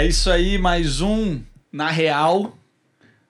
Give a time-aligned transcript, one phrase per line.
[0.00, 2.56] É isso aí, mais um Na Real.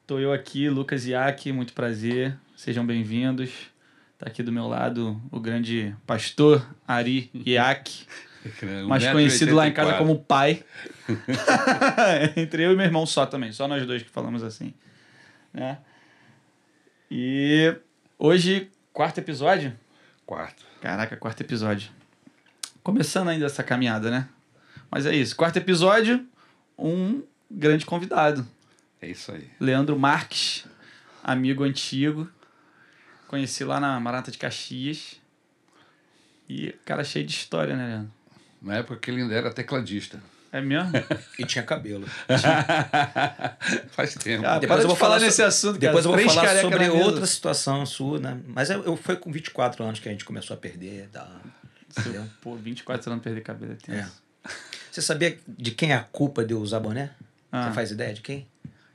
[0.07, 2.37] Tô eu aqui, Lucas Iac, muito prazer.
[2.55, 3.51] Sejam bem-vindos.
[4.17, 8.07] Tá aqui do meu lado o grande pastor Ari Iac,
[8.87, 10.63] mais conhecido lá em casa como pai.
[12.37, 14.73] Entre eu e meu irmão só também, só nós dois que falamos assim.
[15.53, 15.77] Né?
[17.11, 17.75] E
[18.17, 19.77] hoje, quarto episódio?
[20.25, 20.65] Quarto.
[20.81, 21.91] Caraca, quarto episódio.
[22.81, 24.29] Começando ainda essa caminhada, né?
[24.89, 25.35] Mas é isso.
[25.35, 26.25] Quarto episódio,
[26.81, 28.47] um grande convidado.
[29.01, 29.49] É isso aí.
[29.59, 30.67] Leandro Marques,
[31.23, 32.29] amigo antigo.
[33.29, 35.21] Conheci lá na Marata de Caxias.
[36.49, 38.13] E cara cheio de história, né, Leandro?
[38.61, 40.21] Na época que ele ainda era tecladista.
[40.53, 40.91] É mesmo?
[41.39, 42.07] e tinha cabelo.
[43.93, 44.45] Faz tempo.
[44.45, 45.79] Ah, depois eu vou falar nesse assunto.
[45.79, 48.41] Depois eu vou falar sobre outra situação sua, né?
[48.49, 51.09] Mas eu, eu, foi com 24 anos que a gente começou a perder.
[51.09, 51.41] Da,
[51.97, 52.27] entendeu?
[52.41, 54.23] Pô, 24 anos perder cabelo é tenso.
[54.27, 54.30] É.
[54.91, 57.11] Você sabia de quem é a culpa de eu usar boné?
[57.53, 57.69] Ah.
[57.69, 58.47] Você faz ideia de quem?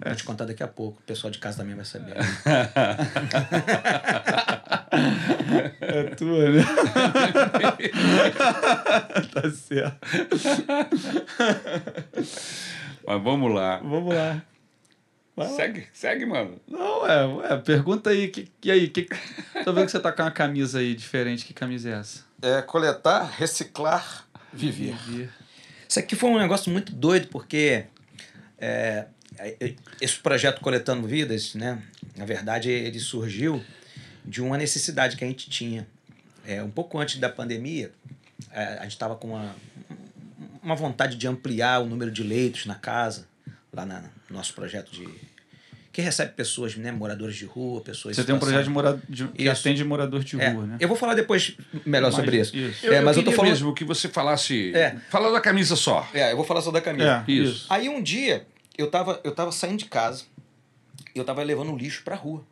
[0.01, 0.09] É.
[0.09, 0.99] Vou te contar daqui a pouco.
[0.99, 2.15] O pessoal de casa também vai saber.
[5.79, 6.65] é tua, né?
[9.33, 9.97] tá certo.
[13.07, 13.77] Mas vamos lá.
[13.77, 14.41] Vamos lá.
[15.55, 16.59] segue, segue, mano.
[16.67, 18.27] Não, é, ué, pergunta aí.
[18.27, 18.89] Que, e aí?
[18.89, 19.07] Que,
[19.63, 21.45] tô vendo que você tá com uma camisa aí diferente.
[21.45, 22.25] Que camisa é essa?
[22.41, 24.93] É coletar, reciclar, viver.
[25.05, 25.44] viver.
[25.87, 27.85] Isso aqui foi um negócio muito doido, porque
[28.57, 29.07] é,
[30.01, 31.81] esse projeto Coletando Vidas, né,
[32.15, 33.63] na verdade, ele surgiu
[34.23, 35.87] de uma necessidade que a gente tinha.
[36.45, 37.91] É, um pouco antes da pandemia,
[38.51, 39.55] é, a gente estava com uma,
[40.61, 43.27] uma vontade de ampliar o número de leitos na casa,
[43.73, 45.07] lá na, no nosso projeto de
[45.95, 48.17] que recebe pessoas, né, moradores de rua, pessoas.
[48.17, 50.77] Você tem um projeto de mora, de, que atende moradores de é, rua, né?
[50.77, 52.53] Eu vou falar depois melhor mas, sobre isso.
[52.53, 52.85] isso.
[52.85, 54.75] Eu, é, mas eu, eu tô falando mesmo que você falasse.
[54.75, 54.97] É.
[55.09, 56.05] Fala da camisa só.
[56.13, 57.23] É, eu vou falar só da camisa.
[57.25, 57.65] É, isso.
[57.69, 58.45] Aí um dia
[58.77, 60.25] eu tava, eu tava saindo de casa
[61.15, 62.43] e eu tava levando lixo pra rua.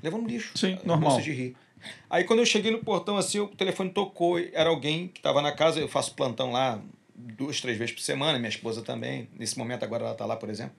[0.00, 0.56] Levando lixo.
[0.56, 1.20] Sim, normal.
[1.20, 1.56] de rir.
[2.08, 5.50] Aí quando eu cheguei no portão assim, o telefone tocou, era alguém que estava na
[5.50, 6.80] casa, eu faço plantão lá
[7.16, 9.28] duas, três vezes por semana, minha esposa também.
[9.36, 10.76] Nesse momento agora ela está lá, por exemplo.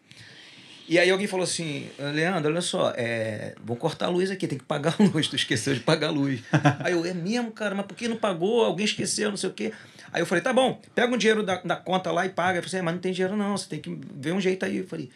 [0.88, 4.58] E aí alguém falou assim, Leandro, olha só, é, vou cortar a luz aqui, tem
[4.58, 6.42] que pagar a luz, tu esqueceu de pagar a luz.
[6.84, 8.66] aí eu, é mesmo, cara, mas por que não pagou?
[8.66, 9.72] Alguém esqueceu, não sei o quê.
[10.12, 12.60] Aí eu falei, tá bom, pega o dinheiro da, da conta lá e paga.
[12.60, 14.78] Eu falei, mas não tem dinheiro não, você tem que ver um jeito aí.
[14.80, 15.10] Eu falei,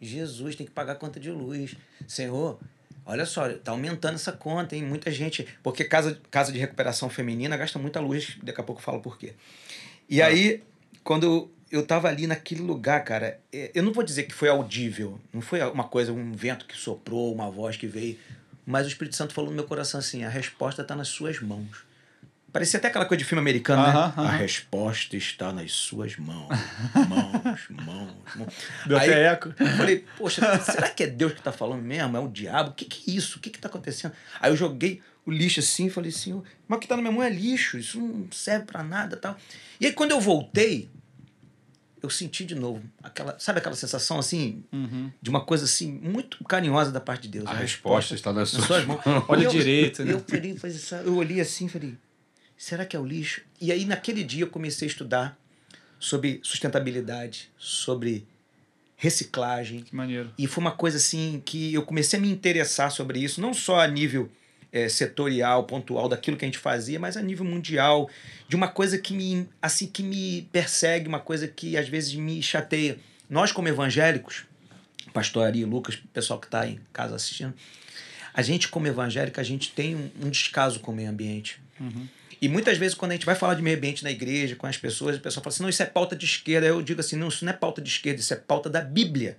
[0.00, 1.76] Jesus, tem que pagar a conta de luz.
[2.06, 2.58] Senhor,
[3.06, 4.82] olha só, tá aumentando essa conta, hein?
[4.82, 5.46] Muita gente.
[5.62, 9.16] Porque casa, casa de recuperação feminina gasta muita luz, daqui a pouco eu falo por
[9.16, 9.34] quê.
[10.08, 10.26] E ah.
[10.26, 10.62] aí,
[11.04, 13.40] quando eu tava ali naquele lugar, cara.
[13.50, 16.76] É, eu não vou dizer que foi audível, não foi uma coisa, um vento que
[16.76, 18.18] soprou, uma voz que veio,
[18.66, 21.90] mas o Espírito Santo falou no meu coração assim: a resposta está nas suas mãos.
[22.52, 24.00] Parecia até aquela coisa de filme americano, uh -huh, né?
[24.08, 24.28] Uh -huh.
[24.28, 26.48] A resposta está nas suas mãos.
[27.08, 28.54] Mãos, mãos, mãos.
[28.86, 29.54] Deu Aí, até eco.
[29.58, 32.14] Eu falei, poxa, será que é Deus que está falando mesmo?
[32.14, 32.70] É o diabo?
[32.70, 33.38] O que, que é isso?
[33.38, 34.12] O que está acontecendo?
[34.38, 37.12] Aí eu joguei o lixo assim e falei, senhor, mas o que está na minha
[37.12, 39.34] mão é lixo, isso não serve para nada tal.
[39.80, 40.90] E aí quando eu voltei,
[42.02, 45.10] eu senti de novo aquela, sabe aquela sensação assim, uhum.
[45.20, 47.46] de uma coisa assim muito carinhosa da parte de Deus.
[47.46, 49.00] A, a resposta, está nas, nas suas mãos.
[49.28, 50.12] Olha direito, né?
[50.12, 50.58] Eu, falei,
[51.04, 51.94] eu olhei assim, falei,
[52.56, 53.42] será que é o lixo?
[53.60, 55.38] E aí naquele dia eu comecei a estudar
[55.98, 58.26] sobre sustentabilidade, sobre
[58.96, 59.82] reciclagem.
[59.82, 60.32] Que maneiro.
[60.36, 63.80] E foi uma coisa assim que eu comecei a me interessar sobre isso, não só
[63.80, 64.30] a nível
[64.72, 68.08] é, setorial, pontual daquilo que a gente fazia, mas a nível mundial,
[68.48, 72.42] de uma coisa que me, assim, que me persegue, uma coisa que às vezes me
[72.42, 72.98] chateia.
[73.28, 74.44] Nós, como evangélicos,
[75.12, 77.54] pastor Ari, Lucas, pessoal que está em casa assistindo,
[78.32, 81.60] a gente, como evangélico, a gente tem um, um descaso com o meio ambiente.
[81.78, 82.08] Uhum.
[82.40, 84.76] E muitas vezes, quando a gente vai falar de meio ambiente na igreja, com as
[84.76, 86.66] pessoas, o pessoal fala assim: não, isso é pauta de esquerda.
[86.66, 89.36] Eu digo assim: não, isso não é pauta de esquerda, isso é pauta da Bíblia.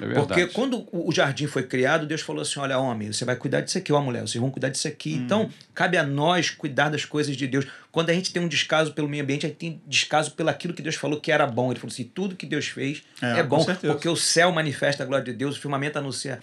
[0.00, 3.60] É Porque quando o jardim foi criado, Deus falou assim: olha, homem, você vai cuidar
[3.60, 5.14] disso aqui, ó, mulher, vocês vão cuidar disso aqui.
[5.14, 5.22] Hum.
[5.24, 7.66] Então, cabe a nós cuidar das coisas de Deus.
[7.92, 10.72] Quando a gente tem um descaso pelo meio ambiente, a gente tem descaso pelo aquilo
[10.72, 11.70] que Deus falou que era bom.
[11.70, 15.06] Ele falou assim: tudo que Deus fez é, é bom, porque o céu manifesta a
[15.06, 16.40] glória de Deus, o firmamento anuncia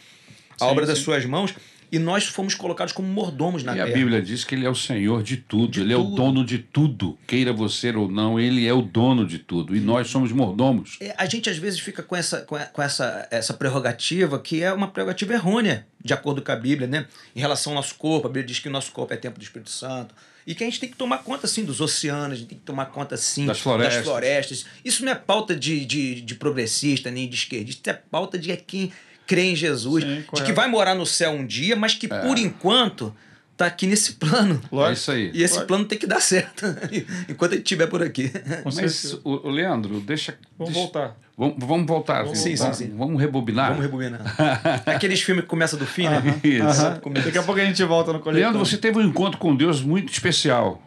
[0.59, 0.91] a sim, obra sim.
[0.91, 1.53] das suas mãos.
[1.91, 3.87] E nós fomos colocados como mordomos na e terra.
[3.87, 6.09] E a Bíblia diz que ele é o Senhor de tudo, de ele tudo.
[6.09, 7.17] é o dono de tudo.
[7.25, 9.75] Queira você ou não, ele é o dono de tudo.
[9.75, 10.97] E nós somos mordomos.
[10.99, 14.87] É, a gente às vezes fica com essa, com essa, essa prerrogativa que é uma
[14.87, 17.07] prerrogativa errônea, de acordo com a Bíblia, né?
[17.35, 18.27] Em relação ao nosso corpo.
[18.27, 20.13] A Bíblia diz que o nosso corpo é templo do Espírito Santo.
[20.45, 22.63] E que a gente tem que tomar conta, sim, dos oceanos, a gente tem que
[22.63, 23.95] tomar conta, sim, das florestas.
[23.97, 24.65] Das florestas.
[24.83, 28.93] Isso não é pauta de, de, de progressista nem de esquerdista, é pauta de quem
[29.27, 32.19] crê em Jesus, Sim, de que vai morar no céu um dia, mas que é.
[32.21, 33.13] por enquanto
[33.57, 34.62] tá aqui nesse plano.
[34.88, 35.31] É isso aí.
[35.33, 36.65] E esse plano tem que dar certo
[37.27, 38.31] enquanto ele estiver por aqui.
[38.63, 40.38] Mas, o, o Leandro, deixa.
[40.57, 41.18] Vamos deixa- voltar.
[41.38, 42.24] Vamos, vamos voltar.
[42.24, 42.97] Vamos Sim, vamos, sim, sim.
[42.97, 43.69] Vamos rebobinar.
[43.69, 44.21] Vamos rebobinar.
[44.88, 46.21] Aqueles filmes que começam do fim, né?
[46.44, 46.63] Isso.
[46.63, 47.01] Aham.
[47.23, 48.41] Daqui a pouco a gente volta no coletor.
[48.41, 50.81] Leandro, você teve um encontro com Deus muito especial.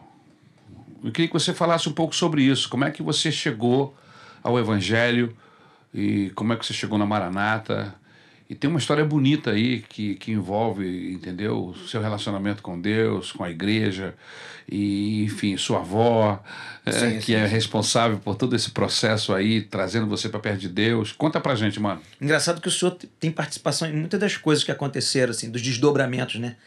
[1.03, 2.69] Eu queria que você falasse um pouco sobre isso.
[2.69, 3.95] Como é que você chegou
[4.43, 5.35] ao Evangelho
[5.93, 7.95] e como é que você chegou na Maranata?
[8.51, 11.67] E tem uma história bonita aí que, que envolve, entendeu?
[11.67, 14.13] O seu relacionamento com Deus, com a igreja,
[14.69, 16.43] e, enfim, sua avó,
[16.85, 17.53] eh, Sim, que sim, é sim.
[17.53, 21.13] responsável por todo esse processo aí, trazendo você para perto de Deus.
[21.13, 22.01] Conta pra gente, mano.
[22.19, 26.35] Engraçado que o senhor tem participação em muitas das coisas que aconteceram, assim, dos desdobramentos,
[26.35, 26.57] né?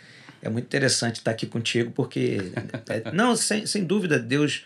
[0.40, 2.50] É muito interessante estar aqui contigo, porque.
[2.88, 4.64] é, não, sem, sem dúvida, Deus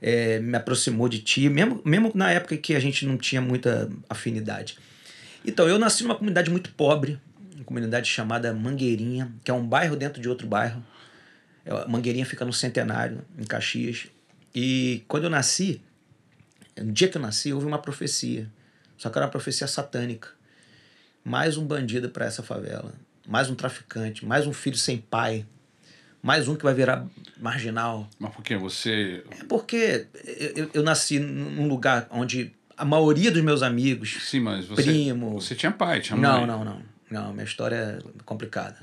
[0.00, 3.90] é, me aproximou de ti, mesmo, mesmo na época que a gente não tinha muita
[4.08, 4.78] afinidade.
[5.44, 7.18] Então, eu nasci numa comunidade muito pobre,
[7.54, 10.84] uma comunidade chamada Mangueirinha, que é um bairro dentro de outro bairro.
[11.64, 14.06] É, Mangueirinha fica no Centenário, em Caxias.
[14.54, 15.80] E quando eu nasci,
[16.76, 18.50] no dia que eu nasci, houve uma profecia.
[18.96, 20.28] Só que era uma profecia satânica.
[21.24, 22.92] Mais um bandido para essa favela.
[23.26, 24.24] Mais um traficante.
[24.26, 25.46] Mais um filho sem pai.
[26.22, 27.06] Mais um que vai virar
[27.38, 28.08] marginal.
[28.18, 29.24] Mas por que você.
[29.30, 34.16] É porque eu, eu- eu nasci num lugar onde a maioria dos meus amigos.
[34.22, 34.82] Sim, mas você.
[34.82, 35.40] Primo.
[35.40, 36.46] Você tinha pai, tinha Não, mãe.
[36.46, 36.82] não, não.
[37.10, 38.78] Não, minha história é complicada.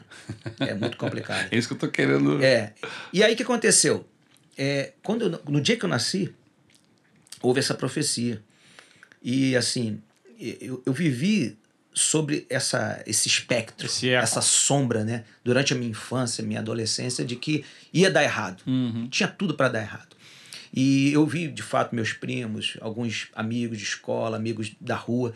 [0.60, 1.48] É muito complicada.
[1.50, 2.44] É isso que eu tô querendo.
[2.44, 2.74] É.
[3.14, 4.06] E aí o que aconteceu?
[4.58, 6.34] É, quando eu- no dia que eu nasci,
[7.42, 8.42] houve essa profecia.
[9.24, 10.02] E assim,
[10.40, 11.58] eu, eu vivi
[11.94, 15.24] sobre essa, esse espectro, Esse essa sombra, né?
[15.44, 17.64] Durante a minha infância, minha adolescência, de que
[17.94, 18.62] ia dar errado.
[18.68, 19.08] Uhum.
[19.10, 20.16] Tinha tudo para dar errado.
[20.74, 25.34] E eu vi, de fato, meus primos, alguns amigos de escola, amigos da rua,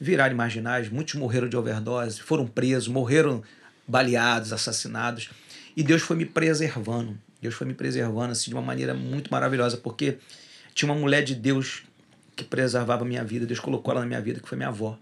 [0.00, 0.88] virarem marginais.
[0.88, 3.42] Muitos morreram de overdose, foram presos, morreram
[3.86, 5.30] baleados, assassinados.
[5.76, 7.18] E Deus foi me preservando.
[7.40, 10.18] Deus foi me preservando assim, de uma maneira muito maravilhosa, porque
[10.74, 11.82] tinha uma mulher de Deus
[12.34, 13.46] que preservava a minha vida.
[13.46, 14.98] Deus colocou ela na minha vida, que foi minha avó.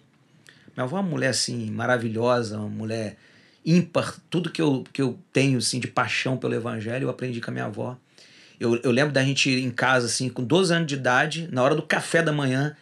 [0.76, 3.16] Minha avó é uma mulher assim maravilhosa, uma mulher
[3.64, 4.16] ímpar.
[4.28, 7.54] Tudo que eu, que eu tenho assim de paixão pelo evangelho, eu aprendi com a
[7.54, 7.96] minha avó.
[8.62, 11.62] Eu, eu lembro da gente ir em casa assim, com 12 anos de idade, na
[11.62, 12.76] hora do café da manhã,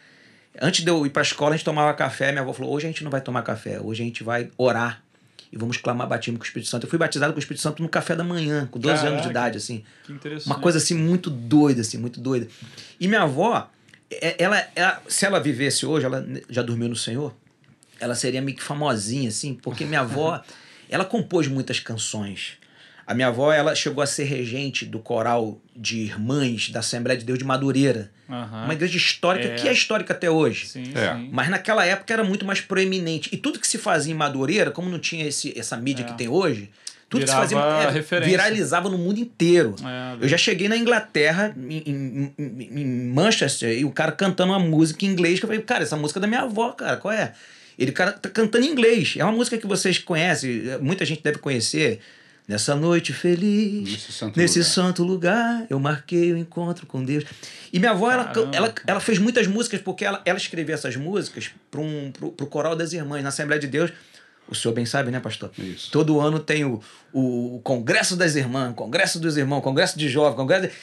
[0.61, 2.31] antes de eu ir para a escola, a gente tomava café.
[2.31, 5.01] Minha avó falou: "Hoje a gente não vai tomar café, hoje a gente vai orar
[5.51, 6.85] e vamos clamar batismo com o Espírito Santo".
[6.85, 9.27] Eu fui batizado com o Espírito Santo no café da manhã, com 12 anos de
[9.27, 9.29] Caraca.
[9.31, 9.83] idade assim.
[10.03, 10.45] Que interessante.
[10.45, 12.47] Uma coisa assim muito doida, assim, muito doida.
[12.99, 13.67] E minha avó,
[14.11, 17.33] é- ela, ela- se ela vivesse hoje, ela já dormiu no Senhor,
[17.99, 20.39] ela seria meio que famosinha, assim, porque minha avó,
[20.89, 22.60] ela compôs muitas canções.
[23.05, 27.25] A minha avó, ela chegou a ser regente do coral de irmãs da Assembleia de
[27.25, 28.11] Deus de Madureira.
[28.29, 28.63] Aham.
[28.65, 29.55] Uma igreja histórica, É.
[29.55, 30.67] que é histórica até hoje.
[30.67, 31.13] Sim, É.
[31.15, 31.29] sim.
[31.31, 33.29] Mas naquela época era muito mais proeminente.
[33.33, 36.05] E tudo que se fazia em Madureira, como não tinha esse, essa mídia É.
[36.07, 36.69] que tem hoje,
[37.09, 38.29] tudo Virava que se fazia é, referência.
[38.31, 39.75] viralizava no mundo inteiro.
[39.83, 44.53] É, Eu já cheguei na Inglaterra, em, em- em- em Manchester, e o cara cantando
[44.53, 46.95] uma música em inglês, que eu falei, cara, essa música é da minha avó, cara,
[46.95, 47.33] qual é?
[47.77, 49.15] Ele cara tá cantando em inglês.
[49.17, 51.99] É uma música que vocês conhecem, muita gente deve conhecer.
[52.47, 54.71] Nessa noite feliz, Nesse santo nesse lugar.
[54.71, 57.23] santo lugar, eu marquei o encontro com Deus.
[57.71, 61.51] E minha avó, ela, ela, ela fez muitas músicas, porque ela, ela escrevia essas músicas
[61.69, 63.91] para um, pro, pro coral das irmãs, na Assembleia de Deus.
[64.49, 65.49] O senhor bem sabe, né, pastor?
[65.57, 65.89] Isso.
[65.91, 66.81] Todo ano tem o,
[67.13, 70.67] o Congresso das Irmãs, Congresso dos Irmãos, Congresso de Jovens, Congresso.
[70.67, 70.73] de-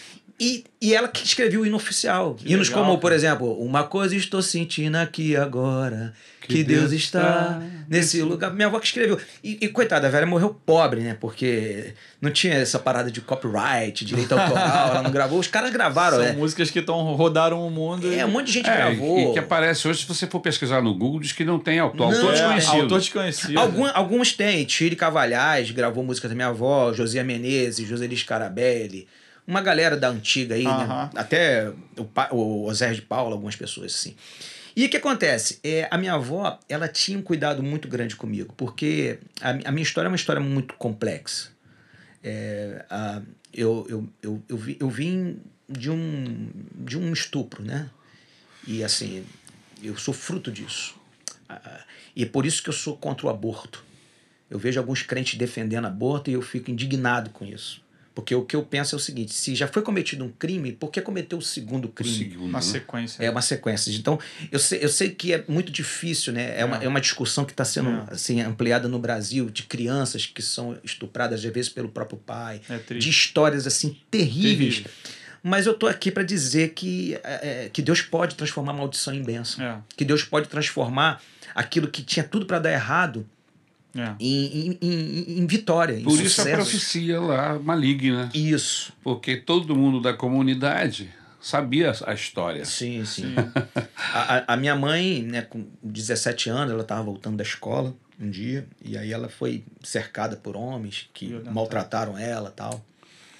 [0.40, 2.34] E, e ela que escreveu o hino oficial.
[2.36, 3.14] Que Hinos legal, como, por cara.
[3.16, 6.14] exemplo, Uma coisa estou sentindo aqui agora,
[6.48, 8.52] que, Que Deus, Deus está nesse lugar.
[8.52, 9.20] Minha avó que escreveu.
[9.44, 11.16] E, e coitada, a velha morreu pobre, né?
[11.20, 15.38] Porque não tinha essa parada de copyright, direito autoral, ela não gravou.
[15.38, 16.32] Os caras gravaram, São é.
[16.32, 18.12] músicas que tão, rodaram o mundo.
[18.12, 19.30] É, um monte de gente É, gravou.
[19.30, 22.10] e que aparece hoje, se você for pesquisar no Google, diz que não tem autor.
[22.10, 22.82] Não, autor é, desconhecido.
[22.82, 23.58] Autor desconhecido.
[23.58, 24.64] Algum, alguns tem.
[24.64, 29.06] Tire Cavalhais gravou música da minha avó, Josia Menezes, Joseli Scarabelli.
[29.46, 30.70] Uma galera da antiga aí, né?
[30.70, 31.10] Aham.
[31.14, 34.14] Até o, o Osés de Paula, algumas pessoas assim.
[34.78, 35.58] E o que acontece?
[35.64, 39.82] É, a minha avó, ela tinha um cuidado muito grande comigo, porque a, a minha
[39.82, 41.48] história é uma história muito complexa.
[42.22, 43.20] É, a-
[43.52, 47.90] eu, eu, eu, eu, vi- eu vim de um, de um estupro, né?
[48.68, 49.26] E assim,
[49.82, 50.94] eu sou fruto disso.
[52.14, 53.84] E é por isso que eu sou contra o aborto.
[54.48, 57.82] Eu vejo alguns crentes defendendo aborto e eu fico indignado com isso.
[58.18, 60.90] Porque o que eu penso é o seguinte: se já foi cometido um crime, por
[60.90, 62.18] que cometer o segundo O crime?
[62.18, 62.64] segundo, Uma né?
[62.64, 63.22] sequência.
[63.22, 63.92] É uma sequência.
[63.92, 64.18] Então,
[64.50, 66.58] eu sei, eu sei que é muito difícil, né?
[66.58, 66.86] É, Uma, É.
[66.86, 68.06] é uma discussão que está sendo É.
[68.10, 72.94] assim, ampliada no Brasil, de crianças que são estupradas, às vezes, pelo próprio pai, É
[72.94, 74.78] de histórias assim terríveis.
[74.78, 74.90] Terrível.
[75.40, 79.22] Mas eu tô aqui para dizer que, é, é, que Deus pode transformar maldição em
[79.22, 79.64] bênção.
[79.64, 79.78] É.
[79.96, 81.22] Que Deus pode transformar
[81.54, 83.24] aquilo que tinha tudo para dar errado
[83.98, 84.14] É.
[84.20, 88.30] em, em, em, em vitória, em Por isso a profecia lá maligna.
[88.34, 88.92] Isso.
[89.02, 92.64] Porque todo mundo da comunidade sabia a história.
[92.64, 93.34] Sim, sim.
[94.12, 98.66] A, a- minha mãe, né, com 17 anos, ela estava voltando da escola um dia,
[98.84, 102.84] e aí ela foi cercada por homens que maltrataram ela tal.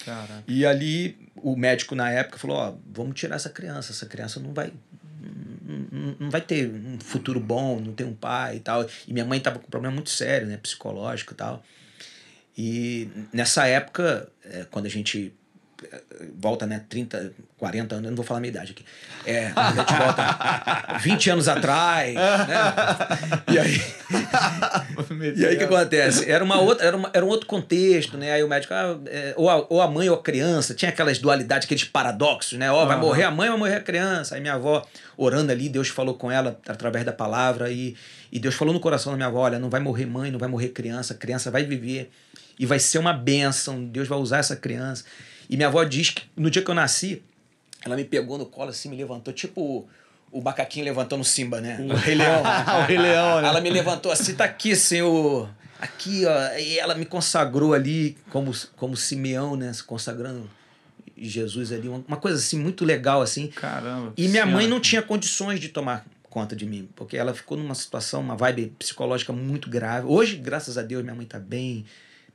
[0.05, 0.43] Caraca.
[0.47, 4.53] E ali o médico na época falou, ó, vamos tirar essa criança, essa criança não
[4.53, 4.71] vai
[6.19, 8.87] não- vai ter um futuro bom, não tem um pai e tal.
[9.07, 11.63] E minha mãe estava com um problema muito sério, né, psicológico e tal.
[12.57, 15.33] E nessa época, é, quando a gente
[16.35, 18.83] volta, né, 30, 40 anos, eu não vou falar a minha idade aqui.
[19.25, 22.73] É, a gente volta 20 anos atrás, né?
[23.51, 23.81] E aí,
[25.35, 26.29] e aí o que acontece?
[26.29, 28.31] Era, uma outra, era, uma- era um outro contexto, né?
[28.31, 31.17] Aí o médico, ah, é, ou, a, ou a mãe ou a criança, tinha aquelas
[31.19, 32.71] dualidades, aqueles paradoxos, né?
[32.71, 33.05] Ó, vai Aham.
[33.05, 34.35] morrer a mãe ou vai morrer a criança.
[34.35, 34.85] Aí minha avó,
[35.17, 37.95] orando ali, Deus falou com ela através da palavra e,
[38.31, 40.49] e Deus falou no coração da minha avó: olha, não vai morrer mãe, não vai
[40.49, 42.09] morrer criança, a criança vai viver
[42.57, 45.03] e vai ser uma bênção, Deus vai usar essa criança.
[45.49, 47.23] E minha avó diz que no dia que eu nasci,
[47.83, 49.87] ela me pegou no colo assim, me levantou, tipo
[50.31, 51.79] o macaquinho levantando o Simba, né?
[51.81, 52.43] O Rei Leão.
[52.83, 53.47] o Rei Leão, né?
[53.47, 55.49] Ela me levantou assim, tá aqui, senhor.
[55.79, 56.57] Aqui, ó.
[56.57, 59.71] E ela me consagrou ali como, como Simeão, né?
[59.73, 60.49] Se consagrando
[61.17, 61.87] Jesus ali.
[61.87, 63.47] Uma coisa assim, muito legal, assim.
[63.47, 64.13] Caramba.
[64.15, 64.75] E minha mãe Cena.
[64.75, 68.73] não tinha condições de tomar conta de mim, porque ela ficou numa situação, uma vibe
[68.77, 70.05] psicológica muito grave.
[70.05, 71.85] Hoje, graças a Deus, minha mãe tá bem.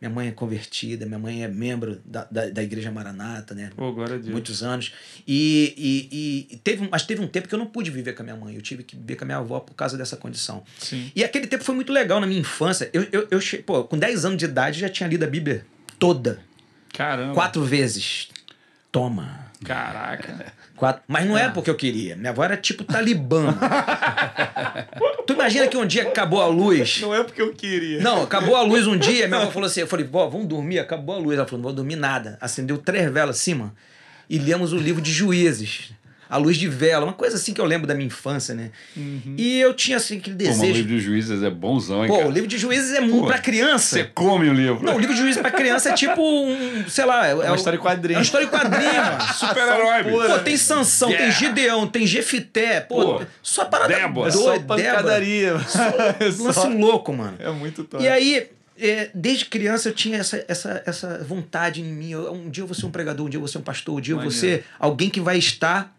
[0.04, 3.70] Minha mãe é convertida, minha mãe é membro da, da, da Igreja Maranata, né?
[3.74, 4.28] Pô, glória a Deus.
[4.28, 4.92] muitos anos.
[5.26, 8.24] E, e, e teve, mas teve um tempo que eu não pude viver com a
[8.24, 8.54] minha mãe.
[8.54, 10.62] Eu tive que viver com a minha avó por causa dessa condição.
[10.78, 11.10] Sim.
[11.16, 12.90] E aquele tempo foi muito legal na minha infância.
[12.92, 15.64] Eu, eu, eu pô, com 10 anos de idade já tinha lido a Bíblia
[15.98, 16.38] toda,
[16.92, 17.32] Caramba.
[17.32, 18.28] quatro vezes.
[18.92, 19.46] Toma.
[19.64, 20.52] Caraca.
[20.76, 21.02] Quatro.
[21.06, 21.42] Mas não Ah.
[21.42, 22.16] é porque eu queria.
[22.16, 23.54] Minha avó era tipo talibã.
[25.26, 27.00] tu imagina que um dia acabou a luz.
[27.00, 28.00] Não é porque eu queria.
[28.00, 30.78] Não, acabou a luz um dia, minha avó falou assim, eu falei, vó, vamos dormir,
[30.78, 31.36] acabou a luz.
[31.38, 32.36] Ela falou, não vou dormir nada.
[32.40, 33.74] Acendeu três velas acima
[34.28, 35.92] e lemos o livro de Juízes.
[36.28, 38.70] A luz de vela, uma coisa assim que eu lembro da minha infância, né?
[39.36, 40.74] E eu tinha assim aquele Pô, mas o desejo.
[40.78, 42.28] livro de juízes é bonzão, hein, Pô, cara?
[42.28, 43.96] o livro de Juízes é muito Pô, pra criança.
[43.96, 44.82] Você come o livro.
[44.84, 47.54] Não, o livro de Juízes pra criança é tipo um, sei lá, é, uma o-
[47.54, 48.16] história em quadrinho.
[48.16, 49.02] É uma história em quadrinho.
[49.38, 50.04] Super-herói.
[50.04, 51.38] Pô, tem Sansão, tem Yeah.
[51.38, 54.28] Gideão, tem Jefité, pô, Pô, só parada Débora.
[54.28, 54.82] É só doida, Débora.
[54.84, 55.54] pancadaria.
[56.20, 57.36] É só- Lance louco, mano.
[57.38, 58.02] É muito top.
[58.02, 62.14] E aí, é, desde criança eu tinha essa, essa, essa vontade em mim.
[62.14, 64.00] Um dia eu vou ser um pregador, um dia eu vou ser um pastor, um
[64.00, 65.93] dia eu vou ser alguém que vai estar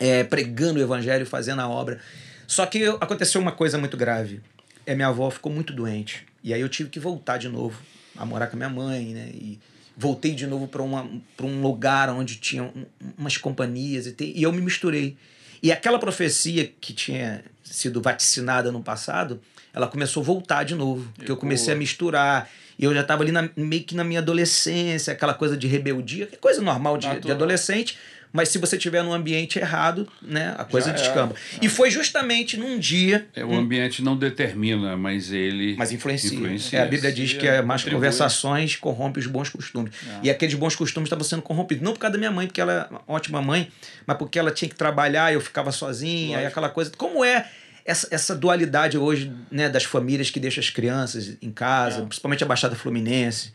[0.00, 2.00] é, pregando o evangelho, fazendo a obra.
[2.46, 4.40] Só que eu- aconteceu uma coisa muito grave.
[4.86, 6.26] É, minha avó ficou muito doente.
[6.42, 7.78] E aí eu tive que voltar de novo
[8.16, 9.28] a morar com a minha mãe, né?
[9.32, 9.58] E
[9.96, 12.86] voltei de novo para um lugar onde tinha um-
[13.18, 15.16] umas companhias e, te- e eu me misturei.
[15.62, 19.40] E aquela profecia que tinha sido vaticinada no passado,
[19.74, 21.06] ela começou a voltar de novo.
[21.14, 22.48] Porque eu comecei a misturar.
[22.78, 26.26] E eu já estava ali na- meio que na minha adolescência, aquela coisa de rebeldia,
[26.26, 27.98] que é coisa normal de, de adolescente.
[28.32, 31.02] Mas se você estiver num ambiente errado, né, a coisa Já era.
[31.02, 31.34] descamba.
[31.60, 33.26] E foi justamente num dia.
[33.34, 35.74] É, o ambiente não determina, mas ele.
[35.76, 36.32] Mas influencia.
[36.36, 36.78] Influencia.
[36.78, 37.96] É, a Bíblia diz que é mais Contribui.
[37.98, 39.92] conversações corrompe os bons costumes.
[40.08, 40.20] É.
[40.24, 41.82] E aqueles bons costumes estavam sendo corrompidos.
[41.84, 43.68] Não por causa da minha mãe, porque ela é uma ótima mãe,
[44.06, 46.48] mas porque ela tinha que trabalhar, eu ficava sozinha, Lógico.
[46.52, 46.92] aquela coisa.
[46.96, 47.48] Como é
[47.84, 52.04] essa, essa dualidade hoje né, das famílias que deixam as crianças em casa, É.
[52.06, 53.52] principalmente a Baixada Fluminense.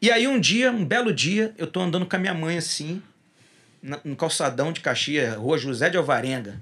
[0.00, 3.02] E aí um dia, um belo dia, eu tô andando com a minha mãe assim,
[4.02, 6.60] no calçadão de Caxias, rua José de Alvarenga.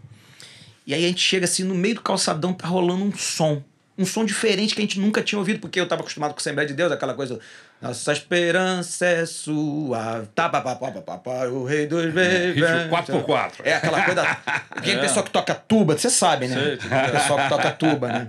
[0.85, 3.63] E aí a gente chega assim, no meio do calçadão tá rolando um som.
[3.97, 6.41] Um som diferente que a gente nunca tinha ouvido, porque eu tava acostumado com a
[6.41, 7.39] Assembleia de Deus, aquela coisa.
[7.83, 10.25] Nossa esperança é sua.
[10.35, 12.91] Tá, pá, pá, pá, pá, pá, o rei dos Ritmo bebês.
[12.91, 13.53] 4x4.
[13.65, 14.37] É aquela coisa.
[14.83, 16.55] Quem é pessoal que toca tuba, você sabe, né?
[16.57, 16.77] Sei,
[17.11, 18.29] pessoal que toca tuba, né?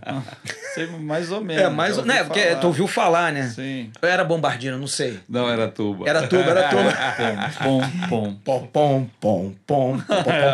[0.73, 1.63] Sei mais ou menos.
[1.63, 1.95] É, mas.
[1.95, 3.47] já ouvi Né, porque tu ouviu falar, né?
[3.49, 3.91] Sim.
[4.01, 5.19] Eu era bombardino, não sei.
[5.29, 6.09] Não, era tuba.
[6.09, 6.83] Era tuba, era tuba.
[7.63, 8.33] Pom, pom.
[8.43, 9.99] Pom, pom, pom, pom, pom,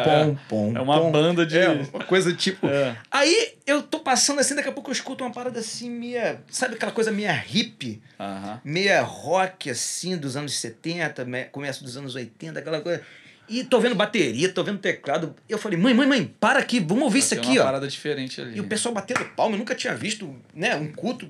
[0.04, 2.68] pom, pom, É uma banda de- É, uma coisa tipo.
[2.68, 2.96] É.
[3.10, 6.42] Aí eu tô passando assim, daqui a pouco eu escuto uma parada assim, meia.
[6.50, 8.02] Sabe aquela coisa meia hippie?
[8.20, 8.60] Aham.
[8.64, 13.02] Meia rock assim, dos anos 70, me- começo dos anos 80, aquela coisa.
[13.48, 15.36] E tô vendo bateria, tô vendo teclado.
[15.48, 17.64] Eu falei, mãe, mãe, mãe, para aqui, vamos ouvir isso Tem aqui, uma ó.
[17.66, 18.58] parada diferente ali.
[18.58, 21.28] E o pessoal batendo palma, eu nunca tinha visto, né, um culto,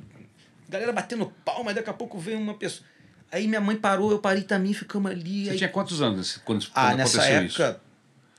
[0.67, 2.85] galera batendo palma, aí daqui a pouco veio uma pessoa.
[3.31, 5.45] Aí minha mãe parou, eu parei também, ficamos ali.
[5.45, 7.79] Você aí- tinha quantos anos quando, ah, quando nessa aconteceu época, isso?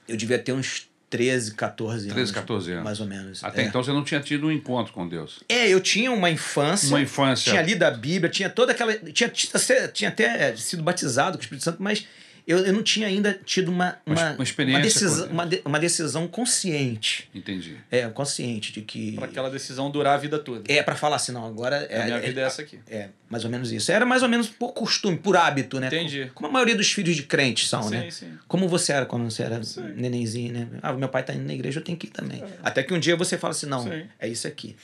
[0.08, 2.14] eu devia ter uns 13, 14 anos.
[2.14, 2.84] 13, 14 anos.
[2.84, 3.42] Mais ou menos.
[3.42, 3.64] Até é.
[3.66, 5.40] então você não tinha tido um encontro com Deus.
[5.48, 6.88] É, eu tinha uma infância.
[6.88, 7.50] Uma infância.
[7.50, 8.94] Tinha lido a Bíblia, tinha toda aquela.
[8.94, 12.06] Tinha, tinha, tinha até sido batizado com o Espírito Santo, mas
[12.50, 15.62] eu, eu não tinha ainda tido uma, Uma- uma, uma experiência decisão, com- uma, de-
[15.64, 17.28] uma decisão consciente.
[17.34, 17.76] Entendi.
[17.90, 19.12] É, consciente de que.
[19.12, 20.62] Pra aquela decisão durar a vida toda.
[20.72, 21.88] É, pra falar assim, não, agora.
[21.90, 22.78] a minha vida é essa aqui.
[22.88, 23.90] É, mais ou menos isso.
[23.92, 25.86] Era mais ou menos por costume, por hábito, né?
[25.86, 26.30] Entendi.
[26.34, 28.10] Como a maioria dos filhos de crentes são, Sim, né?
[28.10, 28.32] sim.
[28.48, 29.92] Como você era quando você era Sim.
[29.96, 30.68] nenenzinho, né?
[30.82, 32.42] Ah, meu pai tá indo na igreja, eu tenho que ir também.
[32.62, 34.02] Até que um dia você fala assim, não, Sim.
[34.18, 34.76] é isso aqui.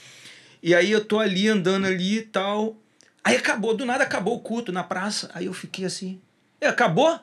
[0.62, 2.76] E aí eu tô ali andando ali e tal.
[3.22, 5.28] Aí acabou, do nada acabou o culto na praça.
[5.34, 6.20] Aí eu fiquei assim,
[6.60, 7.18] "É, acabou?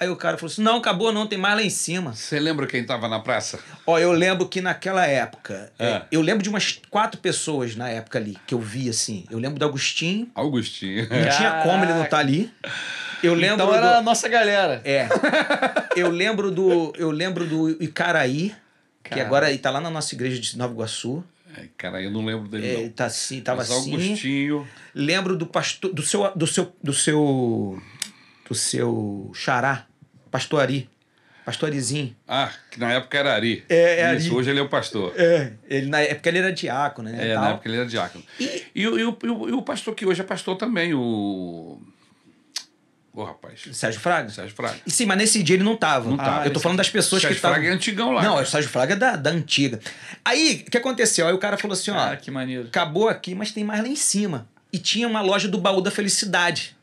[0.00, 2.14] Aí o cara falou assim, não, acabou não, tem mais lá em cima.
[2.14, 3.58] Você lembra quem tava na praça?
[3.84, 5.86] Ó, eu lembro que naquela época, É.
[5.86, 9.24] é, eu lembro de umas quatro pessoas na época ali, que eu vi assim.
[9.30, 11.02] Eu lembro do Agostinho, Augustinho.
[11.10, 12.48] não tinha como ele não estar ali.
[13.22, 13.74] Eu lembro Então do...
[13.74, 14.80] era a nossa galera.
[14.84, 15.08] É.
[15.96, 16.92] Eu lembro do.
[16.96, 18.54] Eu lembro do Icaraí,
[19.02, 19.22] que Cara.
[19.22, 21.24] agora ele tá lá na nossa igreja de Nova Iguaçu.
[21.56, 22.80] Ai, cara, eu não lembro dele É, não.
[22.82, 23.92] ele tá assim, tava Mas assim.
[23.92, 24.68] Augustinho.
[24.94, 25.92] Lembro do pastor.
[25.92, 26.30] Do seu.
[26.36, 26.72] Do seu.
[26.80, 27.82] Do seu.
[28.48, 29.86] Do seu xará.
[30.30, 30.88] Pastor Ari.
[31.44, 32.14] Pastor Arizinho.
[32.26, 33.64] Ah, que na época era Ari.
[33.68, 34.36] É, é Isso, Ari.
[34.36, 35.14] hoje ele é o pastor.
[35.16, 35.52] É.
[35.68, 37.30] Ele, na época ele era diácono, né?
[37.30, 37.42] É, tal.
[37.44, 38.22] na época ele era diácono.
[38.38, 41.80] E, o- e o, e o- e o pastor que hoje é pastor também, o.
[43.14, 43.62] Ô, rapaz.
[43.72, 44.28] Sérgio Fraga?
[44.28, 44.76] Sérgio Fraga.
[44.86, 46.08] E sim, mas nesse dia ele não tava.
[46.08, 46.46] Não tava.
[46.46, 47.56] eu tô falando das pessoas Sérgio que estavam.
[47.56, 48.22] Fraga é antigão lá.
[48.22, 48.44] Não, cara.
[48.44, 49.80] o Sérgio Fraga é da, da antiga.
[50.24, 51.26] Aí, o que aconteceu?
[51.26, 51.98] Aí o cara falou assim: ó.
[51.98, 52.68] Ah, que maneiro.
[52.68, 54.46] acabou aqui, mas tem mais lá em cima.
[54.72, 56.76] E tinha uma loja do baú da felicidade.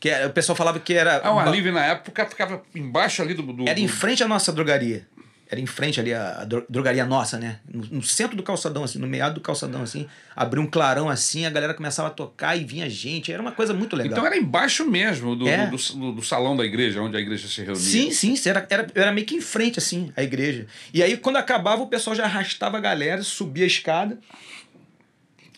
[0.00, 1.20] Que era- o pessoal falava que era.
[1.22, 3.42] Ah, o Arlívio na época ficava embaixo ali do.
[3.42, 5.06] do Era em frente à nossa drogaria.
[5.52, 7.58] Era em frente ali a, a dro- drogaria nossa, né?
[7.68, 10.06] No, no centro do calçadão, assim, no meado do calçadão, assim.
[10.36, 13.32] Abriu um clarão assim, a galera começava a tocar e vinha gente.
[13.32, 14.12] Era uma coisa muito legal.
[14.12, 15.66] Então era embaixo mesmo do, É.
[15.66, 17.74] do, do- do salão da igreja, onde a igreja se reunia.
[17.74, 20.68] Sim, sim, era, era, era meio que em frente, assim, a igreja.
[20.94, 24.18] E aí, quando acabava, o pessoal já arrastava a galera, subia a escada.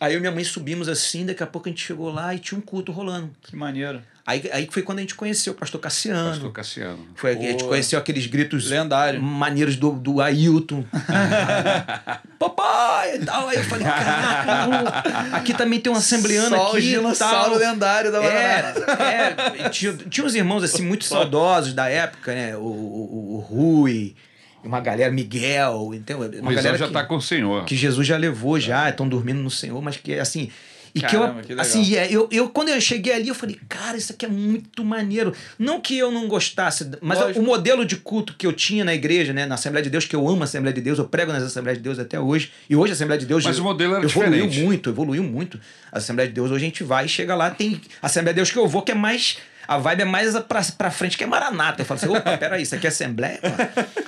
[0.01, 2.39] Aí eu e minha mãe subimos assim, daqui a pouco a gente chegou lá e
[2.39, 3.31] tinha um culto rolando.
[3.43, 4.03] Que maneiro.
[4.25, 6.31] Aí, aí foi quando a gente conheceu o pastor Cassiano.
[6.31, 6.99] Pastor Cassiano.
[7.17, 9.21] Foi, a gente conheceu aqueles gritos Lendário.
[9.21, 10.85] maneiros do, do Ailton.
[12.39, 13.17] Papai!
[13.17, 13.49] E tal.
[13.49, 16.79] Aí eu falei, caraca, aqui também tem um assembleano Só o aqui.
[16.79, 19.03] e dinossauro lendário da Maranata.
[19.03, 22.57] É, é, tinha, tinha uns irmãos assim muito saudosos da época, né?
[22.57, 24.15] O, o, o Rui,
[24.63, 27.65] uma galera, Miguel, então, uma O galera já que, está com o senhor.
[27.65, 30.51] que Jesus já levou já, estão dormindo no Senhor, mas que assim.
[30.95, 31.61] E Caramba, que que eu, legal.
[31.61, 34.85] assim, é, eu, eu, quando eu cheguei ali, eu falei, cara, isso aqui é muito
[34.85, 35.35] maneiro.
[35.59, 37.41] Não que eu não gostasse, mas Lógico.
[37.41, 40.15] o modelo de culto que eu tinha na igreja, né, na Assembleia de Deus, que
[40.15, 42.53] eu amo a Assembleia de Deus, eu prego nas Assembleias de Deus até hoje.
[42.69, 44.61] E hoje a Assembleia de Deus Mas o modelo era evoluiu diferente.
[44.67, 45.59] muito, evoluiu muito.
[45.91, 48.41] A Assembleia de Deus, hoje a gente vai e chega lá, tem a Assembleia de
[48.41, 49.39] Deus que eu vou, que é mais.
[49.67, 51.83] A vibe é mais pra, pra frente, que é Maranata.
[51.83, 53.39] Eu falo assim, opa, peraí, isso aqui é Assembleia?
[53.41, 54.03] pô?"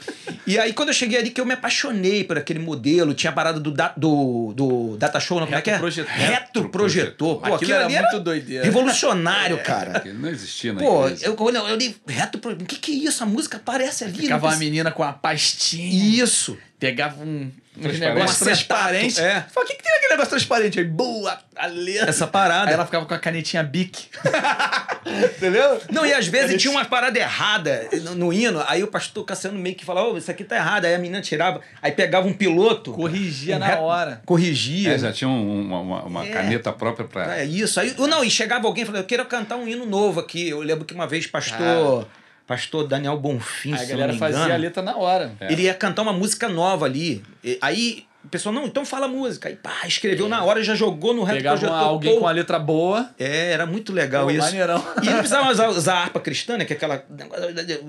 [0.47, 3.33] E aí, quando eu cheguei ali, que eu me apaixonei por aquele modelo, tinha a
[3.33, 5.75] parada do, da- do, do Data Show, não, como é que é?
[5.75, 6.13] Retroprojetor.
[6.15, 7.41] Retroprojetor.
[7.41, 8.63] Pô, Aquilo era muito doideira.
[8.65, 9.93] Revolucionário, cara.
[9.93, 11.27] Porque não existia na Pô, igreja.
[11.27, 12.41] eu, quando eu, eu li retro.
[12.53, 13.23] O que, que é isso?
[13.23, 14.19] A música aparece ali.
[14.19, 16.23] Ficava uma precisa- menina com uma pastinha.
[16.23, 16.59] Isso.
[16.89, 18.01] Pegava um, uns Transparente.
[18.01, 19.19] negócios Um transparentes.
[19.19, 19.41] é.
[19.53, 20.79] Fala, o que, que tem naquele negócio transparente?
[20.79, 22.11] Aí, boa, a letra.
[22.11, 22.69] Essa parada.
[22.69, 24.09] Aí ela ficava com a canetinha Bic.
[25.07, 25.81] Entendeu?
[25.91, 29.59] Não, e às vezes tinha uma parada errada no, no hino, aí o pastor Cassiano
[29.59, 30.85] meio que falava, ô, isso aqui tá errado.
[30.87, 32.93] Aí a menina tirava, aí pegava um piloto.
[32.93, 34.23] Corrigia um na re- hora.
[34.25, 34.93] Corrigia.
[34.95, 36.31] É, já tinha um- uma, uma- uma É.
[36.31, 37.39] caneta própria para.
[37.39, 37.79] É isso.
[37.81, 40.49] Aí, não, e chegava alguém e falava, eu quero cantar um hino novo aqui.
[40.49, 42.07] Eu lembro que uma vez pastor,
[42.47, 45.33] pastor Daniel Bonfim, a se galera não me fazia engano, a letra na hora.
[45.41, 47.23] ele ia cantar uma música nova ali.
[47.43, 49.49] E- aí o pessoal, não, então fala música.
[49.51, 51.83] Aí pá, escreveu na hora e já jogou no reto Pegava projetor.
[51.87, 52.21] alguém pô.
[52.21, 53.11] com a letra boa.
[53.19, 54.41] É, era muito legal Pô, isso.
[54.41, 54.83] maneirão.
[55.03, 56.65] E não precisava usar, usar a harpa cristã, né?
[56.65, 57.05] Que é aquela.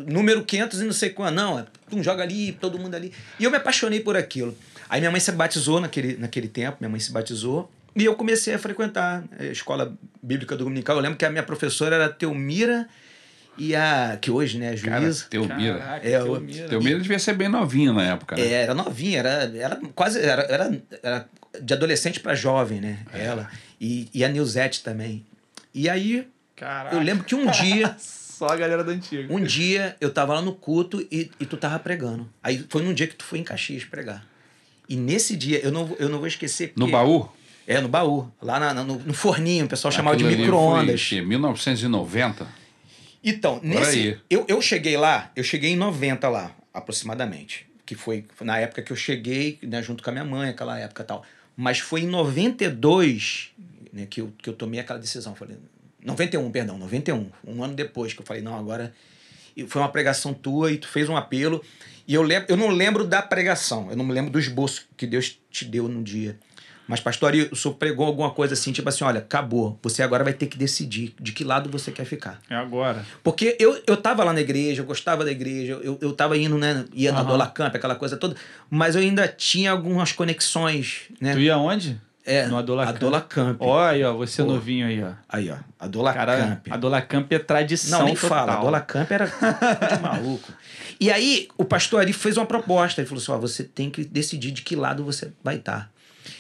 [0.08, 1.36] Número 500 e não sei quando.
[1.36, 3.14] Não, é, pum, joga ali, todo mundo ali.
[3.40, 4.56] E eu me apaixonei por aquilo.
[4.90, 7.72] Aí minha mãe se batizou naquele, naquele tempo, minha mãe se batizou.
[7.96, 10.98] E eu comecei a frequentar a escola bíblica dominical.
[10.98, 12.88] Eu lembro que a minha professora era a Teomira
[13.58, 14.18] e a.
[14.22, 15.26] que hoje, né, é Cara, juíza.
[15.30, 15.78] Teomira.
[15.80, 16.68] Caraca, É, o- Teomira.
[16.70, 18.42] Teomira devia ser bem novinho na época, né?
[18.42, 20.20] É, era novinha, era, era quase.
[20.20, 21.30] Era, era, era
[21.62, 23.00] de adolescente para jovem, né?
[23.14, 23.50] Ela.
[23.80, 25.26] E, e a Nilzete também.
[25.74, 26.96] E aí, Caraca.
[26.96, 27.96] eu lembro que um dia.
[28.36, 29.34] Só a galera da antiga.
[29.34, 32.30] Um dia eu tava lá no culto e, e tu tava pregando.
[32.44, 34.26] Aí foi num dia que tu foi em Caxias pregar.
[34.90, 36.74] E nesse dia, eu não, vou- eu não vou esquecer.
[36.76, 37.30] No baú?
[37.66, 38.30] É, no baú.
[38.42, 41.02] Lá na- no, no forninho, o pessoal chamava de Aquilo micro-ondas.
[41.02, 41.26] foi em quê?
[41.28, 42.46] 1990?
[43.26, 44.20] Então, nesse.
[44.30, 47.66] Eu, eu cheguei lá, eu cheguei em 90 lá, aproximadamente.
[47.84, 51.02] Que foi na época que eu cheguei, né, junto com a minha mãe, aquela época
[51.02, 51.26] e tal.
[51.58, 53.52] Mas foi em 92
[53.92, 55.34] né, que, eu, que eu tomei aquela decisão.
[55.36, 55.58] Falei,
[56.04, 57.32] 91, perdão, 91.
[57.48, 58.94] Um ano depois que eu falei, não, agora.
[59.68, 61.64] Foi uma pregação tua e tu fez um apelo.
[62.08, 65.08] E eu, lembro, eu não lembro da pregação, eu não me lembro do esboço que
[65.08, 66.38] Deus te deu no dia.
[66.88, 69.80] Mas, pastor Ari, o senhor pregou alguma coisa assim, tipo assim, olha, acabou.
[69.82, 72.40] Você agora vai ter que decidir de que lado você quer ficar.
[72.50, 73.04] É agora.
[73.24, 76.58] Porque eu, eu tava lá na igreja, eu gostava da igreja, eu, eu tava indo,
[76.58, 76.86] né?
[76.94, 77.28] Ia na Aham.
[77.28, 78.36] Dola Camp, aquela coisa toda,
[78.70, 81.34] mas eu ainda tinha algumas conexões, né?
[81.34, 82.00] Tu ia onde?
[82.28, 82.98] É, No Adola Camp.
[82.98, 83.58] Dola Camp.
[83.62, 84.54] Ó, aí, ó, você Pô.
[84.54, 85.12] novinho aí, ó.
[85.30, 86.68] Aí, ó, a Dola Cara, Camp.
[86.72, 88.30] a Dola Camp é tradição Não, nem total.
[88.30, 88.54] fala.
[88.54, 89.26] A Dola Camp era
[89.96, 90.52] de maluco.
[91.00, 93.00] E aí, o pastor Ari fez uma proposta.
[93.02, 95.92] Ele falou assim: ó, você tem que decidir de que lado você vai estar.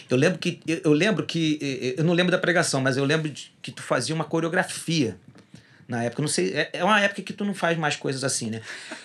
[0.09, 0.59] Eu lembro que.
[0.67, 1.95] Eu, lembro que.
[1.97, 5.17] Eu não lembro da pregação, mas eu lembro de que tu fazia uma coreografia.
[5.87, 6.51] Na época, não sei.
[6.53, 8.61] É é uma época que tu não faz mais coisas assim, né?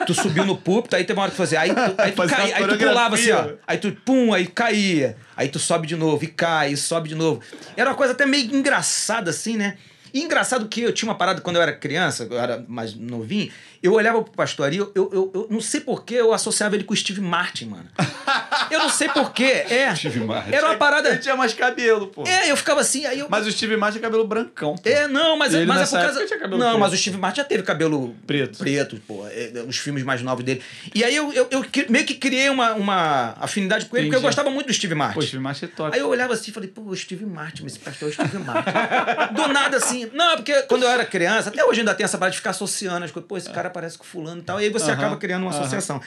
[0.07, 1.61] Tu subiu no púlpito, aí teve uma hora que tu fazia.
[1.61, 3.53] Aí tu, aí tu, caía, aí tu pulava assim, ó.
[3.67, 5.17] Aí tu, pum, aí caía.
[5.37, 7.43] Aí tu sobe de novo, e cai, e sobe de novo.
[7.77, 9.77] Era uma coisa até meio engraçada, assim, né?
[10.13, 13.51] E engraçado que eu tinha uma parada quando eu era criança, eu era mais novinho,
[13.83, 16.85] eu olhava pro pastor Ari, eu, eu, eu, eu não sei porquê, eu associava ele
[16.85, 17.89] com o Steve Martin, mano.
[18.71, 19.95] Eu não sei porquê, é.
[19.97, 20.53] Steve Martin.
[20.53, 21.17] Era uma Ele parada.
[21.19, 22.25] tinha mais cabelo, pô.
[22.27, 23.27] É, eu ficava assim, aí eu.
[23.29, 24.75] Mas o Steve Martin é cabelo brancão.
[24.77, 24.89] pô.
[24.89, 26.27] É, não, mas, ele mas é por época causa.
[26.27, 26.81] tinha cabelo Não, preto.
[26.81, 28.59] mas o Steve Martin já teve cabelo Preto.
[28.59, 29.27] preto, pô.
[29.29, 30.63] é, os filmes mais novos dele.
[30.95, 34.21] E aí eu, eu, eu meio que criei uma, uma afinidade com ele, porque eu
[34.21, 34.27] Entendi.
[34.29, 35.15] gostava muito do Steve Martin.
[35.15, 35.95] Pô, o Steve Martin é top.
[35.95, 38.15] Aí eu olhava assim e falei, pô, o Steve Martin, mas esse pastor é o
[38.15, 38.71] Steve Martin.
[39.35, 40.11] Do nada assim.
[40.13, 42.51] Não, é porque quando eu era criança, até hoje ainda tem essa parada de ficar
[42.51, 43.29] associando as coisas.
[43.29, 44.61] Pô, esse cara parece com fulano e tal.
[44.61, 45.61] E aí você Aham, acaba criando uma aham.
[45.61, 46.01] associação.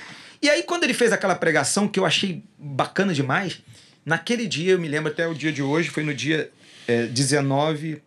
[0.43, 3.62] E aí, quando ele fez aquela pregação que eu achei bacana demais,
[4.06, 6.51] naquele dia, eu me lembro até o dia de hoje, foi no dia
[6.86, 8.03] é, 19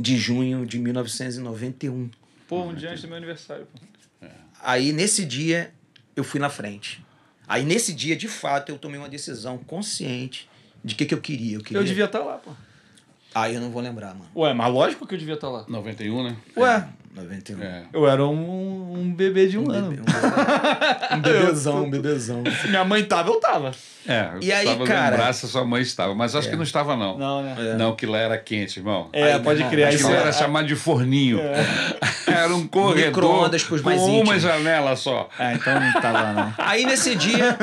[0.00, 2.08] de junho de 1991.
[2.48, 4.26] Pô, um dia antes do meu aniversário, pô.
[4.62, 5.70] Aí, nesse dia,
[6.16, 7.04] eu fui na frente.
[7.46, 10.48] Aí, nesse dia, de fato, eu tomei uma decisão consciente
[10.82, 11.56] de que, que eu queria.
[11.56, 11.80] Eu, queria...
[11.82, 12.50] Eu devia estar lá, pô.
[13.34, 14.30] Aí eu não vou lembrar, mano.
[14.34, 15.66] Ué, mas lógico que eu devia estar lá.
[15.68, 16.36] 91, né?
[16.56, 16.88] Ué,
[17.22, 17.62] 91.
[17.62, 17.82] É.
[17.92, 19.90] eu era um, um bebê de um, Um, ano.
[19.90, 20.02] bebê,
[21.14, 22.42] um bebezão, um bebezão.
[22.62, 23.72] Se minha mãe tava, eu tava.
[24.06, 26.14] É, E aí, cara- vendo braço, sua mãe estava.
[26.14, 27.18] Mas acho que não estava, não.
[27.18, 27.74] Não, né?
[27.78, 29.10] Não, que lá era quente, irmão.
[29.12, 30.04] É, Aí, pode meu criar isso.
[30.06, 31.38] Aquilo é- era chamado de forninho.
[32.28, 35.28] Era um corredor Micro-ondas pros mais com uma janela só.
[35.38, 36.54] Ah, então não tava, não.
[36.58, 37.56] Aí nesse dia,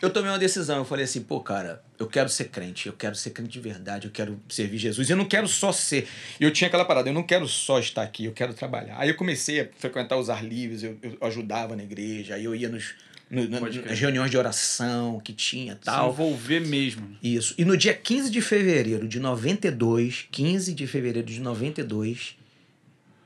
[0.00, 0.76] eu tomei uma decisão.
[0.76, 4.06] Eu falei assim, pô, cara, eu quero ser crente, eu quero ser crente de verdade,
[4.06, 5.08] eu quero servir Jesus.
[5.08, 6.06] E eu não quero só ser.
[6.38, 8.94] Eu tinha aquela parada, eu não quero só estar aqui, eu quero trabalhar.
[9.00, 12.54] Aí eu comecei a frequentar os ar livres, eu, eu ajudava na igreja, aí eu
[12.54, 12.94] ia nos,
[13.30, 16.10] no- na- nas reuniões de oração que tinha Se tal.
[16.10, 17.16] envolver mesmo.
[17.22, 17.54] Isso.
[17.56, 22.36] E no dia 15 de fevereiro de 92, 15 de fevereiro de 92,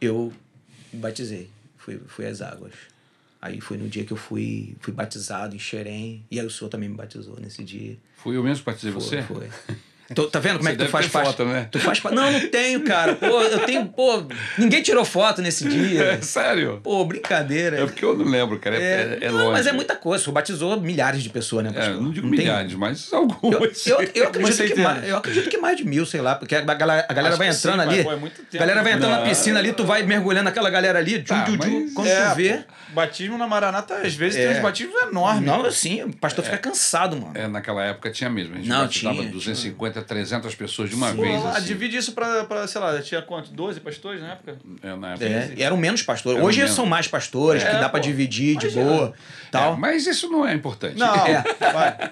[0.00, 0.32] eu
[0.92, 1.50] me batizei.
[1.76, 2.72] Fui, fui às águas.
[3.42, 6.24] Aí foi no dia que eu fui, fui batizado em Xerém.
[6.30, 7.96] E aí o senhor também me batizou nesse dia.
[8.16, 9.22] Fui eu mesmo que batizei você?
[9.22, 9.48] Foi.
[10.14, 11.26] Tô- tá vendo como Você é que tu faz parte?
[11.28, 11.66] foto, né?
[11.70, 12.02] Tu faz.
[12.02, 13.14] Não, não tenho, cara.
[13.14, 13.86] Pô, eu tenho.
[13.86, 14.22] Pô,
[14.58, 16.02] ninguém tirou foto nesse dia.
[16.04, 16.78] É, sério?
[16.82, 17.80] Pô, brincadeira.
[17.80, 18.76] É porque eu não lembro, cara.
[18.76, 19.52] É, é, é não, longe.
[19.52, 20.30] mas é muita coisa.
[20.30, 23.86] Batizou milhares de pessoas, né, É, não digo tem- milhares, mas Eu, algumas.
[23.86, 26.60] eu, eu, acredito que mais, eu acredito que mais de mil, sei lá, porque a
[26.60, 27.96] galera, a galera vai entrando sim, ali.
[27.96, 28.56] mas, pô, é muito tempo.
[28.56, 29.28] a galera vai entrando na Não.
[29.28, 32.28] piscina ali, tu vai mergulhando naquela galera ali, tchum, Tá, tchum, tchum, mas- quando É,
[32.30, 32.64] tu vê.
[32.92, 34.48] batismo na Maranata, às vezes, É.
[34.48, 35.44] tem uns batismos enormes.
[35.46, 37.32] Não, assim, o pastor fica cansado, mano.
[37.34, 38.54] É, naquela época tinha mesmo.
[38.54, 41.42] A gente Não, batizava tinha, 250, 300 pessoas de uma Pô, vez.
[41.42, 41.66] lá, assim.
[41.66, 43.50] divide isso pra, pra, sei lá, tinha quanto?
[43.52, 44.56] 12 pastores na época?
[44.82, 45.24] É, na época.
[45.26, 46.42] É, e eram menos pastores.
[46.42, 46.74] Hoje menos.
[46.74, 48.06] são mais pastores, É, que dá pra pô.
[48.06, 49.14] dividir de boa.
[49.50, 49.74] Tal.
[49.74, 50.98] É, mas isso não é importante.
[50.98, 51.44] Não, É.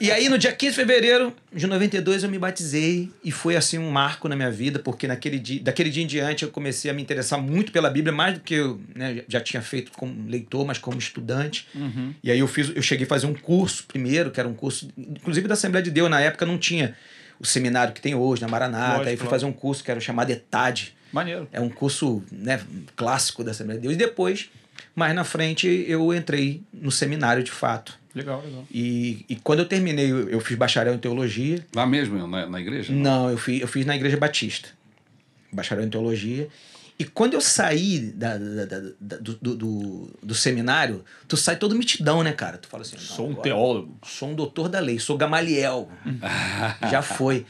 [0.01, 3.79] E aí, no dia 15 de fevereiro de 92, eu me batizei e foi assim
[3.79, 6.95] um marco na minha vida, porque naquele dia, daquele dia em diante eu comecei a
[6.95, 10.64] me interessar muito pela Bíblia, mais do que eu né, já tinha feito como leitor,
[10.66, 11.66] mas como estudante.
[11.75, 12.14] Uhum.
[12.23, 14.88] E aí eu fiz, eu cheguei a fazer um curso primeiro, que era um curso,
[14.97, 16.95] inclusive da Assembleia de Deus, na época não tinha
[17.42, 18.88] o seminário que tem hoje, na Maranata.
[18.92, 20.94] Lógico, aí fui fazer um curso que era chamado ETAD.
[21.12, 21.48] Maneiro.
[21.52, 22.62] É um curso né,
[22.94, 23.94] clássico da Assembleia de Deus.
[23.94, 24.48] E depois,
[24.94, 27.98] mais na frente, eu entrei no seminário de fato.
[28.14, 28.64] Legal, legal.
[28.70, 31.66] E, e quando eu terminei, eu, eu fiz bacharel em teologia.
[31.74, 32.92] Lá mesmo, na, na igreja?
[32.92, 34.68] Não, eu fiz, eu fiz na Igreja Batista.
[35.50, 36.48] Bacharel em teologia.
[37.02, 38.64] E quando eu saí da, da-
[39.00, 42.58] da- do, do, do- seminário, tu sai todo mitidão, né, cara?
[42.58, 43.98] Tu fala assim: Sou um "Não, agora teólogo.
[44.06, 45.88] Sou um doutor da lei, sou Gamaliel.
[46.88, 47.44] Já foi.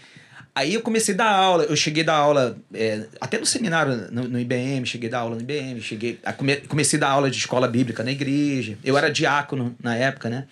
[0.54, 4.08] Aí eu comecei a dar aula, eu cheguei a dar aula, é, até no seminário,
[4.10, 7.08] no, no IBM, cheguei a dar aula no IBM, cheguei, a come- comecei a dar
[7.10, 8.78] aula de escola bíblica na igreja.
[8.82, 10.46] Eu era diácono na época, né?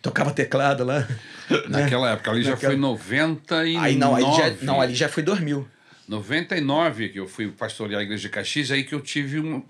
[0.00, 1.00] Tocava teclado lá.
[1.50, 1.80] né?
[1.82, 3.76] Naquela época, ali já Naquela- foi 99.
[3.78, 5.66] Aí não, aí já, não, ali já foi 2000.
[6.08, 9.62] 99 que eu fui pastorear a igreja de Caxias, aí que eu tive um.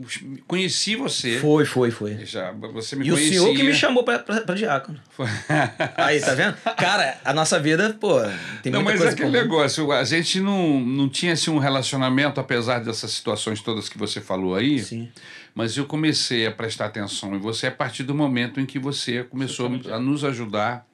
[0.47, 1.39] Conheci você.
[1.39, 2.25] Foi, foi, foi.
[2.25, 3.41] Já, você me E o conhecia.
[3.41, 4.99] senhor que me chamou pra, pra, pra diácono.
[5.11, 5.27] Foi-
[5.97, 6.55] Aí, tá vendo?
[6.77, 8.21] Cara, a nossa vida, pô,
[8.63, 9.43] tem Não, muita mas é coisa aquele comum.
[9.43, 14.21] negócio, a gente não, não tinha assim, um relacionamento, apesar dessas situações todas que você
[14.21, 15.09] falou aí, Sim.
[15.55, 19.23] Mas eu comecei a prestar atenção em você a partir do momento em que você
[19.25, 20.87] começou a nos ajudar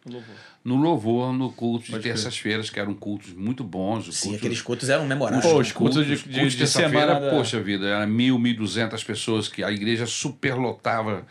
[0.65, 4.05] no louvor, no culto de terças-feiras, que eram cultos muito bons.
[4.15, 5.45] Sim, cultos, aqueles cultos eram memoráveis.
[5.53, 7.21] Pô, os cultos de, de, cultos de terça-feira, semana.
[7.21, 11.27] da- poxa vida, era mil, mil duzentas pessoas que a igreja superlotava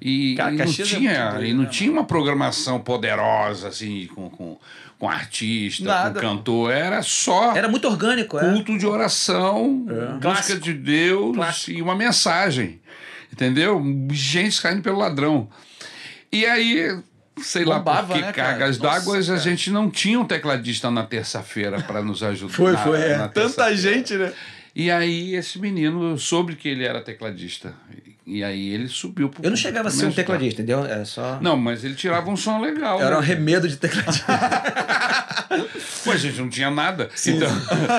[0.00, 4.06] e, Cara, e não é tinha doido, e não né, tinha uma programação poderosa assim
[4.14, 4.58] com, com,
[4.98, 8.52] com artista, Nada, com cantor, era só Era muito orgânico, é.
[8.52, 10.60] culto de oração, música Clássico.
[10.60, 11.70] de Deus Clássico.
[11.78, 12.80] e uma mensagem,
[13.32, 13.82] entendeu?
[14.10, 15.48] Gente caindo pelo ladrão.
[16.30, 16.98] E aí
[17.42, 20.90] Sei lá Bombava, por que né, cargas Nossa, d'água a gente não tinha um tecladista
[20.90, 22.52] na terça-feira para nos ajudar.
[22.52, 23.16] Foi, foi, é.
[23.16, 24.32] na Tanta gente, né?
[24.74, 27.74] E aí esse menino soube que ele era tecladista.
[28.26, 30.84] E aí ele subiu pro Eu não chegava a ser um tecladista, entendeu?
[30.84, 31.38] Era só.
[31.40, 33.00] Não, mas ele tirava um som legal.
[33.00, 33.26] Era um né?
[33.26, 34.24] remedo de tecladista.
[36.02, 37.10] Pô, a gente não tinha nada.
[37.26, 37.48] Então,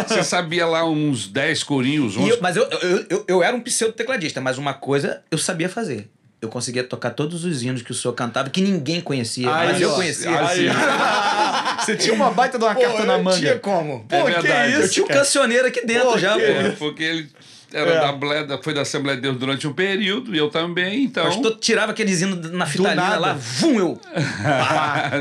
[0.07, 3.55] você sabia lá uns 10 corinhos, E 11 eu- mas eu, eu, eu, eu era
[3.55, 6.09] um pseudo-tecladista, mas uma coisa eu sabia fazer.
[6.45, 9.81] Eu conseguia tocar todos os hinos que o senhor cantava, que ninguém conhecia, Aí, mas
[9.81, 10.29] eu conhecia.
[10.47, 10.67] Aí.
[11.83, 13.37] Você tinha uma baita de uma carta na manga.
[13.37, 14.05] tinha como.
[14.09, 14.71] É Pô, que verdade.
[14.71, 16.51] isso, eu tinha um cancioneiro aqui dentro Pô, já, que pô.
[16.51, 17.29] É, porque ele
[17.73, 17.99] era É.
[17.99, 21.25] da, Ble- foi da Assembleia de Deus durante um período, e eu também, então.
[21.25, 24.01] O pastor tirava aqueles hinos na fitalina lá, vum, eu.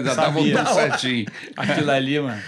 [0.04, 0.58] já tava sabia.
[0.58, 1.26] tudo certinho.
[1.56, 2.40] Aquilo ali, mano.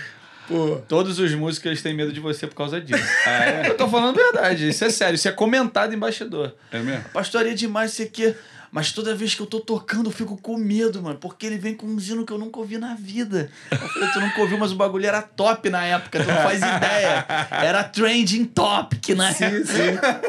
[0.87, 3.03] Todos os músicos eles têm medo de você por causa disso.
[3.27, 6.53] Ah, Eu tô falando a verdade, isso é sério, isso é comentado em bastidor.
[6.71, 7.03] É mesmo?
[7.12, 8.33] Pastoria demais, isso aqui.
[8.70, 11.18] Mas toda vez que eu tô tocando, eu fico com medo, mano.
[11.18, 13.50] Porque ele vem com um hino que eu nunca ouvi na vida.
[13.70, 16.59] Eu falei, tu nunca ouviu, mas o bagulho era top na época, tu não faz
[16.59, 17.26] ideia.
[17.50, 20.20] Era trending topic na época.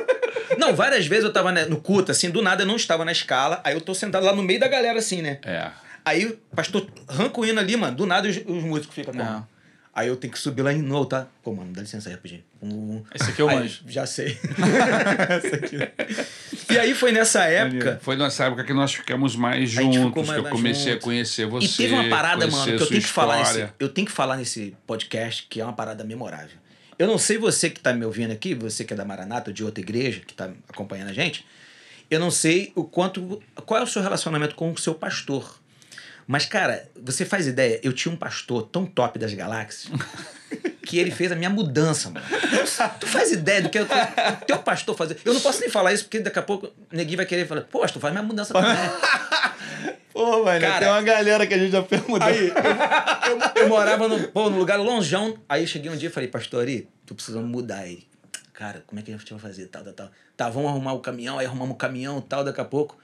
[0.57, 3.11] Não, várias vezes eu tava né, no culto, assim, do nada eu não estava na
[3.11, 5.39] escala, aí eu tô sentado lá no meio da galera, assim, né?
[5.43, 5.69] É.
[6.05, 9.25] Aí o pastor arranca o hino ali, mano, do nada os, os músicos ficam como?
[9.25, 9.47] Não.
[9.97, 11.25] Aí eu tenho que subir lá em novo, tá?
[11.41, 12.43] Pô, mano, dá licença aí rapidinho.
[12.61, 13.81] Um, Esse aqui eu Aí, manjo.
[13.87, 14.37] Já sei.
[16.69, 17.97] e aí foi nessa época.
[18.03, 21.03] Foi nessa época que nós ficamos mais juntos, mais- que eu comecei juntos.
[21.03, 21.65] a conhecer você.
[21.65, 23.73] E teve uma parada, mano, que eu tenho que falar nesse, história.
[23.79, 26.57] eu tenho que falar nesse podcast, que é uma parada memorável.
[26.99, 29.53] Eu não sei você que tá me ouvindo aqui, você que é da Maranata ou
[29.53, 31.43] de outra igreja, que tá acompanhando a gente,
[32.11, 33.41] eu não sei o quanto.
[33.65, 35.59] Qual é o seu relacionamento com o seu pastor.
[36.27, 39.89] Mas, cara, você faz ideia, eu tinha um pastor tão top das galáxias
[40.85, 42.25] que ele fez a minha mudança, mano.
[42.99, 43.87] Tu faz ideia do que o
[44.45, 45.17] teu pastor fazer.
[45.23, 47.61] Eu não posso nem falar isso, porque daqui a pouco o neguinho vai querer falar,
[47.61, 48.75] pô, pastor, faz minha mudança também.
[50.13, 52.23] Pô, mano, Cara, tem uma galera que a gente já perguntou.
[52.27, 55.37] Aí, eu, eu- eu morava no, pô, num lugar longeão.
[55.47, 58.07] Aí eu cheguei um dia e falei, pastor, aí, tô precisando mudar ele.
[58.51, 59.67] Cara, como é que a gente vai fazer?
[59.67, 60.09] Tal, tal, tal.
[60.35, 62.97] Tá, vamos arrumar o caminhão, aí arrumamos o caminhão tal, daqui a pouco.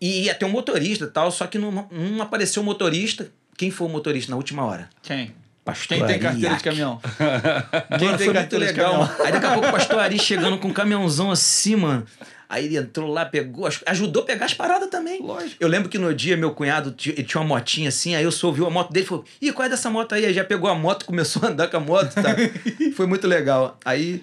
[0.00, 3.30] E ia ter um motorista tal, só que não, não apareceu o motorista.
[3.56, 4.88] Quem foi o motorista na última hora?
[5.02, 5.34] Quem?
[5.64, 6.62] Pastor Quem tem carteira de Iac.
[6.62, 7.00] caminhão?
[7.18, 8.98] Mano, Quem tem foi muito carteira de caminhão?
[9.02, 9.14] mano.
[9.24, 12.06] Aí daqui a pouco o pastor Ari chegando com um caminhãozão assim, mano.
[12.48, 15.20] Aí ele entrou lá, pegou, ajudou a pegar as paradas também.
[15.20, 15.56] Lógico.
[15.58, 18.46] Eu lembro que no dia meu cunhado ele tinha uma motinha assim, aí eu só
[18.46, 20.26] ouvi a moto dele e falou: Ih, qual é dessa moto aí?
[20.26, 22.36] Aí já pegou a moto, começou a andar com a moto, tá?
[22.94, 23.76] Foi muito legal.
[23.84, 24.22] Aí.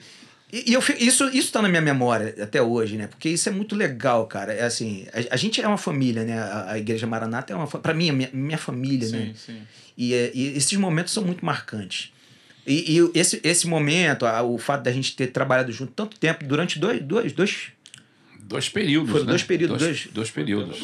[0.55, 3.07] E, e eu, isso, isso tá na minha memória até hoje, né?
[3.07, 4.53] Porque isso é muito legal, cara.
[4.53, 6.37] É assim, a, a gente é uma família, né?
[6.37, 7.65] A, a Igreja Maranata é uma.
[7.65, 9.33] Pra mim, é minha, minha família, né?
[9.33, 9.61] Sim, sim.
[9.97, 12.11] E, é- e esses momentos são muito marcantes.
[12.67, 16.45] E, e esse, esse momento, a- o fato da gente ter trabalhado junto tanto tempo,
[16.45, 17.69] durante dois, dois, dois
[18.45, 19.09] Dois períodos.
[19.09, 19.29] Foram né?
[19.31, 20.77] dois períodos, Dois, dois- dois períodos.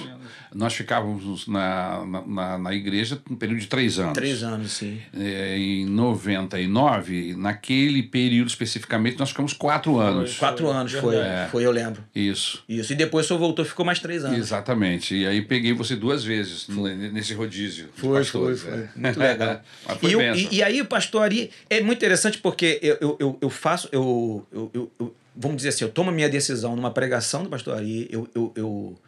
[0.54, 4.14] Nós ficávamos na, na, na, igreja um período de três anos.
[4.14, 5.00] três anos, sim.
[5.14, 10.38] É, em 99, naquele período especificamente, nós ficamos quatro anos.
[10.38, 11.52] Quatro anos foi, verdade.
[11.52, 12.04] foi, eu lembro.
[12.16, 12.64] Isso.
[12.68, 12.94] Isso.
[12.94, 14.38] E depois o senhor voltou, ficou mais três anos.
[14.38, 15.16] Exatamente.
[15.16, 17.90] E aí peguei você duas vezes nesse rodízio.
[17.96, 18.80] Foi, pastores, foi, foi.
[18.82, 18.90] é.
[18.96, 19.62] Muito legal.
[20.00, 23.50] Foi e, eu- e, e aí, pastor Ari, é muito interessante porque eu, eu, eu,
[23.50, 27.44] faço, eu, eu, eu- eu- vamos dizer assim, eu tomo a minha decisão numa pregação
[27.44, 29.00] do pastor Ari, eu, eu, eu,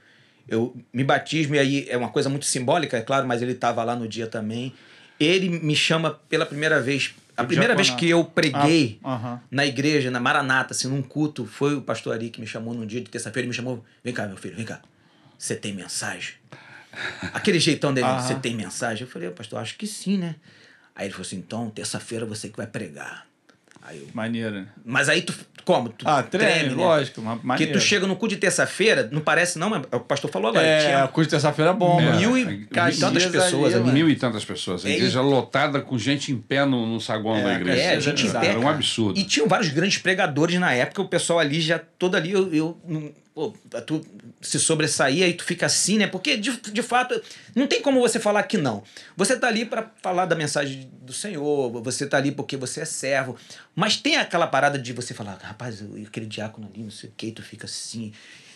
[0.52, 3.82] eu me batismo, e aí é uma coisa muito simbólica, é claro, mas ele estava
[3.86, 4.74] lá no dia também.
[5.18, 9.42] Ele me chama pela primeira vez, a primeira vez que eu preguei Ah, aham.
[9.50, 12.86] na igreja, na Maranata, assim, num culto, foi o pastor Ari que me chamou num
[12.86, 14.82] dia de terça-feira, ele me chamou, vem cá, meu filho, vem cá,
[15.38, 16.34] você tem mensagem?
[17.34, 19.04] Aquele jeitão dele, você tem mensagem?
[19.06, 20.36] Eu falei, pastor, acho que sim, né?
[20.94, 23.26] Aí ele falou assim, então, terça-feira você que vai pregar.
[23.82, 24.52] Aí eu, Maneiro.
[24.62, 24.66] né?
[24.86, 25.34] mas aí tu,
[25.66, 25.90] como?
[25.90, 26.76] Tu Ah, treme, né?
[26.76, 27.22] lógico.
[27.46, 30.66] Porque tu chega no culto de terça-feira, não parece não, mas o pastor falou agora,
[30.66, 32.52] É, tinha o curso de terça-feira é bom, mil mano.
[32.52, 32.66] e
[33.00, 33.92] tantas pessoas ali.
[33.92, 34.86] Mil e tantas pessoas.
[34.86, 37.82] A É, igreja lotada com gente em pé no, no saguão É, da igreja.
[37.82, 38.48] É, gente em pé.
[38.48, 39.20] Era um absurdo.
[39.20, 42.82] E tinham vários grandes pregadores na época, o pessoal ali já, todo ali, eu, eu
[42.88, 43.54] não- pô,
[43.86, 44.02] tu
[44.42, 46.08] se sobressair, aí tu fica assim, né?
[46.08, 47.20] Porque, de, de fato,
[47.56, 48.84] não tem como você falar que não.
[49.16, 52.86] Você tá ali para falar da mensagem do Senhor, você tá ali porque você é
[52.86, 53.36] servo,
[53.76, 57.14] mas tem aquela parada de você falar, rapaz, eu- aquele diácono ali, não sei o
[57.16, 58.12] que, tu fica assim.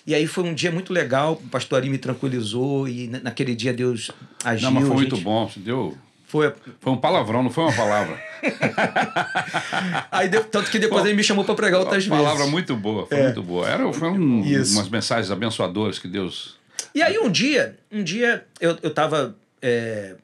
[0.08, 3.56] E aí foi um dia muito legal, o pastor Ari me tranquilizou e na- naquele
[3.56, 4.12] dia Deus
[4.44, 4.70] agiu.
[4.70, 5.12] Não, mas foi gente.
[5.12, 5.52] muito bom.
[5.58, 5.98] Deu.
[6.28, 8.20] Foi, Foi um palavrão, não foi uma palavra.
[10.12, 12.52] aí tanto que depois ele me chamou para pregar outras uma palavra vezes.
[12.52, 13.70] muito boa, foi muito boa.
[13.70, 16.58] Era, foi um, umas mensagens abençoadoras que Deus.
[16.94, 19.36] E aí um dia, um dia eu, eu tava.
[19.62, 20.16] é,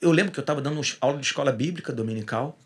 [0.00, 2.58] eu lembro que eu tava dando aula de escola bíblica dominical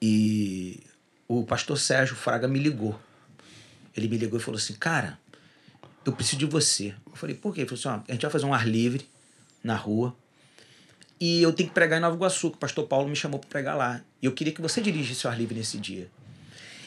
[0.00, 0.80] e
[1.26, 2.98] o pastor Sérgio Fraga me ligou.
[3.96, 5.18] Ele me ligou e falou assim, cara,
[6.04, 6.94] eu preciso de você.
[7.06, 7.62] Eu falei, por quê?
[7.62, 9.08] Ele falou assim, ó, a gente vai fazer um ar livre
[9.64, 10.14] na rua
[11.24, 13.48] e eu tenho que pregar em Nova Iguaçu, que o pastor Paulo me chamou para
[13.48, 14.00] pregar lá.
[14.20, 16.10] E eu queria que você dirigisse o ar livre nesse dia.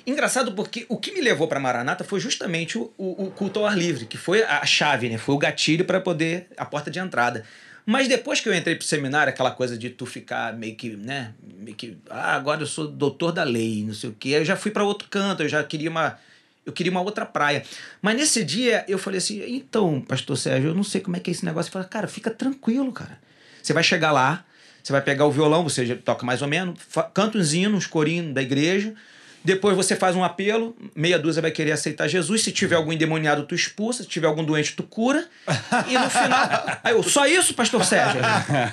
[0.05, 3.65] Engraçado porque o que me levou para Maranata foi justamente o, o, o culto ao
[3.65, 5.17] ar livre, que foi a chave, né?
[5.17, 7.45] Foi o gatilho para poder a porta de entrada.
[7.85, 11.33] Mas depois que eu entrei pro seminário, aquela coisa de tu ficar meio que, né,
[11.41, 14.31] meio que, ah, agora eu sou doutor da lei, não sei o quê.
[14.31, 16.19] Eu já fui para outro canto, eu já queria uma
[16.65, 17.63] eu queria uma outra praia.
[18.01, 21.29] Mas nesse dia eu falei assim: "Então, pastor Sérgio, eu não sei como é que
[21.29, 21.69] é esse negócio".
[21.69, 23.17] Ele falou: "Cara, fica tranquilo, cara.
[23.65, 24.45] Você vai chegar lá,
[24.83, 26.79] você vai pegar o violão, você toca mais ou menos,
[27.15, 28.93] canta uns hinos, uns corinhos da igreja.
[29.43, 32.43] Depois você faz um apelo, meia dúzia vai querer aceitar Jesus.
[32.43, 34.03] Se tiver algum endemoniado, tu expulsa.
[34.03, 35.27] Se tiver algum doente, tu cura.
[35.87, 36.79] E no final.
[36.83, 38.21] Aí eu, só isso, pastor Sérgio?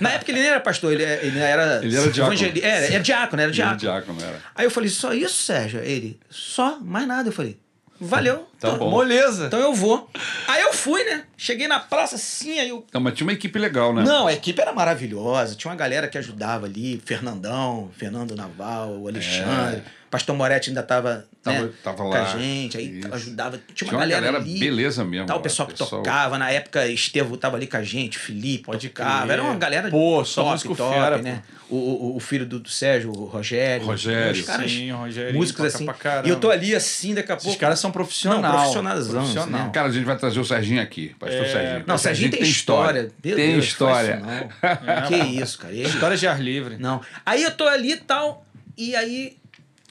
[0.00, 1.80] Na época ele nem era pastor, ele, ele era.
[1.82, 2.38] Ele era diácono.
[2.62, 3.78] Era, era diácono, era Ele diácono.
[3.78, 4.38] diácono era.
[4.54, 5.80] Aí eu falei, só isso, Sérgio?
[5.80, 7.30] Ele, só, mais nada.
[7.30, 7.58] Eu falei,
[7.98, 8.46] valeu.
[8.62, 8.90] Tá então, bom.
[8.90, 9.46] Moleza.
[9.46, 10.08] Então eu vou.
[10.46, 11.24] Aí eu fui, né?
[11.36, 12.86] Cheguei na praça assim, aí eu.
[12.92, 14.02] Não, mas tinha uma equipe legal, né?
[14.04, 15.54] Não, a equipe era maravilhosa.
[15.56, 19.82] Tinha uma galera que ajudava ali, Fernandão, Fernando Naval, o Alexandre.
[20.10, 22.20] Pastor Moretti ainda estava Tava- né, tava com lá.
[22.34, 23.14] a gente, aí Isso.
[23.14, 23.56] ajudava.
[23.56, 24.58] Tinha Tinha uma, uma galera, galera ali.
[24.60, 25.26] beleza mesmo.
[25.26, 26.36] Tal, o lá, pessoal que pessoal- tocava.
[26.36, 29.22] Na época, Estevo tava ali com a gente, Felipe Pode tocava.
[29.22, 29.32] crer.
[29.32, 31.42] Era uma galera Pô, só top, top, fera, né?
[31.70, 33.86] O, o, o filho do, do Sérgio, o Rogério.
[33.86, 34.38] Rogério.
[34.38, 35.34] Os caras, Sim, o Rogério.
[35.34, 35.86] músicos assim.
[35.86, 36.28] Pra caramba.
[36.28, 37.48] E eu tô ali assim, daqui a pouco.
[37.48, 38.42] Esses caras são profissionais.
[38.42, 39.64] Não, profissionalzão, Profissional.
[39.66, 39.70] né?
[39.72, 41.84] Cara, a gente vai trazer o Serginho aqui, pastor É, Serginho.
[41.86, 43.10] Não, o Serginho tem história.
[43.24, 44.22] Meu tem Deus, história.
[45.08, 45.74] que isso, cara.
[45.74, 46.76] Ele- Histórias de ar livre.
[46.78, 47.00] Não.
[47.24, 49.36] Aí eu tô ali e tal, e aí,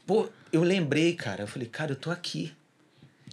[0.05, 1.43] pô, eu lembrei, cara.
[1.43, 2.53] Eu falei, cara, eu tô aqui.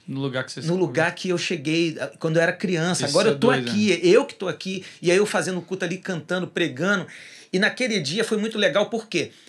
[0.06, 3.04] No lugar que você No lugar que eu cheguei quando eu era criança.
[3.04, 4.82] Isso Agora é eu tô doido, aqui, eu que tô aqui.
[5.02, 7.06] E aí eu fazendo culto ali, cantando, pregando.
[7.52, 9.30] E naquele dia foi muito legal, por quê?
[9.30, 9.47] Porque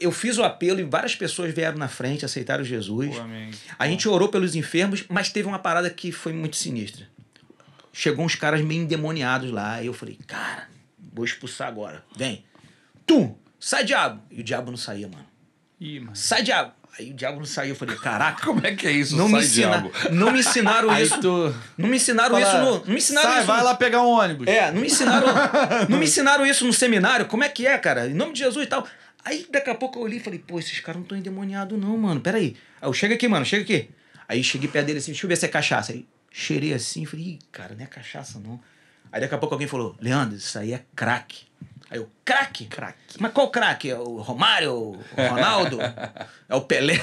[0.00, 3.14] eu fiz o apelo e várias pessoas vieram na frente, aceitaram Jesus.
[3.16, 3.22] Pô.
[3.78, 7.06] A gente orou pelos enfermos, mas teve uma parada que foi muito sinistra.
[7.92, 10.68] Chegou uns caras meio endemoniados lá, e eu falei, cara,
[11.12, 12.04] vou expulsar agora.
[12.16, 12.44] Vem.
[13.06, 13.34] Tum!
[13.58, 14.22] Sai, diabo!
[14.30, 15.26] E o diabo não saía, mano.
[15.80, 16.14] Ih, mano.
[16.16, 16.72] Sai, diabo!
[16.98, 17.70] Aí o diabo não saía.
[17.72, 19.16] Eu falei, caraca, Como é que é isso?
[19.16, 19.92] não me, Sai ensina, diabo.
[20.14, 21.20] não me ensinaram isso.
[21.20, 21.54] tu.
[21.78, 22.78] Não me ensinaram Fala, isso no.
[22.84, 23.46] Não me ensinaram Sai, isso.
[23.46, 24.46] vai no- lá pegar um ônibus.
[24.46, 25.26] É, não me ensinaram.
[25.88, 27.26] não me ensinaram isso no seminário.
[27.26, 28.08] Como é que é, cara?
[28.08, 28.86] Em nome de Jesus e tal.
[29.24, 31.96] Aí daqui a pouco eu olhei e falei, pô, esses caras não estão endemoniados, não,
[31.96, 32.20] mano.
[32.20, 32.56] Peraí.
[32.80, 33.90] Aí eu chega aqui, mano, chega aqui.
[34.28, 35.92] Aí cheguei perto dele assim, deixa eu ver se é cachaça.
[35.92, 38.60] Aí cheirei assim, falei, ih, cara, não é cachaça, não.
[39.12, 41.42] Aí daqui a pouco alguém falou, Leandro, isso aí é crack.
[41.90, 42.66] Aí eu, crack?
[42.66, 42.96] Crack.
[43.18, 43.90] Mas qual crack?
[43.90, 44.72] É o Romário?
[44.72, 44.96] O
[45.28, 45.78] Ronaldo?
[46.48, 46.94] é o Pelé?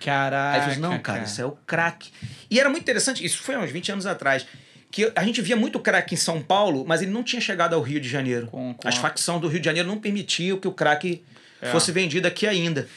[0.00, 0.52] Caraca.
[0.52, 2.10] Aí eu falei, não, cara, isso é o crack.
[2.50, 4.46] E era muito interessante, isso foi há uns 20 anos atrás,
[4.90, 7.80] que a gente via muito crack em São Paulo, mas ele não tinha chegado ao
[7.82, 8.46] Rio de Janeiro.
[8.48, 11.22] Com- com As facções do Rio de Janeiro não permitiam que o crack
[11.64, 11.70] É.
[11.70, 12.88] fosse vendido aqui ainda.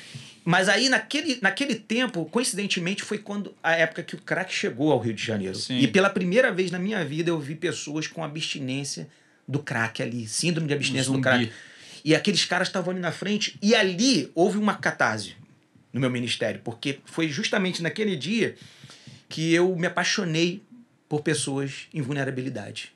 [0.43, 4.99] Mas aí, naquele, naquele tempo, coincidentemente, foi quando a época que o crack chegou ao
[4.99, 5.55] Rio de Janeiro.
[5.55, 5.79] Sim.
[5.79, 9.09] E pela primeira vez na minha vida eu vi pessoas com abstinência
[9.45, 11.23] do crack ali, síndrome de abstinência do zumbi.
[11.23, 11.51] crack.
[12.03, 15.35] E aqueles caras estavam ali na frente, e ali houve uma catarse
[15.91, 18.55] no meu ministério, porque foi justamente naquele dia
[19.27, 20.63] que eu me apaixonei
[21.09, 22.93] por pessoas em vulnerabilidade,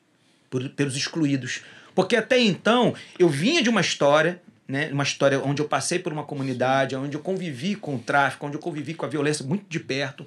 [0.49, 1.61] por, pelos excluídos.
[1.93, 6.13] Porque até então eu vinha de uma história, né, uma história onde eu passei por
[6.13, 9.65] uma comunidade, onde eu convivi com o tráfico, onde eu convivi com a violência muito
[9.67, 10.25] de perto.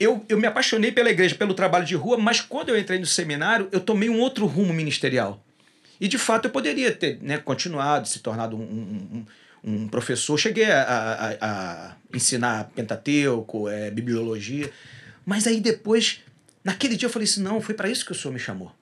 [0.00, 3.06] Eu, eu me apaixonei pela igreja, pelo trabalho de rua, mas quando eu entrei no
[3.06, 5.42] seminário, eu tomei um outro rumo ministerial.
[6.00, 9.26] E de fato eu poderia ter né, continuado, se tornado um, um, um-
[9.64, 10.36] um professor.
[10.38, 14.70] Cheguei a, a- a- a ensinar Pentateuco, é, bibliologia.
[15.26, 16.20] Mas aí depois,
[16.64, 18.72] naquele dia eu falei assim: não, foi para isso que o senhor me chamou.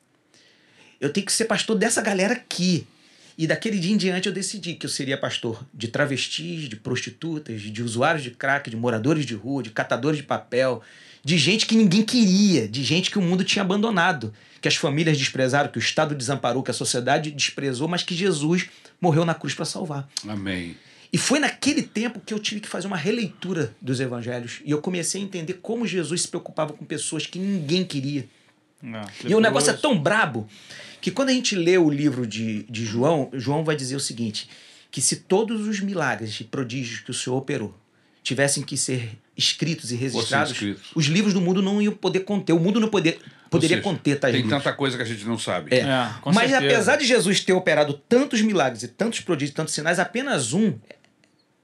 [1.00, 2.86] Eu tenho que ser pastor dessa galera aqui.
[3.38, 7.60] E daquele dia em diante eu decidi que eu seria pastor de travestis, de prostitutas,
[7.60, 10.82] de usuários de crack, de moradores de rua, de catadores de papel,
[11.22, 15.18] de gente que ninguém queria, de gente que o mundo tinha abandonado, que as famílias
[15.18, 18.68] desprezaram, que o Estado desamparou, que a sociedade desprezou, mas que Jesus
[19.00, 20.08] morreu na cruz para salvar.
[20.26, 20.76] Amém.
[21.12, 24.80] E foi naquele tempo que eu tive que fazer uma releitura dos evangelhos e eu
[24.80, 28.26] comecei a entender como Jesus se preocupava com pessoas que ninguém queria.
[28.82, 30.48] Não, E o negócio é tão brabo
[31.06, 34.50] que quando a gente lê o livro de, de João, João vai dizer o seguinte:
[34.90, 37.72] que se todos os milagres e prodígios que o Senhor operou
[38.24, 40.90] tivessem que ser escritos e registrados, escritos.
[40.96, 42.52] os livros do mundo não iam poder conter.
[42.54, 44.60] O mundo não, poder, poderia seja, conter tais Tem livros.
[44.60, 45.76] tanta coisa que a gente não sabe.
[45.76, 45.82] É.
[45.82, 46.58] É, Mas certeza.
[46.58, 50.76] apesar de Jesus ter operado tantos milagres e tantos prodígios, tantos sinais, apenas um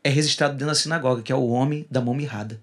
[0.04, 2.60] é registrado dentro da sinagoga, que é o homem da mão mirrada.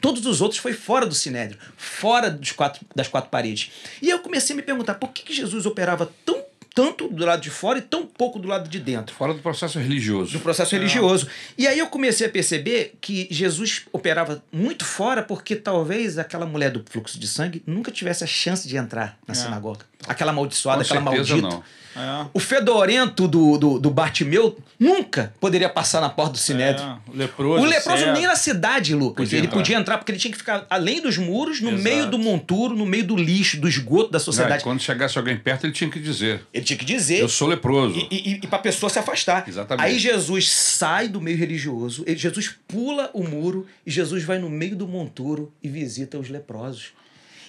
[0.00, 3.70] Todos os outros foi fora do sinédrio, fora dos quatro, das quatro paredes.
[4.02, 6.44] E eu comecei a me perguntar por que, que Jesus operava tão
[6.74, 9.78] tanto do lado de fora e tão pouco do lado de dentro Fora do processo
[9.78, 10.32] religioso.
[10.32, 11.26] do processo religioso.
[11.56, 16.70] E aí eu comecei a perceber que Jesus operava muito fora porque talvez aquela mulher
[16.70, 19.34] do fluxo de sangue nunca tivesse a chance de entrar na É.
[19.34, 19.86] sinagoga.
[20.06, 21.40] Aquela amaldiçoada, Com aquela maldita.
[21.40, 21.62] não.
[21.98, 22.26] É.
[22.34, 26.84] O fedorento do, do, do Bartimeu nunca poderia passar na porta do Sinédrio.
[26.86, 27.62] É, o leproso.
[27.62, 29.24] O leproso nem na cidade, Lucas.
[29.24, 29.56] Podia ele entrar.
[29.58, 31.82] podia entrar porque ele tinha que ficar além dos muros, no Exato.
[31.82, 34.62] meio do monturo, no meio do lixo, do esgoto da Não, e sociedade.
[34.62, 37.20] quando chegasse alguém perto, ele tinha que dizer: Ele tinha que dizer.
[37.20, 37.98] Eu sou leproso.
[37.98, 39.48] E, e, e para a pessoa se afastar.
[39.48, 39.86] Exatamente.
[39.86, 44.50] Aí Jesus sai do meio religioso, ele- Jesus pula o muro e Jesus vai no
[44.50, 46.88] meio do monturo e visita os leprosos.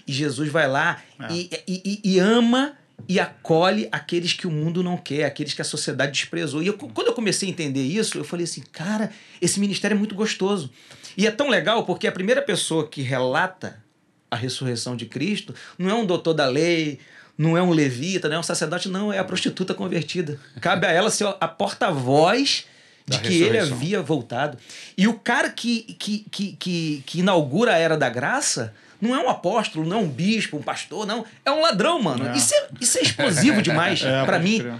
[0.07, 1.33] E Jesus vai lá É.
[1.33, 2.73] e, e- e- ama
[3.07, 6.63] e acolhe aqueles que o mundo não quer, aqueles que a sociedade desprezou.
[6.63, 9.97] E eu- quando eu comecei a entender isso, eu falei assim, cara, esse ministério é
[9.97, 10.71] muito gostoso.
[11.15, 13.83] E é tão legal porque a primeira pessoa que relata
[14.31, 16.99] a ressurreição de Cristo não é um doutor da lei,
[17.37, 20.39] não é um levita, não é um sacerdote, não, é a prostituta convertida.
[20.59, 22.65] Cabe a ela ser a porta-voz
[23.05, 24.57] de que ele havia voltado.
[24.97, 29.19] E o cara que, que, que, que, que inaugura a era da graça não é
[29.19, 31.25] um apóstolo, não é um bispo, um pastor, não.
[31.45, 32.27] É um ladrão, mano.
[32.27, 32.35] É.
[32.35, 34.59] Isso, é, isso é explosivo demais É, pra pode mim.
[34.59, 34.73] crer.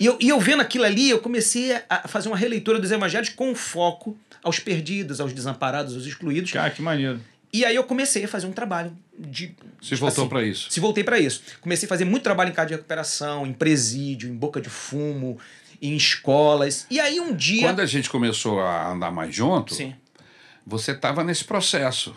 [0.00, 3.28] E eu, e eu vendo aquilo ali, eu comecei a fazer uma releitura dos evangelhos
[3.28, 6.50] com foco aos perdidos, aos desamparados, aos excluídos.
[6.50, 7.20] Cara, que maneiro.
[7.52, 9.54] E aí eu comecei a fazer um trabalho de.
[9.80, 10.70] Se tipo voltou assim, pra isso.
[10.70, 11.42] Se voltei para isso.
[11.60, 15.38] Comecei a fazer muito trabalho em casa de recuperação, em presídio, em boca de fumo,
[15.80, 16.86] em escolas.
[16.90, 17.68] E aí um dia.
[17.68, 19.94] Quando a gente começou a andar mais junto, Sim.
[20.66, 22.16] você estava nesse processo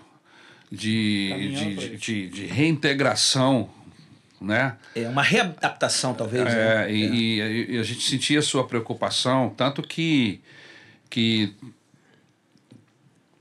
[0.71, 3.69] de, de, de, de- de reintegração,
[4.41, 4.75] né?
[4.95, 6.43] É uma readaptação, talvez.
[6.45, 6.85] né?
[6.87, 10.41] É, e, e- e a gente sentia a sua preocupação, tanto que,
[11.09, 11.53] que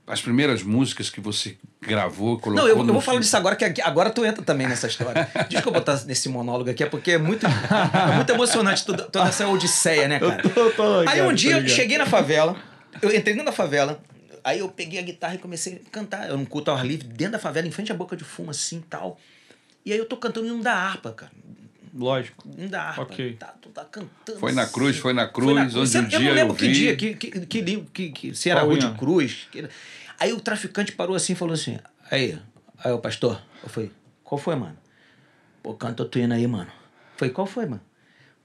[0.07, 3.81] as primeiras músicas que você gravou, colocou Não, eu, eu vou falar disso agora, que
[3.81, 5.27] agora tu entra também nessa história.
[5.49, 9.47] Desculpa botar nesse monólogo aqui, é porque é muito, é muito emocionante toda, toda essa
[9.47, 10.41] odisseia, né, cara?
[10.43, 12.55] tô- tô ligado, aí um tô dia eu cheguei na favela,
[13.01, 13.99] eu entrei da favela,
[14.45, 16.29] aí eu peguei a guitarra e comecei a cantar.
[16.29, 18.51] Eu num culto ao ar livre, dentro da favela, em frente à boca de fumo,
[18.51, 19.19] assim tal.
[19.85, 21.31] E aí eu tô cantando hino da harpa, cara.
[21.93, 22.47] Lógico.
[22.57, 23.01] Hino da harpa.
[23.03, 23.33] Ok.
[23.39, 24.39] Tá, tu tá cantando.
[24.39, 24.73] Foi na assim.
[24.73, 26.73] cruz, foi na Foi na cruz, onde Eu um não dia lembro eu que vi.
[26.73, 28.89] dia, que, que, que livro, que, que, se era Rua de?
[28.97, 29.47] Cruz.
[29.51, 29.67] que-
[30.19, 31.77] Aí o traficante parou assim e falou assim:
[32.11, 32.37] Aí,
[32.83, 33.91] aí o pastor, eu falei,
[34.23, 34.77] qual foi, mano?
[35.63, 36.69] Pô, canta outro hino aí, mano.
[36.69, 37.81] Eu falei, qual foi, mano?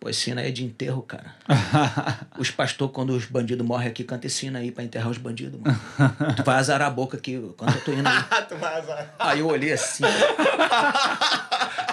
[0.00, 1.34] Pô, esse hino aí é de enterro, cara.
[2.38, 5.60] os pastores, quando os bandidos morrem aqui, canta esse hino aí pra enterrar os bandidos,
[5.60, 5.78] mano.
[6.34, 8.24] tu vai azarar a boca aqui, canta outro hino aí.
[8.48, 9.14] tu vai azar.
[9.18, 10.02] Aí eu olhei assim.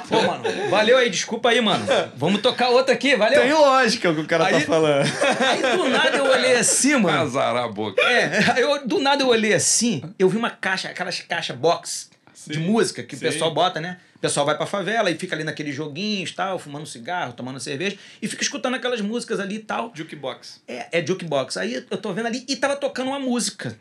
[0.07, 1.85] Pô, mano, valeu aí, desculpa aí, mano.
[2.15, 3.41] Vamos tocar outra aqui, valeu.
[3.41, 5.05] Tem lógica o que o cara Aí- tá falando.
[5.05, 7.23] Aí do nada eu olhei assim, mano.
[7.23, 8.01] Azarar a boca.
[8.01, 12.09] É, aí eu, do nada eu olhei assim, eu vi uma caixa, aquelas caixas box
[12.47, 13.25] de música que sim.
[13.25, 13.99] o pessoal bota, né?
[14.15, 17.97] O pessoal vai pra favela e fica ali naqueles joguinhos tal, fumando cigarro, tomando cerveja
[18.21, 19.91] e fica escutando aquelas músicas ali e tal.
[19.95, 20.61] Jukebox.
[20.67, 21.57] É, é jukebox.
[21.57, 23.77] Aí eu tô vendo ali e tava tocando uma música.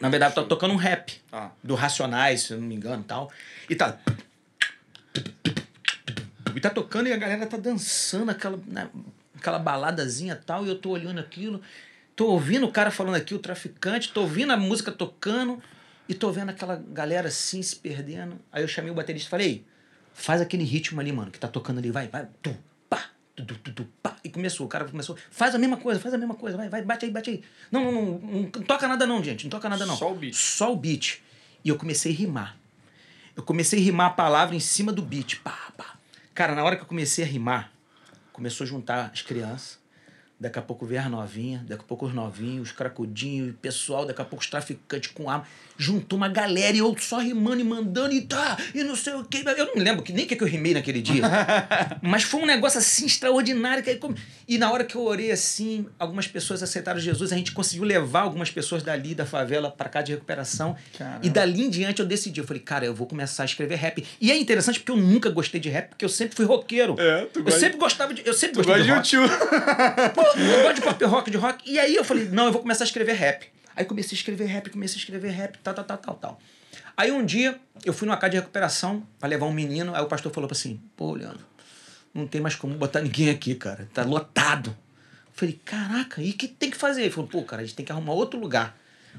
[0.00, 1.50] Na verdade, tava tocando um rap Ah.
[1.62, 3.30] do Racionais, se eu não me engano e tal.
[3.68, 3.98] E tá.
[6.54, 8.88] E tá tocando e a galera tá dançando aquela, né,
[9.36, 10.64] aquela baladazinha e tal.
[10.64, 11.60] E eu tô olhando aquilo,
[12.14, 15.60] tô ouvindo o cara falando aqui, o traficante, tô ouvindo a música tocando
[16.08, 18.38] e tô vendo aquela galera assim se perdendo.
[18.52, 19.66] Aí eu chamei o baterista e falei, "Ei,
[20.14, 22.56] faz aquele ritmo ali, mano, que tá tocando ali, vai, vai, tu,
[22.88, 24.16] pá, tu, tu, tu, tu, pá.
[24.22, 26.82] E começou, o cara começou, faz a mesma coisa, faz a mesma coisa, vai, vai,
[26.82, 27.42] bate aí, bate aí.
[27.70, 29.96] Não, não, não, não, toca nada não, gente, não toca nada não.
[29.96, 30.34] Só o beat.
[30.34, 31.22] Só o beat.
[31.64, 32.56] E eu comecei a rimar.
[33.36, 35.98] Eu comecei a rimar a palavra em cima do beat, pá, pá.
[36.32, 37.72] Cara, na hora que eu comecei a rimar,
[38.32, 39.78] começou a juntar as crianças.
[40.38, 44.04] Daqui a pouco veio as novinhas, daqui a pouco os novinhos, os cracudinhos, o pessoal,
[44.04, 45.46] daqui a pouco os traficantes com arma.
[45.76, 49.24] Juntou uma galera e eu só rimando e mandando e tá, e não sei o
[49.24, 49.42] quê.
[49.56, 51.22] Eu não lembro que, nem o que que eu rimei naquele dia.
[52.02, 53.82] Mas foi um negócio assim extraordinário.
[53.82, 54.00] Que aí,
[54.46, 58.20] E na hora que eu orei assim, algumas pessoas aceitaram Jesus, a gente conseguiu levar
[58.20, 60.76] algumas pessoas dali da favela para cá de recuperação.
[60.96, 61.20] Caramba.
[61.24, 62.38] E dali em diante eu decidi.
[62.40, 64.04] Eu falei, cara, eu vou começar a escrever rap.
[64.20, 66.94] E é interessante porque eu nunca gostei de rap, porque eu sempre fui roqueiro.
[67.00, 68.22] É, tu eu gosta- sempre gostava de.
[68.24, 69.16] Eu sempre Tu gostei gosta de de.
[69.16, 70.23] YouTube.
[70.36, 71.70] Eu gosto de pop rock, de rock.
[71.70, 73.46] E aí eu falei, não, eu vou começar a escrever rap.
[73.76, 76.40] Aí comecei a escrever rap, comecei a escrever rap, tal, tal, tal, tal, tal.
[76.96, 80.06] Aí um dia eu fui numa casa de recuperação pra levar um menino, aí o
[80.06, 81.44] pastor falou assim: pô, Leandro,
[82.12, 83.88] não tem mais como botar ninguém aqui, cara.
[83.92, 84.70] Tá lotado.
[84.70, 87.02] Eu falei, caraca, e o que tem que fazer?
[87.02, 88.78] Ele falou, pô, cara, a gente tem que arrumar outro lugar.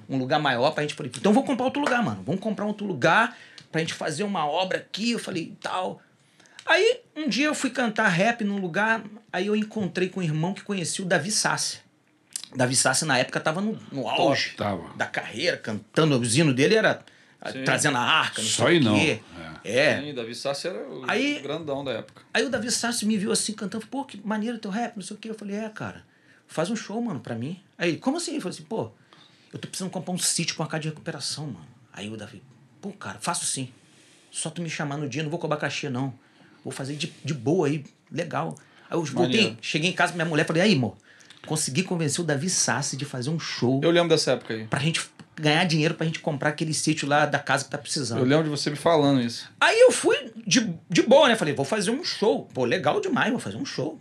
[0.09, 0.91] Um lugar maior pra gente.
[0.91, 2.23] Eu Falei, então vamos comprar outro lugar, mano.
[2.25, 3.35] Vamos comprar outro lugar
[3.71, 5.11] pra gente fazer uma obra aqui.
[5.11, 6.01] Eu falei, tal.
[6.65, 10.53] Aí, um dia eu fui cantar rap num lugar, aí eu encontrei com um irmão
[10.53, 11.79] que conhecia o Davi Sassi.
[12.55, 14.89] Davi Sassi, na época, tava no, no auge Tava.
[14.95, 16.17] da carreira, cantando.
[16.19, 17.03] O zino dele era
[17.51, 17.63] Sim.
[17.63, 18.95] trazendo a arca, não Só sei não.
[18.97, 19.19] quê.
[19.63, 19.99] É.
[20.01, 22.21] Sim, Davi Sassi era o Aí- grandão da época.
[22.33, 25.15] Aí o Davi Sassi me viu assim cantando, pô, que maneiro teu rap, não sei
[25.15, 25.29] o quê.
[25.29, 26.03] Eu falei, é, cara,
[26.47, 27.61] faz um show, mano, pra mim.
[27.77, 28.35] Aí, ele, como assim?
[28.35, 28.91] Eu falei assim, pô,
[29.53, 31.67] eu tô precisando comprar um sítio com uma casa de recuperação, mano.
[31.93, 32.41] Aí o Davi,
[32.81, 33.71] pô, cara, faço sim.
[34.31, 36.13] Só tu me chamar no dia, não vou cobrar cachê, não.
[36.65, 38.55] Vou fazer de, de boa aí, legal.
[38.89, 39.57] Aí eu voltei, Maneiro.
[39.61, 40.97] cheguei em casa minha mulher, falei, aí, amor,
[41.45, 44.65] consegui convencer o Davi Sassi de fazer um show Eu lembro dessa época aí.
[44.65, 44.99] pra gente
[45.39, 48.17] ganhar dinheiro pra gente comprar aquele sítio lá da casa que tá precisando.
[48.19, 49.47] Eu lembro de você me falando isso.
[49.61, 51.35] Aí eu fui de, de boa, né?
[51.35, 52.45] Falei, vou fazer um show.
[52.53, 53.99] Pô, legal demais, vou fazer um show.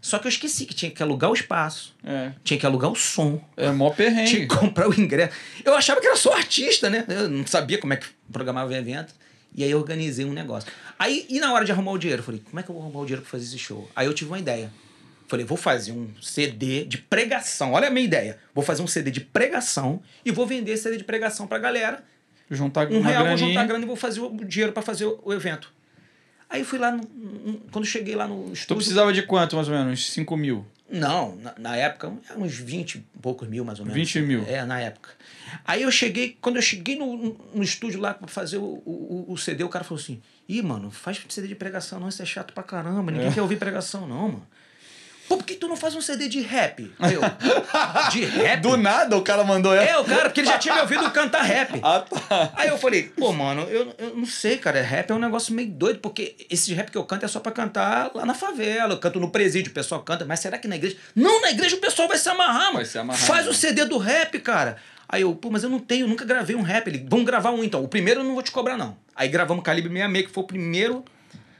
[0.00, 2.30] Só que eu esqueci que tinha que alugar o espaço, É.
[2.44, 4.46] tinha que alugar o som, É mó tinha perrengue.
[4.46, 5.32] que comprar o ingresso.
[5.64, 7.04] Eu achava que era só artista, né?
[7.08, 9.12] Eu não sabia como é que programava o evento.
[9.56, 10.70] E aí organizei um negócio.
[10.98, 12.20] Aí, e na hora de arrumar o dinheiro?
[12.20, 13.90] Eu falei, como é que eu vou arrumar o dinheiro pra fazer esse show?
[13.96, 14.70] Aí eu tive uma ideia.
[15.26, 17.72] Falei, vou fazer um CD de pregação.
[17.72, 18.38] Olha a minha ideia.
[18.54, 22.04] Vou fazer um CD de pregação e vou vender esse CD de pregação pra galera
[22.50, 23.36] Juntar um real, vou graninha.
[23.48, 25.72] juntar grana e vou fazer o dinheiro pra fazer o evento.
[26.48, 27.04] Aí eu fui lá, no,
[27.72, 28.76] quando cheguei lá no Tu estúdio...
[28.76, 29.92] precisava de quanto, mais ou menos?
[29.92, 30.64] Uns 5 mil.
[30.88, 33.98] Não, na, na época, uns 20 e poucos mil, mais ou menos.
[33.98, 34.44] 20 mil.
[34.46, 35.10] É, na época.
[35.64, 39.36] Aí eu cheguei, quando eu cheguei no, no estúdio lá pra fazer o, o, o
[39.36, 42.52] CD, o cara falou assim: Ih, mano, faz CD de pregação, não, isso é chato
[42.54, 44.46] pra caramba, ninguém quer ouvir pregação, não, mano.
[45.28, 46.92] Pô, por que tu não faz um CD de rap?
[46.98, 47.20] Aí eu,
[48.12, 48.60] de rap?
[48.60, 49.90] Do nada o cara mandou essa.
[49.92, 51.80] É, o cara, porque ele já tinha me ouvido cantar rap.
[51.86, 52.52] Ah, tá.
[52.56, 54.80] Aí eu falei, pô, mano, eu, eu não sei, cara.
[54.82, 57.52] Rap é um negócio meio doido, porque esse rap que eu canto é só pra
[57.52, 58.94] cantar lá na favela.
[58.94, 60.96] Eu canto no presídio, o pessoal canta, mas será que na igreja?
[61.14, 62.76] Não, na igreja o pessoal vai se amarrar, mano.
[62.76, 63.50] Vai se amarrar, Faz né?
[63.50, 64.76] o CD do rap, cara.
[65.08, 66.88] Aí eu, pô, mas eu não tenho, nunca gravei um rap.
[66.88, 67.84] Ele, vamos gravar um então.
[67.84, 68.96] O primeiro eu não vou te cobrar, não.
[69.14, 71.04] Aí gravamos Calibre 66, que foi o primeiro.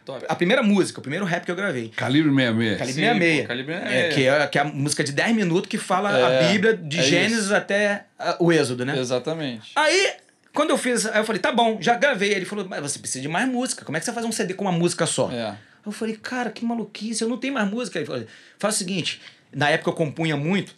[0.07, 0.25] Top.
[0.29, 1.89] A primeira música, o primeiro rap que eu gravei.
[1.89, 2.79] Calibre 66.
[2.79, 3.41] Calibre Sim, 66.
[3.43, 4.15] pô, Calibre é, 66.
[4.15, 7.01] que, é, que é a música de 10 minutos que fala É, a Bíblia de
[7.01, 7.55] é Gênesis isso.
[7.55, 8.97] até ah, o Êxodo, né?
[8.97, 9.73] Exatamente.
[9.75, 10.13] Aí,
[10.55, 12.33] quando eu fiz, aí eu falei, tá bom, já gravei.
[12.33, 13.85] Ele falou, mas você precisa de mais música.
[13.85, 15.29] Como é que você faz um CD com uma música só?
[15.33, 15.57] É.
[15.85, 17.99] Eu falei, cara, que maluquice, eu não tenho mais música.
[17.99, 18.25] Ele falou,
[18.61, 19.21] faz o seguinte,
[19.53, 20.73] na época eu compunha muito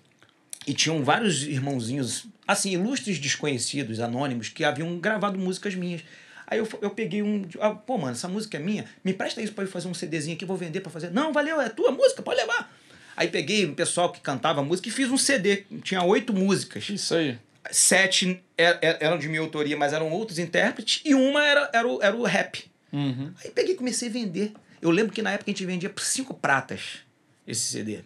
[0.67, 6.03] e tinham vários irmãozinhos, assim, ilustres desconhecidos, anônimos, que haviam gravado músicas minhas.
[6.51, 7.47] Aí eu, eu peguei um.
[7.61, 8.87] Ah, pô, mano, essa música é minha.
[9.05, 11.11] Me presta isso pra eu fazer um CDzinho aqui, vou vender pra fazer.
[11.11, 12.73] Não, valeu, é tua música, pode levar.
[13.17, 15.65] Aí peguei um pessoal que cantava música e fiz um CD.
[15.83, 17.37] Tinha oito músicas Isso aí.
[17.71, 21.87] sete er- er- eram de minha autoria, mas eram outros intérpretes, e uma era, era,
[21.87, 22.65] o, era o rap.
[22.93, 23.33] Uhum.
[23.45, 24.53] Aí peguei e comecei a vender.
[24.81, 27.01] Eu lembro que na época a gente vendia por cinco pratas
[27.47, 28.01] esse CD.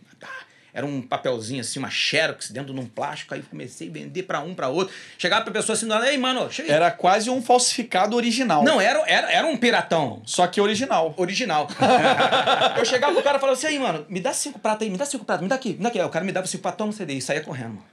[0.74, 4.40] Era um papelzinho assim, uma xerox dentro de um plástico, aí comecei a vender pra
[4.40, 4.94] um, pra outro.
[5.18, 6.74] Chegava pra pessoa assim, ei, mano, chega aí.
[6.74, 8.64] Era quase um falsificado original.
[8.64, 10.22] Não, era, era, era um piratão.
[10.24, 11.12] Só que original.
[11.18, 11.68] Original.
[12.78, 14.96] eu chegava pro cara e falava assim, aí, mano, me dá cinco pratas aí, me
[14.96, 16.00] dá cinco pratas, me dá aqui, me dá aqui.
[16.00, 17.92] Aí o cara me dava cinco pratas, toma um CD e saía correndo, mano.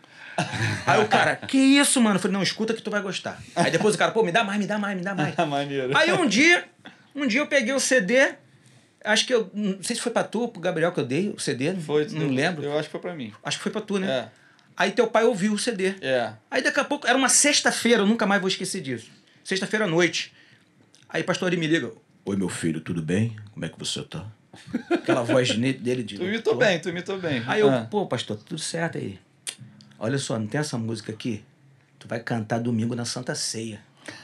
[0.86, 2.16] Aí o cara, que isso, mano?
[2.16, 3.38] Eu falei, não, escuta que tu vai gostar.
[3.56, 5.36] Aí depois o cara, pô, me dá mais, me dá mais, me dá mais.
[5.48, 5.98] Maneiro.
[5.98, 6.64] Aí um dia,
[7.16, 8.36] um dia eu peguei o CD,
[9.10, 11.39] acho que eu, não sei se foi pra tu, pro Gabriel que eu dei o
[11.39, 12.64] CD, Foi, não eu- lembro.
[12.64, 13.34] Eu acho que foi pra mim.
[13.43, 14.07] Acho que foi pra tu, né?
[14.12, 14.30] É.
[14.78, 15.95] Aí teu pai ouviu o CD.
[16.01, 16.32] É.
[16.49, 19.10] Aí daqui a pouco, era uma sexta-feira, eu nunca mais vou esquecer disso.
[19.43, 20.34] Sexta-feira à noite.
[21.10, 21.91] Aí pastor Ari me liga.
[22.26, 23.36] Oi, meu filho, tudo bem?
[23.53, 24.26] Como é que você tá?
[24.91, 26.16] Aquela voz dele de.
[26.18, 27.43] Tu imitou bem, tu imitou bem.
[27.47, 27.88] Aí eu, Ah.
[27.89, 29.20] pô, pastor, tudo certo aí.
[29.97, 31.43] Olha só, não tem essa música aqui?
[31.97, 33.82] Tu vai cantar domingo na Santa Ceia.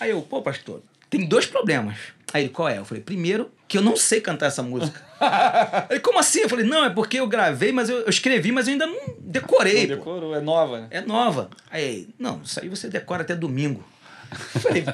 [0.00, 1.98] aí eu, pô, pastor, tem dois problemas.
[2.32, 2.78] Aí ele, qual é?
[2.78, 5.00] Eu falei, primeiro, que eu não sei cantar essa música.
[5.90, 6.40] ele, como assim?
[6.40, 9.16] Eu falei, não, é porque eu gravei, mas eu, eu escrevi, mas eu ainda não
[9.18, 9.86] decorei.
[9.86, 10.04] Não pô.
[10.04, 10.88] decorou, é nova, né?
[10.90, 11.50] É nova.
[11.70, 13.84] Aí, não, isso aí você decora até domingo.
[14.54, 14.84] Eu falei,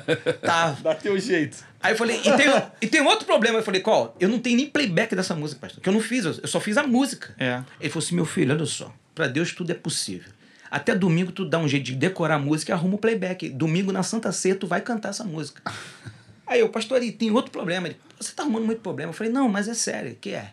[0.41, 0.77] tá.
[0.83, 1.63] Dá teu jeito.
[1.83, 2.47] Aí eu falei, e tem,
[2.81, 3.59] e tem outro problema.
[3.59, 4.17] Eu falei, qual?
[4.19, 5.83] Eu não tenho nem playback dessa música, pastor.
[5.83, 7.35] Que eu não fiz, eu eu só fiz a música.
[7.39, 7.63] É.
[7.81, 8.93] Ele falou assim, meu filho, olha só.
[9.15, 10.33] Pra Deus tudo é possível.
[10.71, 13.49] Até domingo tu dá um jeito de decorar a música e arruma o playback.
[13.51, 15.63] Domingo na Santa Ceia tu vai cantar essa música.
[16.47, 17.89] Aí eu, pastor, e tem outro problema.
[17.89, 19.11] Ele, você tá arrumando muito problema.
[19.11, 20.53] Eu falei, não, mas é sério, que é?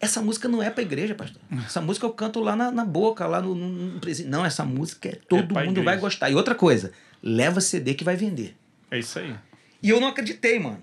[0.00, 1.40] Essa música não é pra igreja, pastor.
[1.64, 4.30] Essa música eu canto lá na, na boca, lá no, no, presídio.
[4.30, 6.30] Não, essa música é todo pra mundo vai gostar.
[6.30, 8.54] E outra coisa, leva CD que vai vender.
[8.90, 9.34] É isso aí.
[9.82, 10.82] E eu não acreditei, mano.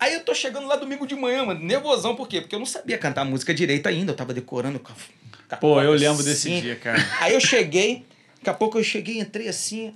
[0.00, 2.40] Aí eu tô chegando lá domingo de manhã, mano, nervosão, por quê?
[2.40, 4.80] Porque eu não sabia cantar a música direito ainda, eu tava decorando
[5.60, 6.60] Pô, eu lembro desse assim.
[6.60, 6.98] dia, cara.
[7.20, 8.04] Aí eu cheguei,
[8.36, 9.92] daqui a pouco eu cheguei, entrei assim,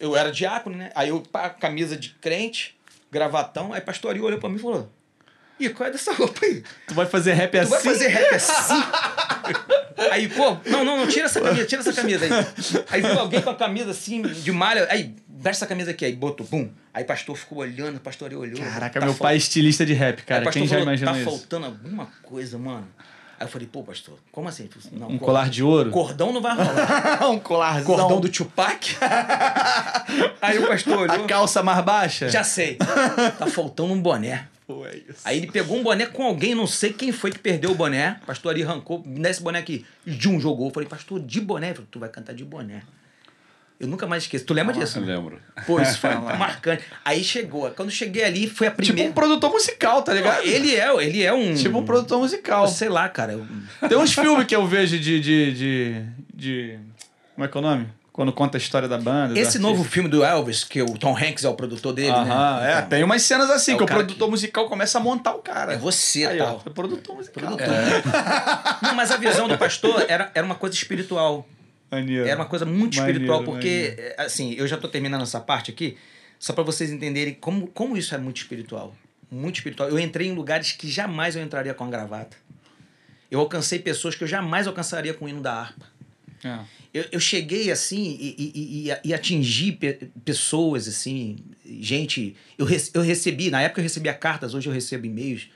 [0.00, 0.90] eu era diácono, né?
[0.94, 2.75] Aí eu, pá, camisa de crente,
[3.16, 4.92] gravatão, aí pastor Ari olhou pra mim e falou,
[5.58, 6.62] Ih, qual é dessa roupa aí?
[6.86, 7.70] Tu vai fazer rap Tu assim?
[7.70, 8.82] vai fazer rap assim?
[10.10, 12.30] Aí, pô, não, não, não, tira essa camisa, tira essa camisa aí.
[12.90, 16.14] Aí viu alguém com a camisa assim, de malha, aí, veste essa camisa aqui, aí
[16.14, 16.70] botou, pum.
[16.92, 18.60] Aí pastor ficou olhando, pastor olhou.
[18.60, 20.50] Caraca, tá meu pai é estilista de rap, cara.
[20.50, 21.30] Quem já falou, imaginou tá isso?
[21.30, 22.86] faltando alguma coisa, mano.
[23.38, 24.66] Aí eu falei, pô, pastor, como assim?
[24.66, 25.90] Falou assim, Não, Um colar de ouro?
[25.90, 27.28] Cordão não vai rolar.
[27.30, 27.84] um colarzão.
[27.96, 28.96] Cordão do Tupac.
[30.40, 31.24] Aí o pastor olhou.
[31.24, 32.28] A calça mais baixa?
[32.30, 32.76] Já sei.
[32.76, 34.48] Tá faltando um boné.
[34.66, 35.20] Pô, é isso.
[35.24, 38.18] Aí ele pegou um boné com alguém, não sei quem foi que perdeu o boné.
[38.22, 40.68] O pastor ali arrancou, nesse boné aqui, Jum jogou.
[40.68, 41.68] Eu falei, pastor, de boné?
[41.68, 42.82] Ele falou, tu vai cantar de boné.
[43.78, 44.44] Eu nunca mais esqueço.
[44.46, 44.98] Tu lembra disso?
[44.98, 45.14] Eu né?
[45.16, 45.38] lembro.
[45.66, 46.82] Pô, isso foi marcante.
[47.04, 47.70] Aí chegou.
[47.72, 49.10] Quando cheguei ali, foi a Tipo primeira.
[49.10, 50.42] um produtor musical, tá ligado?
[50.44, 51.54] Ele é, ele é um.
[51.54, 52.66] Tipo um produtor musical.
[52.68, 53.32] Sei lá, cara.
[53.34, 53.46] eu-
[53.88, 56.02] Tem uns filmes que eu vejo de, de, de,
[56.34, 56.78] de-
[57.34, 57.88] Como é que é o nome?
[58.12, 59.38] Quando conta a história da banda.
[59.38, 62.72] Esse novo filme do Elvis, que o Tom Hanks é o produtor dele, Aham, né?
[62.72, 62.76] é.
[62.78, 65.34] Então, Tem umas cenas assim, É o que o cara produtor musical começa a montar
[65.34, 65.74] o cara.
[65.74, 66.62] É você, Aí, tal.
[66.64, 67.44] ó, é produtor musical.
[68.82, 71.46] Não, mas a visão do pastor era, era uma coisa espiritual.
[71.90, 72.26] Maneiro.
[72.26, 74.00] Era uma coisa muito Maneiro, espiritual, porque, maneiro.
[74.00, 75.96] é, assim, eu já tô terminando essa parte aqui,
[76.38, 78.94] só para vocês entenderem como, como isso é muito espiritual.
[79.30, 79.88] Muito espiritual.
[79.88, 82.36] Eu entrei em lugares que jamais eu entraria com a gravata.
[83.30, 85.86] Eu alcancei pessoas que eu jamais alcançaria com o hino da harpa.
[86.44, 86.58] É.
[86.94, 91.36] Eu, eu cheguei assim e, e, e, e atingi pe- pessoas, assim,
[91.80, 92.36] gente.
[92.56, 95.48] Eu, rece- eu recebi, na época eu recebia cartas, hoje eu recebo e-mails,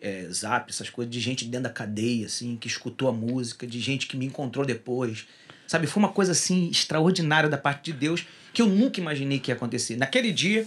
[0.00, 3.80] é, zap, essas coisas, de gente dentro da cadeia, assim, que escutou a música, de
[3.80, 5.26] gente que me encontrou depois.
[5.68, 9.50] Sabe, foi uma coisa assim extraordinária da parte de Deus que eu nunca imaginei que
[9.50, 9.96] ia acontecer.
[9.96, 10.64] Naquele dia,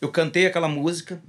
[0.00, 1.22] eu cantei aquela música,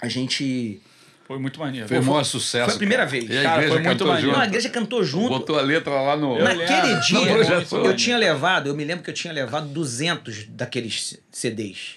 [0.00, 0.80] a gente.
[1.26, 1.86] Foi muito maneiro.
[1.88, 2.64] Foi um maior sucesso.
[2.66, 3.10] foi a primeira cara.
[3.10, 3.28] vez.
[3.28, 4.28] E a Cara, igreja foi muito cantou maneiro.
[4.30, 4.48] Não, a junto.
[4.50, 5.28] igreja cantou junto.
[5.28, 6.38] Botou a letra lá no.
[6.38, 7.00] Eu Naquele lembro.
[7.02, 7.84] dia, projetou.
[7.84, 11.96] eu tinha levado, eu me lembro que eu tinha levado 200 daqueles CDs.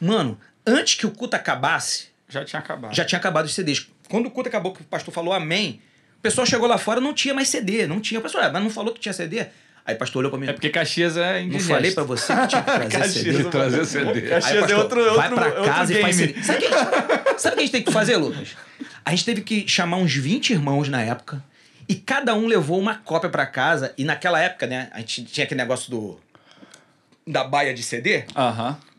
[0.00, 2.94] Mano, antes que o culto acabasse, Já tinha acabado.
[2.94, 3.86] já tinha acabado os CDs.
[4.08, 5.82] Quando o culto acabou, que o pastor falou amém,
[6.18, 8.20] o pessoal chegou lá fora, não tinha mais CD, não tinha.
[8.20, 9.46] O pessoal, "Ah, mas não falou que tinha CD?
[9.84, 11.68] Aí o pastor olhou pra mim, É porque Caxias é não indigesto.
[11.72, 13.44] falei pra você que tinha que trazer Caxias, CD?
[13.50, 14.20] Trazer CD.
[14.22, 16.16] Caxias Aí, é pastor, outro, outro, vai pra outro casa e faz.
[16.16, 16.42] CD.
[16.42, 18.48] Sabe o que, a gente- sabe o que a gente tem que fazer, Lucas?
[19.04, 21.42] A gente teve que chamar uns 20 irmãos na época
[21.88, 23.92] e cada um levou uma cópia pra casa.
[23.98, 26.20] E naquela época, né, a gente tinha aquele negócio do.
[27.26, 28.24] da baia de CD.
[28.36, 28.78] Aham.
[28.78, 28.91] Aí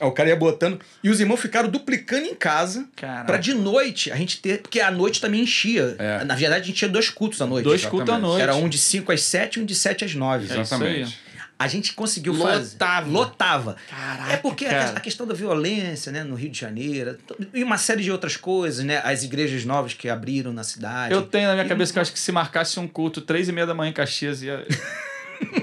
[0.00, 0.78] o cara ia botando.
[1.02, 3.24] E os irmãos ficaram duplicando em casa Caraca.
[3.24, 4.60] pra de noite a gente ter.
[4.62, 5.96] Porque a noite também enchia.
[5.98, 6.24] É.
[6.24, 7.64] Na verdade, a gente tinha dois cultos à noite.
[7.64, 8.06] Dois Exatamente.
[8.06, 8.42] cultos à noite.
[8.42, 10.42] Era um de 5 às 7 e um de 7 às 9.
[10.42, 10.60] É isso aí.
[10.60, 11.26] Exatamente.
[11.58, 12.72] A gente conseguiu fazer.
[12.74, 13.08] Lotava.
[13.10, 13.76] Lotava.
[13.88, 14.90] Caraca, é porque a, cara.
[14.92, 17.16] que- a questão da violência, né, no Rio de Janeiro,
[17.54, 19.00] e uma série de outras coisas, né?
[19.02, 21.14] As igrejas novas que abriram na cidade.
[21.14, 23.52] Eu tenho na minha cabeça que eu acho que se marcasse um culto três e
[23.52, 24.66] meia da manhã em Caxias, ia,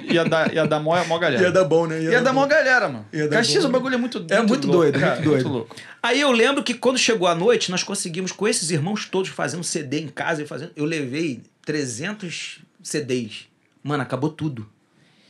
[0.03, 1.43] ia, dar, ia dar mó, mó galera.
[1.43, 2.01] Ia dar bom, né?
[2.01, 3.05] Ia, dar mó galera, mano.
[3.11, 3.69] Ia dar Caxias, bom.
[3.69, 5.49] o bagulho é muito É muito louco, doido, cara, muito doido.
[5.49, 5.75] louco.
[6.01, 9.63] Aí eu lembro que quando chegou a noite, nós conseguimos, com esses irmãos todos fazendo
[9.63, 10.71] CD em casa e fazendo.
[10.75, 13.47] Eu levei 300 CDs.
[13.83, 14.67] Mano, acabou tudo.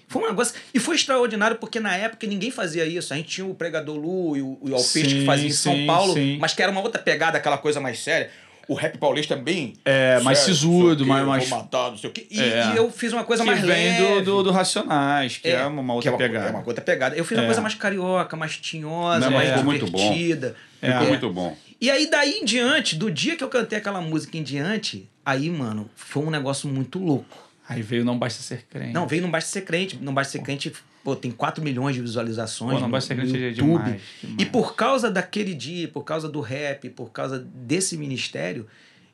[0.07, 0.53] Foi um negócio.
[0.71, 3.13] E foi extraordinário porque na época ninguém fazia isso.
[3.13, 5.87] A gente tinha o Pregador Lu e o, o Alpiste que fazia em São sim,
[5.87, 6.37] Paulo, sim.
[6.39, 8.29] mas que era uma outra pegada, aquela coisa mais séria.
[8.67, 9.73] O rap paulista é bem.
[9.83, 12.25] É, mais sisudo, mais- mais- matar, não sei o quê.
[12.31, 12.71] E, É.
[12.73, 14.21] e eu fiz uma coisa Que mais vem do, leve.
[14.21, 16.47] do, do Racionais, que é, uma que outra é uma, pegada.
[16.47, 17.15] É uma outra pegada.
[17.15, 17.47] Eu fiz uma É.
[17.47, 20.55] coisa mais carioca, mais tinhosa, Não, mais divertida.
[20.81, 20.91] É.
[20.93, 21.57] Ficou muito bom.
[21.81, 25.49] E aí, daí em diante, do dia que eu cantei aquela música em diante, aí,
[25.49, 27.37] mano, foi um negócio muito louco.
[27.67, 28.93] Aí veio Não Basta Ser Crente.
[28.93, 29.97] Não, veio Não Basta Ser Crente.
[30.01, 30.71] Não Basta Ser Crente,
[31.03, 33.53] pô, tem 4 milhões de visualizações Pô, Não no, no é YouTube.
[33.53, 34.41] demais, demais.
[34.41, 38.65] E por causa daquele dia, por causa do rap, por causa desse ministério,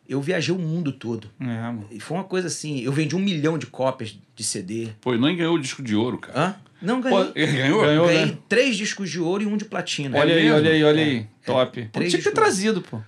[0.08, 1.30] eu viajei o mundo todo.
[1.40, 1.88] É, mano.
[1.92, 4.90] E foi uma coisa assim, eu vendi um milhão de cópias de CD.
[5.02, 6.40] Pô, e nem ganhou o disco de ouro, cara.
[6.40, 6.56] Hã?
[6.82, 7.26] Não ganhei.
[7.26, 7.82] Pô, ganhou?
[7.82, 8.38] Ganhou, ganhei né?
[8.48, 10.18] três discos de ouro e um de platina.
[10.18, 10.56] Olha aí, mesmo?
[10.58, 11.28] olha aí, olha aí.
[11.46, 11.82] Top.
[11.84, 13.02] Pô, Três tinha que ter trazido, pô.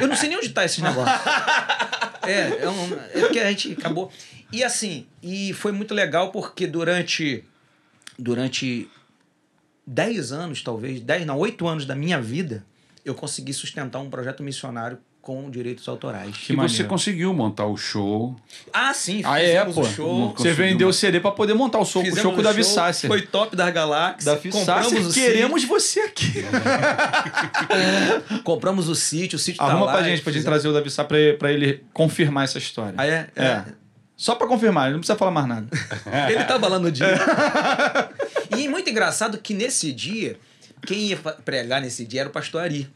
[0.00, 1.14] Eu não sei nem onde tá esse negócio.
[2.26, 4.10] é, é, um, é porque a gente acabou.
[4.52, 7.44] E assim, e foi muito legal porque durante
[8.18, 8.88] durante
[9.86, 12.64] 10 anos, talvez, 10, não, 8 anos da minha vida,
[13.04, 16.34] eu consegui sustentar um projeto missionário com direitos autorais.
[16.38, 16.88] Que e você maneiro.
[16.88, 18.34] conseguiu montar o show.
[18.72, 19.80] Ah, sim, Ah, é, fizemos pô.
[19.82, 20.34] o show.
[20.36, 22.72] Você vendeu o CD pra poder montar o show, o show com o Davi show,
[22.72, 23.08] Sasser.
[23.08, 24.32] Foi top da Galáxia.
[24.32, 26.24] Davi compramos Sasser, o queremos você aqui.
[26.26, 26.44] sítio,
[28.42, 29.92] compramos o sítio, o sítio tá Arruma lá.
[29.92, 32.94] pra gente, pra gente fizemos- trazer o Davi Sá pra, pra ele confirmar essa história.
[32.96, 33.28] Ah, é?
[33.36, 33.64] É.
[34.20, 35.68] Só pra confirmar, ele não precisa falar mais nada.
[36.28, 37.06] Ele tava lá no dia.
[38.58, 40.36] e muito engraçado que nesse dia,
[40.84, 42.90] quem ia pregar nesse dia era o pastor Ari.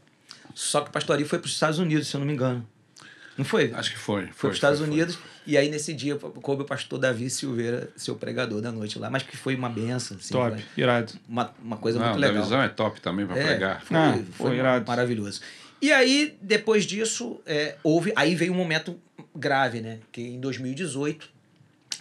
[0.53, 2.67] Só que o pastor Ari foi para os Estados Unidos, se eu não me engano.
[3.39, 3.73] Não foi?
[3.73, 4.23] Acho que foi.
[4.27, 5.17] foi para os Estados Unidos.
[5.47, 9.09] E aí, nesse dia, coube o pastor Davi Silveira, seu pregador da noite lá.
[9.09, 10.17] Mas que foi uma benção.
[10.17, 11.13] Assim, Top, foi irado.
[11.29, 12.43] Uma, uma coisa Não, muito legal.
[12.43, 13.83] visão é top também pra É, pregar.
[13.83, 14.85] Foi, Ah, foi foi irado.
[14.87, 15.41] maravilhoso.
[15.81, 18.13] E aí, depois disso, é, houve.
[18.17, 19.01] Aí veio um momento
[19.35, 19.99] grave, né?
[20.11, 21.29] Que em 2018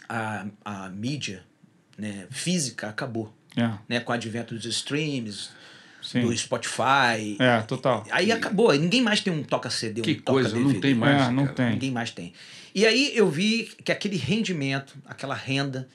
[0.07, 1.43] a, a mídia
[1.97, 3.33] né, física acabou.
[3.55, 5.49] É, Né, com o advento dos streams,
[6.01, 6.21] sim.
[6.21, 7.35] do Spotify.
[7.37, 8.05] É, total.
[8.09, 8.71] Aí acabou.
[8.73, 10.73] Ninguém mais tem um toca CD, Que um toca coisa, DVD.
[10.73, 11.21] não tem mais.
[11.21, 11.55] É, não cara.
[11.55, 11.69] tem.
[11.71, 12.33] Ninguém mais tem.
[12.73, 15.89] E aí eu vi que aquele rendimento, aquela renda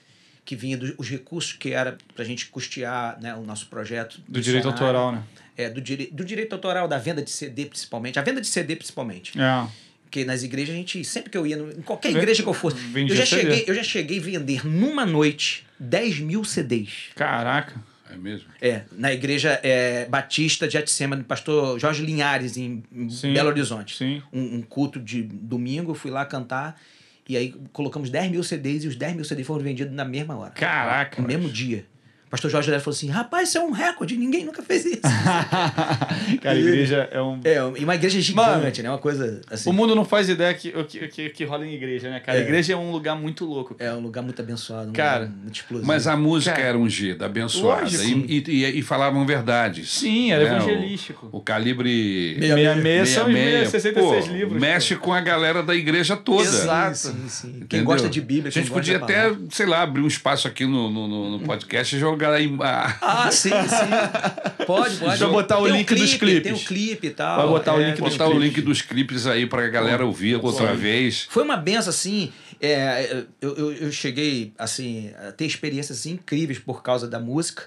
[0.44, 4.20] que vinha dos recursos que era pra gente custear né, o nosso projeto.
[4.28, 5.22] Do direito autoral, né?
[5.56, 6.08] É, do, dire...
[6.12, 8.18] do direito autoral, da venda de CD principalmente.
[8.18, 9.32] A venda de CD principalmente.
[9.40, 9.66] É.
[10.06, 12.76] Porque nas igrejas a gente, sempre que eu ia, em qualquer igreja que eu fosse,
[12.76, 13.42] vendia eu já, CD.
[13.42, 17.08] cheguei, eu já cheguei a vender numa noite 10 mil CDs.
[17.16, 17.74] Caraca.
[18.08, 18.46] É mesmo?
[18.62, 23.48] É, na igreja é, Batista de Jetsema, do pastor Jorge Linhares, em, em Sim, Belo
[23.48, 23.96] Horizonte.
[23.96, 24.22] Sim.
[24.32, 26.80] Um, um culto de domingo, eu fui lá cantar,
[27.28, 30.36] e aí colocamos 10 mil CDs, e os 10 mil CDs foram vendidos na mesma
[30.36, 30.52] hora.
[30.52, 31.20] Caraca.
[31.20, 31.84] No mesmo dia.
[32.26, 35.00] O pastor Jorge Linhares falou assim, rapaz, isso é um recorde, ninguém nunca fez isso.
[36.42, 37.40] Cara, a igreja é um.
[37.44, 38.90] é, e uma igreja gigante, né?
[38.90, 39.70] Uma coisa assim.
[39.70, 42.36] O mundo não faz ideia que, que, que, que rola em igreja, né, cara?
[42.38, 42.44] A É.
[42.44, 43.76] igreja é um lugar muito louco.
[43.78, 45.86] É um lugar muito abençoado, um Cara, muito explosivo.
[45.86, 47.82] Mas a música Cara, era ungida, abençoada.
[47.82, 48.02] lógico.
[48.04, 49.88] E, e, e- e falavam verdades.
[49.92, 50.56] Sim, era né?
[50.56, 51.28] evangelístico.
[51.30, 52.36] O, o calibre.
[52.40, 54.60] Meia- 66 são os 66, 66 pô, livros.
[54.60, 56.42] Mexe com a galera da igreja toda.
[56.42, 56.96] Exato.
[56.96, 57.66] Sim, sim, sim.
[57.68, 60.90] Quem gosta de Bíblia, A gente podia até, sei lá, abrir um espaço aqui no,
[60.90, 62.50] no, no- no podcast e jogar aí.
[62.60, 64.64] a- Ah, sim, sim.
[64.66, 65.08] Pode, pode.
[65.10, 66.42] Deixa eu botar o Tem um link dos clipe, clipes.
[66.42, 67.36] Tem o clipe e tal.
[67.38, 68.46] Vai botar o é, link dos botar o clipes.
[68.48, 71.26] link dos clipes aí pra galera ouvir outra vez.
[71.30, 72.32] Foi uma benção, assim.
[72.60, 77.64] é, eu, eu, eu cheguei assim, a ter experiências assim, incríveis por causa da música.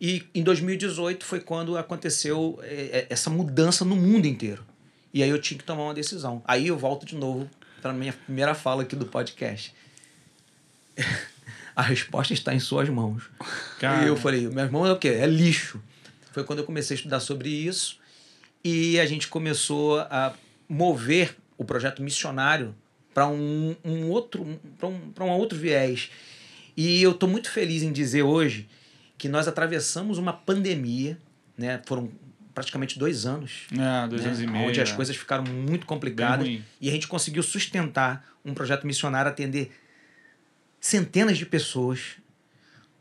[0.00, 4.62] E em 2018 foi quando aconteceu é, é, essa mudança no mundo inteiro.
[5.14, 6.42] E aí eu tinha que tomar uma decisão.
[6.46, 7.48] Aí eu volto de novo
[7.80, 9.72] para minha primeira fala aqui do podcast.
[11.76, 13.24] A resposta está em suas mãos.
[13.78, 14.02] Cara.
[14.04, 15.08] E eu falei, meu irmão é o quê?
[15.08, 15.78] É lixo.
[16.32, 17.98] Foi quando eu comecei a estudar sobre isso
[18.64, 20.32] e a gente começou a
[20.68, 22.74] mover o projeto missionário
[23.14, 26.10] para um, um outro para um, pra um outro viés.
[26.76, 28.68] E eu estou muito feliz em dizer hoje
[29.16, 31.18] que nós atravessamos uma pandemia,
[31.56, 31.80] né?
[31.86, 32.10] Foram
[32.54, 34.28] praticamente dois anos É, dois né?
[34.28, 34.68] anos e meio.
[34.68, 34.94] Onde as é.
[34.94, 36.46] coisas ficaram muito complicadas.
[36.80, 39.72] E a gente conseguiu sustentar um projeto missionário, atender
[40.86, 42.16] centenas de pessoas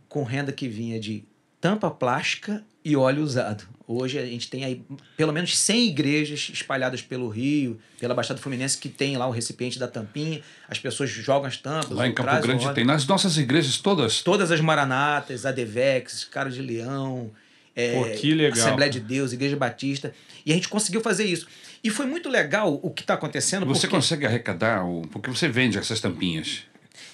[0.09, 1.23] com renda que vinha de
[1.61, 3.63] tampa plástica e óleo usado.
[3.88, 4.83] Hoje a gente tem aí
[5.15, 9.77] pelo menos 100 igrejas espalhadas pelo Rio, pela Baixada Fluminense, que tem lá o recipiente
[9.77, 11.91] da tampinha, as pessoas jogam as tampas.
[11.91, 12.83] Lá em Campo Grande tem.
[12.83, 14.21] Nas nossas igrejas todas.
[14.21, 17.29] Todas as Maranatas, Adevex, Cara de Leão,
[17.75, 20.11] é, Pô, que legal, Assembleia de Deus, Igreja Batista.
[20.43, 21.47] E a gente conseguiu fazer isso.
[21.83, 23.63] E foi muito legal o que está acontecendo.
[23.67, 23.95] Você porque...
[23.95, 25.03] consegue arrecadar, o...
[25.03, 26.63] porque você vende essas tampinhas.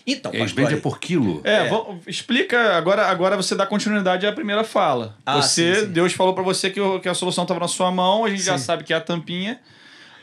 [0.06, 1.42] Então, E pastor, vende por quilo.
[1.44, 5.18] É, vamos- explica agora, agora você dá continuidade à primeira fala.
[5.26, 5.92] Ah, você, sim, sim.
[5.92, 8.42] Deus falou pra você que, o- que a solução estava na sua mão, a gente
[8.44, 8.66] já Sim.
[8.66, 9.60] sabe que é a tampinha.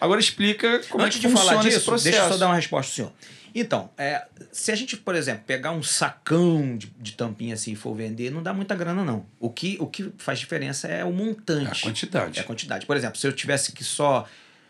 [0.01, 2.11] Agora explica como Antes é que de funciona falar esse disso, processo.
[2.11, 3.13] deixa eu só dar uma resposta, senhor.
[3.55, 7.77] Então, é, se a gente, por exemplo, pegar um sacão de, de tampinha assim e
[7.77, 9.25] for vender, não dá muita grana, não.
[9.41, 11.81] O que, o que faz diferença é o montante.
[11.81, 12.39] A quantidade.
[12.39, 12.87] É a quantidade.
[12.87, 14.27] Por exemplo, se eu tivesse que só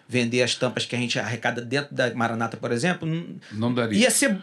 [0.09, 3.07] vender as tampas que a gente arrecada dentro da Maranata, por exemplo,
[3.53, 3.99] Não daria.
[3.99, 4.39] ia ser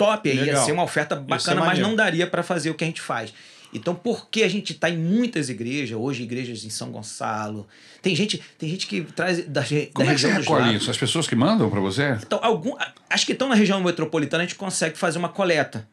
[0.00, 0.64] top, ia Legal.
[0.64, 3.34] ser uma oferta bacana, mas não daria para fazer o que a gente faz.
[3.72, 7.68] Então, porque a gente está em muitas igrejas, hoje igrejas em São Gonçalo,
[8.02, 10.90] tem gente, tem gente que traz da, Como da é que você recolhe isso?
[10.90, 12.18] As pessoas que mandam pra você?
[12.20, 12.74] Então, algum,
[13.08, 15.86] acho que estão na região metropolitana, a gente consegue fazer uma coleta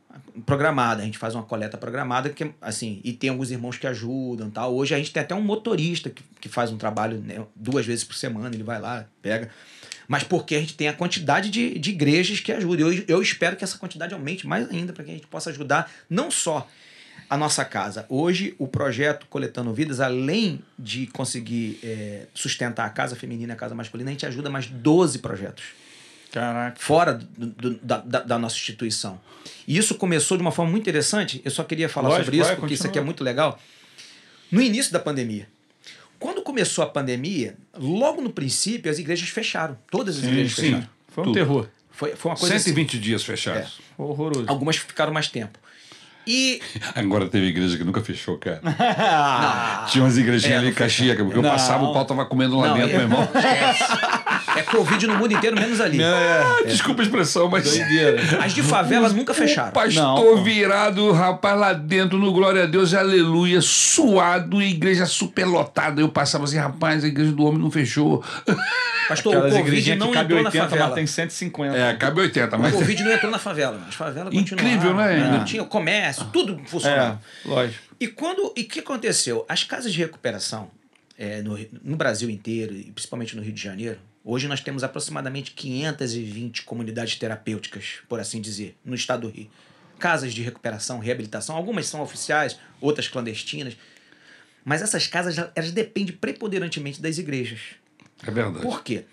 [0.45, 1.03] programada.
[1.03, 4.73] A gente faz uma coleta programada, que, assim, e tem alguns irmãos que ajudam tal.
[4.73, 8.03] Hoje a gente tem até um motorista que, que faz um trabalho né, duas vezes
[8.03, 9.49] por semana, ele vai lá, pega.
[10.07, 12.91] Mas porque a gente tem a quantidade de, de igrejas que ajudam.
[12.91, 15.91] Eu, eu espero que essa quantidade aumente mais ainda para que a gente possa ajudar
[16.09, 16.67] não só
[17.29, 18.05] a nossa casa.
[18.07, 23.57] Hoje, o projeto Coletando Vidas, além de conseguir eh, sustentar a casa feminina e a
[23.57, 25.65] casa masculina, a gente ajuda mais 12 projetos
[26.31, 26.79] Caraca.
[26.79, 29.19] fora do- do- da, da- nossa instituição.
[29.67, 31.41] E isso começou de uma forma muito interessante.
[31.43, 32.91] Eu só queria falar Lógico, sobre isso, vai, porque isso continua.
[32.91, 33.59] aqui é muito legal.
[34.49, 35.49] No início da pandemia.
[36.19, 39.77] Quando começou a pandemia, logo no princípio, as igrejas fecharam.
[39.91, 40.61] Todas as Sim, igrejas sim.
[40.63, 40.89] fecharam.
[41.09, 41.33] Foi um Tudo.
[41.33, 41.67] terror.
[41.91, 42.65] Foi, foi uma coisa assim.
[42.65, 43.79] 120 dias fechados.
[43.95, 44.45] Foi horroroso.
[44.47, 45.57] Algumas ficaram mais tempo.
[46.27, 46.61] E.
[46.93, 48.61] Agora teve igreja que nunca fechou, cara.
[48.65, 51.49] Ah, Tinha umas igrejinhas É, ali não em Caxias, que porque eu Não.
[51.49, 53.27] passava, o pau tava comendo lá Não, dentro, é- meu irmão.
[54.59, 56.03] É Covid no mundo inteiro, menos ali.
[56.03, 57.63] Ah, Desculpa a expressão, mas.
[57.63, 58.21] Doideira.
[58.43, 59.71] As de favela nunca O fecharam.
[59.71, 66.01] pastor Não, virado, rapaz, lá dentro, no Glória a Deus, aleluia, suado, igreja superlotada.
[66.01, 68.23] Eu passava assim, rapaz, a igreja do homem não fechou.
[69.07, 70.95] Pastor, Aquelas o Covid não que cabe entrou na 80, mas favela.
[70.95, 71.77] tem 150.
[71.77, 72.73] É, cabe 80, mas.
[72.73, 75.07] O Covid não entrou na favela, mas favela Incrível, continuava.
[75.07, 75.31] né?
[75.31, 77.21] Não tinha o comércio, tudo funcionava.
[77.45, 77.83] É, lógico.
[77.99, 79.45] E quando e o que aconteceu?
[79.47, 80.69] As casas de recuperação
[81.17, 83.97] é, no, no Brasil inteiro, e principalmente no Rio de Janeiro,
[84.29, 89.49] Hoje nós temos aproximadamente 520 comunidades terapêuticas, por assim dizer, no estado do Rio.
[89.97, 93.77] Casas de recuperação, reabilitação, algumas são oficiais, outras clandestinas.
[94.65, 97.61] Mas essas casas, elas dependem preponderantemente das igrejas.
[98.21, 98.59] É verdade.
[98.61, 99.05] Por quê?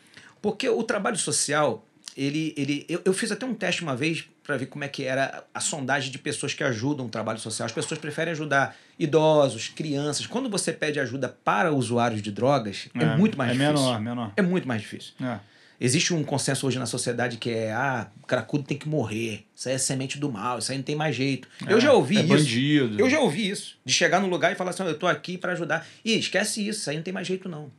[0.43, 1.87] Porque o trabalho social,
[2.17, 2.53] ele.
[2.57, 5.43] ele eu, eu fiz até um teste uma vez para ver como é que era
[5.53, 7.67] a sondagem de pessoas que ajudam o trabalho social.
[7.67, 10.27] As pessoas preferem ajudar idosos, crianças.
[10.27, 13.75] Quando você pede ajuda para usuários de drogas, é, muito mais é difícil.
[13.75, 14.33] menor, menor.
[14.37, 15.15] É muito mais difícil.
[15.21, 15.39] É.
[15.81, 19.45] Existe um consenso hoje na sociedade que é, ah, o cracudo tem que morrer.
[19.55, 21.49] Isso aí é semente do mal, isso aí não tem mais jeito.
[21.67, 22.29] eu já ouvi é isso.
[22.29, 23.01] bandido.
[23.01, 23.77] Eu já ouvi isso.
[23.85, 25.87] De chegar num lugar e falar assim, eu tô aqui para ajudar.
[26.05, 27.73] E esquece isso, isso aí não tem mais jeito não.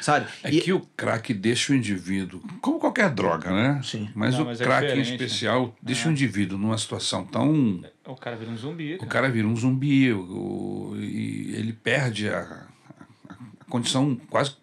[0.00, 0.26] Sabe?
[0.42, 3.80] É E- que o crack deixa o indivíduo, como qualquer droga, né?
[3.84, 4.08] Sim.
[4.14, 7.82] Mas Não, o mas é crack em diferente, especial deixa o indivíduo numa situação tão.
[8.06, 8.94] O cara vira um zumbi.
[8.94, 9.10] O Cara.
[9.10, 13.34] cara vira um zumbi o- e ele perde a, a-
[13.68, 14.56] condição quase,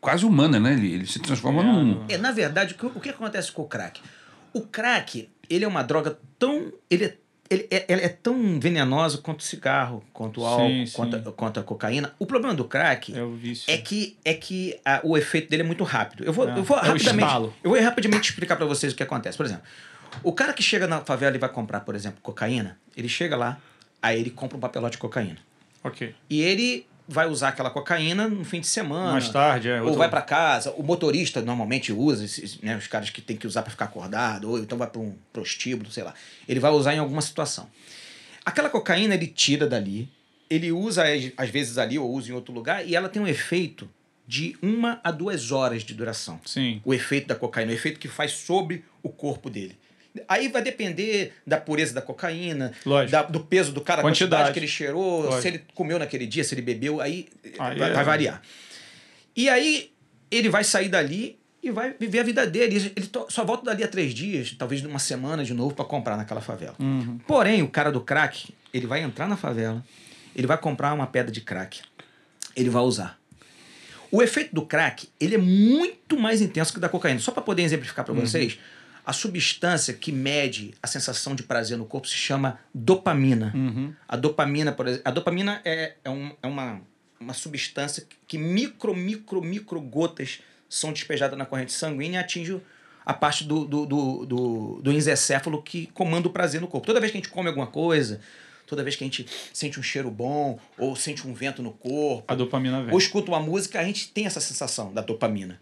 [0.00, 0.74] quase humana, né?
[0.74, 2.04] Ele, ele se transforma É, num.
[2.08, 4.00] É, na verdade, o que, o que acontece com o crack?
[4.52, 6.72] O crack, ele é uma droga tão.
[6.88, 7.16] Ele é,
[7.50, 10.92] ele é, ela é tão venenosa quanto o cigarro, quanto o Sim, álcool, sim.
[10.94, 12.14] quanto, a- quanto a cocaína.
[12.18, 15.84] O problema do crack É é que, é que a- o efeito dele é muito
[15.84, 16.24] rápido.
[16.24, 16.58] Eu vou, É.
[16.58, 17.32] eu vou É rapidamente.
[17.64, 19.36] eu vou rapidamente explicar para vocês o que acontece.
[19.36, 19.64] Por exemplo,
[20.22, 23.58] o cara que chega na favela e vai comprar, por exemplo, cocaína, ele chega lá,
[24.02, 25.38] aí ele compra um papelote de cocaína.
[25.84, 26.14] Ok.
[26.28, 29.12] E ele vai usar aquela cocaína no fim de semana.
[29.12, 29.80] Mais tarde, é.
[29.80, 33.46] Ou vai para casa, o motorista normalmente usa, esses, né, os caras que tem que
[33.46, 36.12] usar para ficar acordado, ou então vai para um prostíbulo, sei lá.
[36.46, 37.68] Ele vai usar em alguma situação.
[38.44, 40.08] Aquela cocaína ele tira dali,
[40.50, 41.04] ele usa
[41.36, 43.88] às vezes ali ou usa em outro lugar, e ela tem um efeito
[44.26, 46.38] de uma a duas horas de duração.
[46.44, 46.82] Sim.
[46.84, 49.78] O efeito da cocaína, o efeito que faz sobre o corpo dele.
[50.28, 52.72] Aí vai depender da pureza da cocaína,
[53.10, 54.30] da- do peso do cara, Quantidade.
[54.30, 55.42] quantidade que ele cheirou, Lógico.
[55.42, 58.42] se ele comeu naquele dia, se ele bebeu, aí, Aí vai, é- vai variar.
[59.36, 59.90] E aí
[60.30, 62.92] ele vai sair dali e vai viver a vida dele.
[62.96, 66.40] Ele só volta dali a três dias, talvez uma semana de novo, para comprar naquela
[66.40, 66.74] favela.
[66.78, 67.18] Uhum.
[67.26, 69.84] Porém, o cara do crack, ele vai entrar na favela,
[70.34, 71.80] ele vai comprar uma pedra de crack,
[72.56, 73.18] ele vai usar.
[74.10, 77.20] O efeito do crack, ele é muito mais intenso que o da cocaína.
[77.20, 78.58] Só para poder exemplificar para vocês,
[79.08, 83.52] a substância que mede a sensação de prazer no corpo se chama dopamina.
[83.54, 83.94] Uhum.
[84.06, 86.82] A dopamina, por exemplo, a dopamina é, é, um- é uma,
[87.18, 92.60] uma substância que micro, micro, micro gotas são despejadas na corrente sanguínea e atinge
[93.06, 96.86] a parte do, do, do, do, do encéfalo que comanda o prazer no corpo.
[96.86, 98.20] Toda vez que a gente come alguma coisa,
[98.66, 102.30] toda vez que a gente sente um cheiro bom ou sente um vento no corpo,
[102.30, 102.92] A dopamina vem.
[102.92, 105.58] ou escuta uma música, a gente tem essa sensação da dopamina.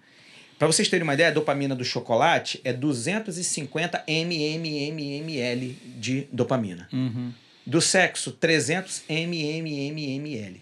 [0.59, 6.89] Para vocês terem uma ideia, a dopamina do chocolate é 250 mmml de dopamina.
[6.93, 7.33] Uhum.
[7.67, 10.61] Do sexo, 300 mmml.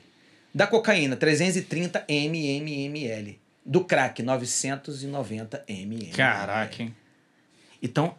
[0.55, 3.39] Da cocaína, 330 mmml.
[3.65, 6.11] Do crack, 990 ml.
[6.13, 6.95] Caraca, hein?
[7.83, 8.15] Então,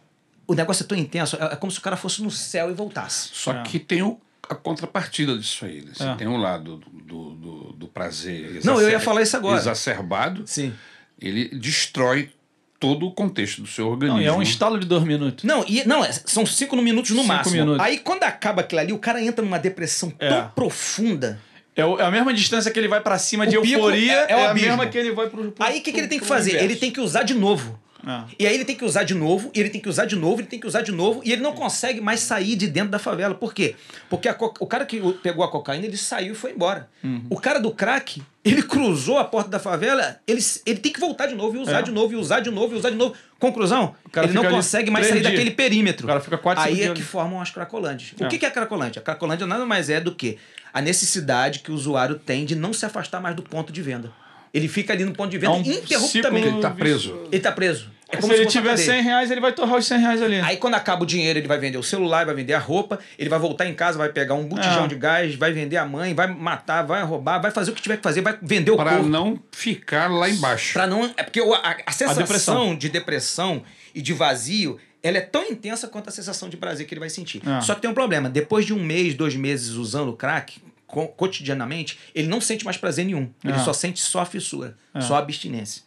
[0.46, 3.30] o negócio é tão intenso, é como se o cara fosse no céu e voltasse.
[3.32, 3.62] Só É.
[3.62, 4.18] que tem o,
[4.48, 5.82] a contrapartida disso aí.
[5.82, 5.90] Né?
[5.94, 6.14] Você É.
[6.14, 8.60] tem um lado do, do, do prazer.
[8.64, 9.58] Não, eu ia falar isso agora.
[9.58, 10.44] Exacerbado.
[10.46, 10.72] Sim.
[11.20, 12.30] Ele destrói
[12.78, 14.16] todo o contexto do seu organismo.
[14.18, 15.44] Não, e é um estalo de dois minutos.
[15.44, 17.56] Não, e, não é- são cinco minutos no Cinco máximo.
[17.56, 17.80] minutos.
[17.82, 20.50] Aí quando acaba aquilo ali, o cara entra numa depressão tão É.
[20.54, 21.40] profunda.
[21.74, 24.40] É, é a mesma distância que ele vai pra cima O de euforia, é- é,
[24.40, 25.52] é a mesma que ele vai pro.
[25.52, 26.50] pro Aí o que, que ele tem que fazer?
[26.50, 26.72] universo.
[26.72, 27.78] Ele tem que usar de novo.
[28.08, 28.24] Ah.
[28.38, 30.40] E aí ele tem que usar de novo, e ele tem que usar de novo,
[30.40, 33.00] ele tem que usar de novo, e ele não consegue mais sair de dentro da
[33.00, 33.34] favela.
[33.34, 33.74] Por quê?
[34.08, 34.28] Porque
[34.60, 36.88] o cara que pegou a cocaína, ele saiu e foi embora.
[37.02, 37.24] Uhum.
[37.28, 41.26] O cara do crack, ele cruzou a porta da favela, ele, ele tem que voltar
[41.26, 41.82] de novo, e usar É.
[41.82, 43.16] de novo, e usar de novo, e usar de novo.
[43.40, 45.32] Conclusão, ele não consegue mais sair dias.
[45.32, 46.04] daquele perímetro.
[46.04, 48.14] O cara fica quatro, Aí é dias que formam as cracolândias.
[48.20, 48.24] É.
[48.24, 49.00] O que que é a cracolândia?
[49.00, 50.38] A cracolândia nada mais é do que
[50.72, 54.12] a necessidade que o usuário tem de não se afastar mais do ponto de venda.
[54.54, 56.46] Ele fica ali no ponto de venda É um interruptamente.
[56.48, 57.18] Ele tá preso.
[57.32, 57.95] Ele tá preso.
[58.08, 58.86] É Se ele tiver cadeia.
[58.86, 60.36] 100 reais, ele vai torrar os 100 reais ali.
[60.40, 63.28] Aí quando acaba o dinheiro, ele vai vender o celular, vai vender a roupa, ele
[63.28, 64.88] vai voltar em casa, vai pegar um botijão É.
[64.88, 67.96] de gás, vai vender a mãe, vai matar, vai roubar, vai fazer o que tiver
[67.96, 69.08] que fazer, vai vender o Para corpo.
[69.08, 70.72] não ficar lá embaixo.
[70.72, 71.12] Pra não.
[71.16, 72.76] É porque a, a sensação depressão.
[72.76, 74.78] de depressão e de vazio.
[75.02, 77.40] Ela é tão intensa quanto a sensação de prazer que ele vai sentir.
[77.46, 77.60] É.
[77.60, 78.28] Só que tem um problema.
[78.30, 82.76] Depois de um mês, dois meses usando o crack, co- cotidianamente, ele não sente mais
[82.76, 83.28] prazer nenhum.
[83.44, 83.58] Ele É.
[83.58, 85.00] só sente só fissura, É.
[85.00, 85.82] só abstinência.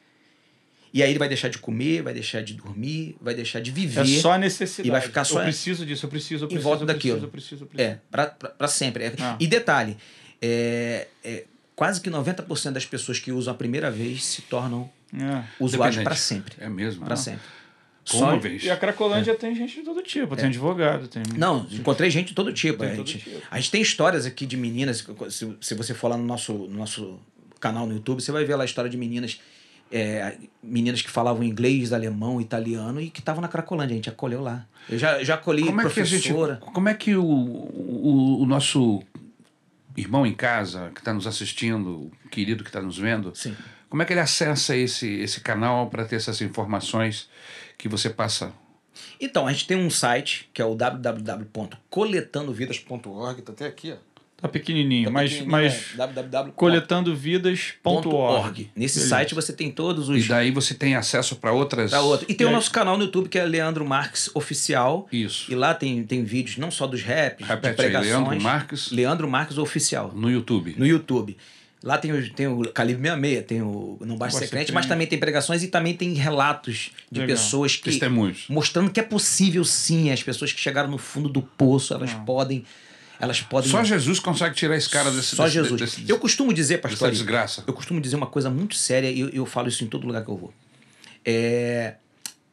[0.93, 4.01] E aí ele vai deixar de comer, vai deixar de dormir, vai deixar de viver.
[4.01, 4.87] É só a necessidade.
[4.87, 6.63] E vai ficar só- Eu preciso disso, eu preciso, eu preciso.
[6.67, 7.27] volta eu daquilo.
[7.27, 7.91] Preciso, eu preciso, eu preciso.
[7.91, 9.03] É, pra, pra, pra sempre.
[9.03, 9.13] É.
[9.19, 9.37] Ah.
[9.39, 9.97] E detalhe,
[10.41, 15.43] é, é, quase que 90% das pessoas que usam a primeira vez se tornam É.
[15.59, 16.55] usuários para sempre.
[16.59, 17.05] É mesmo.
[17.05, 17.41] Para sempre.
[18.05, 18.63] Só- uma vez.
[18.63, 21.21] E a Cracolândia tem gente de todo tipo, tem advogado, tem.
[21.37, 22.79] Não, encontrei gente de todo tipo.
[22.79, 23.41] Tem a, todo gente, tipo.
[23.51, 25.05] a gente tem histórias aqui de meninas.
[25.29, 27.19] Se, se você for lá no nosso, no nosso
[27.59, 29.39] canal no YouTube, você vai ver lá a história de meninas
[29.91, 33.93] é, meninas que falavam inglês, alemão, italiano e que estavam na Cracolândia.
[33.93, 34.65] A gente acolheu lá.
[34.89, 36.57] Eu já, já acolhi Como é que a gente, professora.
[36.57, 39.01] como é que o, o, o nosso
[39.95, 43.55] irmão em casa que está nos assistindo, o querido que está nos vendo, Sim.
[43.89, 47.29] como é que ele acessa esse, esse canal para ter essas informações
[47.77, 48.53] que você passa?
[49.19, 53.41] Então, a gente tem um site que é o www.coletandovidas.org.
[53.41, 53.97] Tá até aqui, ó.
[54.41, 56.53] Tá pequenininho, Tá mas, pequenininho, mas é www.
[56.53, 58.07] coletandovidas.org.
[58.07, 58.71] .org.
[58.75, 59.09] Nesse Beleza.
[59.09, 60.25] site você tem todos os.
[60.25, 61.89] E daí você tem acesso para outras.
[61.91, 62.25] Pra outro.
[62.29, 65.07] E tem E o aí- nosso canal no YouTube que é Leandro Marques Oficial.
[65.11, 65.51] Isso.
[65.51, 68.11] E lá tem, tem vídeos não só dos raps, Repete de aí, pregações.
[68.11, 70.11] Leandro Marques Leandro Marques Oficial.
[70.15, 70.75] no YouTube.
[70.77, 71.37] No YouTube.
[71.81, 75.07] Lá tem o, tem o Calibre 66, tem o Não Basta Ser Crente, mas também
[75.07, 77.37] tem pregações e também tem relatos de Legal.
[77.37, 77.83] pessoas que.
[77.91, 78.45] Testemunhos.
[78.49, 82.19] Mostrando que é possível sim, as pessoas que chegaram no fundo do poço, elas Ah.
[82.19, 82.65] podem.
[83.19, 83.69] Elas podem.
[83.69, 85.35] Só Jesus consegue tirar esse cara desse.
[85.35, 85.79] Só desse- Jesus.
[85.81, 87.63] desse- eu costumo dizer, dessa pastor, desgraça.
[87.67, 90.23] eu costumo dizer uma coisa muito séria e eu, eu falo isso em todo lugar
[90.23, 90.53] que eu vou.
[91.25, 91.95] É,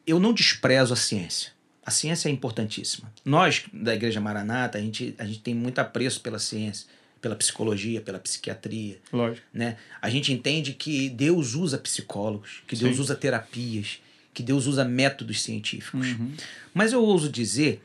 [0.05, 1.51] eu não desprezo a ciência.
[1.85, 3.11] A ciência é importantíssima.
[3.23, 6.85] Nós, da Igreja Maranata, a gente, a gente tem muito apreço pela ciência,
[7.21, 8.99] pela psicologia, pela psiquiatria.
[9.11, 9.45] Lógico.
[9.53, 9.77] Né?
[10.01, 13.01] A gente entende que Deus usa psicólogos, que Deus Sim.
[13.01, 13.99] usa terapias,
[14.33, 16.07] que Deus usa métodos científicos.
[16.09, 16.33] Uhum.
[16.73, 17.81] Mas eu ouso dizer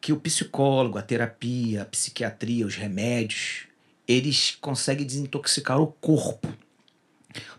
[0.00, 3.64] que o psicólogo, a terapia, a psiquiatria, os remédios,
[4.06, 6.48] eles conseguem desintoxicar o corpo.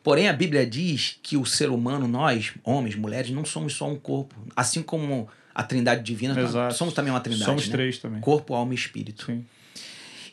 [0.03, 3.95] Porém, a Bíblia diz que o ser humano, nós, homens, mulheres, não somos só um
[3.95, 4.35] corpo.
[4.55, 6.73] Assim como a trindade divina, Exato.
[6.75, 7.45] somos também uma trindade.
[7.45, 7.71] Somos né?
[7.71, 8.21] três também.
[8.21, 9.25] Corpo, alma e espírito.
[9.25, 9.45] Sim.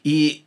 [0.05, 0.45] E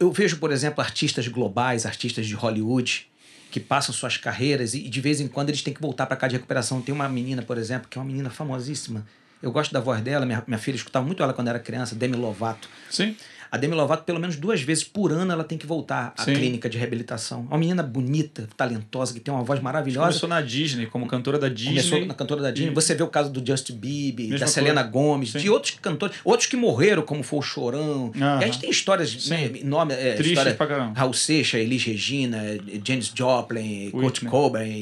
[0.00, 3.06] eu vejo, por exemplo, artistas globais, artistas de Hollywood,
[3.50, 6.30] que passam suas carreiras e de vez em quando eles têm que voltar para casa
[6.30, 6.80] de recuperação.
[6.80, 9.06] Tem uma menina, por exemplo, que é uma menina famosíssima.
[9.42, 12.16] Eu gosto da voz dela, minha, minha filha escutava muito ela quando era criança, Demi
[12.16, 12.68] Lovato.
[12.90, 13.14] Sim.
[13.48, 16.34] A Demi Lovato, pelo menos duas vezes por ano, ela tem que voltar à Sim.
[16.34, 17.42] clínica de reabilitação.
[17.42, 20.08] Uma menina bonita, talentosa, que tem uma voz maravilhosa.
[20.08, 21.76] Começou na Disney, como cantora da Disney.
[21.76, 22.72] Começou na cantora da Disney.
[22.72, 24.90] E- Você vê o caso do Justin Bieber, Mesma da Selena coisa.
[24.90, 25.38] Gomes, Sim.
[25.38, 28.10] de outros cantores, outros que morreram, como foi o Chorão.
[28.16, 30.98] E a gente tem histórias, né, nome, é, Tristes história, pra caramba.
[30.98, 32.42] Raul Seixas, Elis Regina,
[32.84, 34.30] Janis Joplin, Kurt Whitney.
[34.30, 34.72] Cobain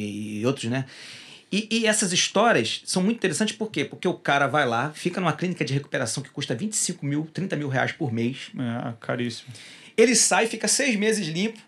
[0.41, 0.87] e outros, né?
[1.51, 3.85] E, e essas histórias são muito interessantes por quê?
[3.85, 7.57] Porque o cara vai lá, fica numa clínica de recuperação que custa 25 mil, 30
[7.57, 8.51] mil reais por mês.
[8.59, 9.53] É, caríssimo.
[9.97, 11.61] Ele sai, fica seis meses limpo.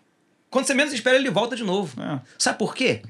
[0.49, 2.01] Quando você menos espera, ele volta de novo.
[2.01, 2.21] É.
[2.37, 3.01] Sabe por quê?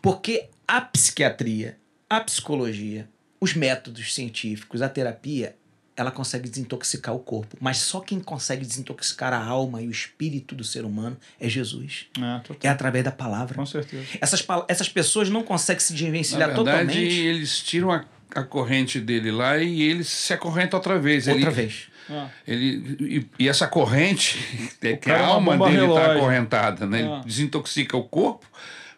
[0.00, 3.08] Porque a psiquiatria, a psicologia,
[3.40, 5.56] os métodos científicos, a terapia,
[6.02, 7.56] ela consegue desintoxicar o corpo.
[7.60, 12.06] Mas só quem consegue desintoxicar a alma e o espírito do ser humano é Jesus.
[12.18, 13.54] É, É através da palavra.
[13.54, 14.04] Com certeza.
[14.20, 16.98] Essas, pal- essas pessoas não conseguem se Na desvencilhar verdade, totalmente.
[17.20, 21.26] eles tiram a, a corrente dele lá e ele se acorrenta outra vez.
[21.26, 21.88] Outra ele, vez.
[22.10, 22.26] É.
[22.46, 22.96] Ele,
[23.38, 24.38] e, e essa corrente,
[24.82, 26.98] é que é a uma alma dele está acorrentada, né?
[27.00, 27.22] Ele Ah.
[27.24, 28.44] desintoxica o corpo,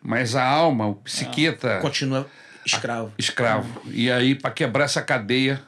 [0.03, 2.27] mas a alma, o psiqueta, Continua
[2.65, 3.13] escravo.
[3.19, 3.83] escravo.
[3.91, 5.61] E aí, para quebrar essa cadeia,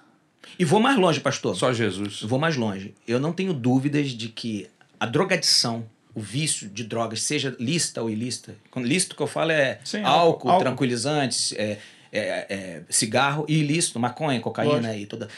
[0.59, 1.57] E vou mais longe, pastor.
[1.57, 2.23] só Jesus.
[2.23, 2.95] Vou mais longe.
[3.07, 4.69] Eu não tenho dúvidas de que
[4.99, 5.85] a drogadição,
[6.15, 8.55] o vício de drogas, seja lícita ou ilícita.
[8.71, 11.79] Quando lícito que eu falo é Sim, álcool, álcool, tranquilizantes, é,
[12.13, 14.95] é, é, cigarro e ilícito, maconha, cocaína Lógico.
[14.97, 15.29] e toda.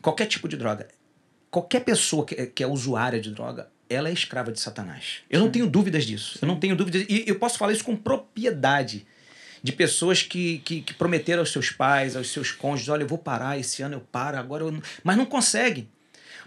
[0.00, 0.86] Qualquer tipo de droga.
[1.50, 5.16] Qualquer pessoa que, é- que é usuária de droga, ela é escrava de Satanás.
[5.28, 6.38] Eu não tenho dúvidas disso.
[6.40, 7.04] Eu não tenho dúvidas.
[7.08, 9.04] E eu posso falar isso com propriedade.
[9.62, 13.18] De pessoas que, que, que prometeram aos seus pais, aos seus cônjuges: olha, eu vou
[13.18, 14.72] parar, esse ano eu paro, agora eu.
[14.72, 15.88] não-" Mas não conseguem.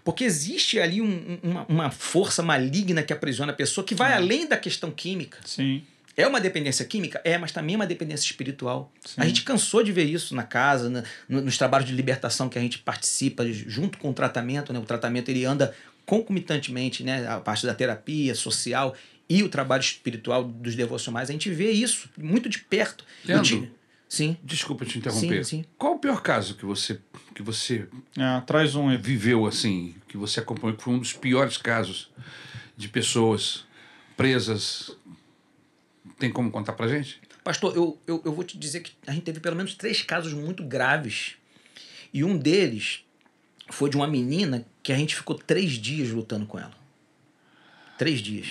[0.04, 4.14] Porque existe ali um- um- uma, uma força maligna que aprisiona a pessoa que vai
[4.14, 5.38] além da questão química.
[5.46, 5.84] Sim.
[6.16, 7.20] É uma dependência química?
[7.24, 8.92] É, mas também é uma dependência espiritual.
[9.04, 9.16] Sim.
[9.18, 12.58] A gente cansou de ver isso na casa, na- no- nos trabalhos de libertação que
[12.58, 14.72] a gente participa junto com o tratamento.
[14.74, 14.80] Né?
[14.80, 15.74] O tratamento ele anda
[16.06, 17.28] concomitantemente, né?
[17.28, 18.96] a parte da terapia social
[19.30, 21.30] e o trabalho espiritual dos devocionais.
[21.30, 23.06] A gente vê isso muito de perto.
[23.26, 23.70] Leandro,
[24.14, 24.38] Sim.
[24.44, 25.44] Desculpa te interromper.
[25.44, 25.66] Sim, sim.
[25.76, 27.00] Qual o pior caso que você,
[27.34, 31.58] que você É, traz um viveu assim, que você acompanhou, que foi um dos piores
[31.58, 32.12] casos
[32.78, 33.66] de pessoas
[34.16, 34.96] presas?
[36.20, 37.20] Tem como contar pra gente?
[37.44, 40.32] Pastor, eu, eu, eu vou te dizer que a gente teve pelo menos três casos
[40.32, 41.34] muito graves.
[42.14, 43.04] E um deles
[43.72, 46.78] foi de uma menina que a gente ficou três dias lutando com ela.
[47.98, 48.48] Três dias.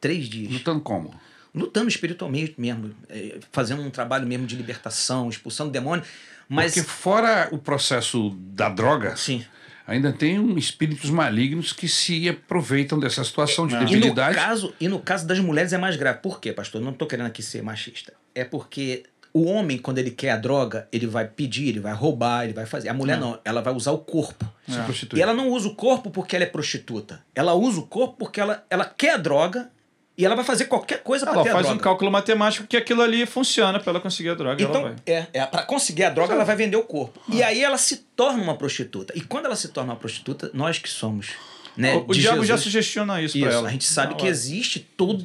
[0.00, 0.52] Três dias.
[0.52, 1.14] Lutando como?
[1.54, 2.94] Lutando espiritualmente mesmo.
[3.08, 6.04] eh, Fazendo um trabalho mesmo de libertação, expulsando demônio.
[6.48, 6.74] Mas.
[6.74, 9.44] Porque fora o processo da droga, Sim.
[9.86, 13.78] ainda tem um espíritos malignos que se aproveitam dessa situação de É.
[13.78, 14.34] E no, debilidade.
[14.36, 16.20] caso, e no caso das mulheres é mais grave.
[16.20, 16.80] Por quê, pastor?
[16.80, 18.12] Não estou querendo aqui ser machista.
[18.34, 22.44] É porque o homem, quando ele quer a droga, ele vai pedir, ele vai roubar,
[22.44, 22.88] ele vai fazer.
[22.88, 23.20] A mulher É.
[23.20, 24.50] não, ela vai usar o corpo.
[24.66, 25.18] Se É.
[25.18, 27.22] E ela não usa o corpo porque ela é prostituta.
[27.34, 29.70] Ela usa o corpo porque ela, ela quer a droga
[30.18, 31.78] E ela vai fazer qualquer coisa para Ela ter a faz droga.
[31.80, 34.60] um cálculo matemático que aquilo ali funciona pra ela conseguir a droga.
[34.60, 34.96] e ela Então, vai.
[35.06, 37.20] é, é para conseguir a droga, ela vai vender o corpo.
[37.28, 39.12] E aí ela se torna uma prostituta.
[39.16, 41.28] E quando ela se torna uma prostituta, nós que somos.
[41.76, 43.68] Né, o diabo já Jesus, sugestiona isso, isso, pra ela.
[43.68, 44.30] a gente sabe Na que hora.
[44.32, 45.24] existe toda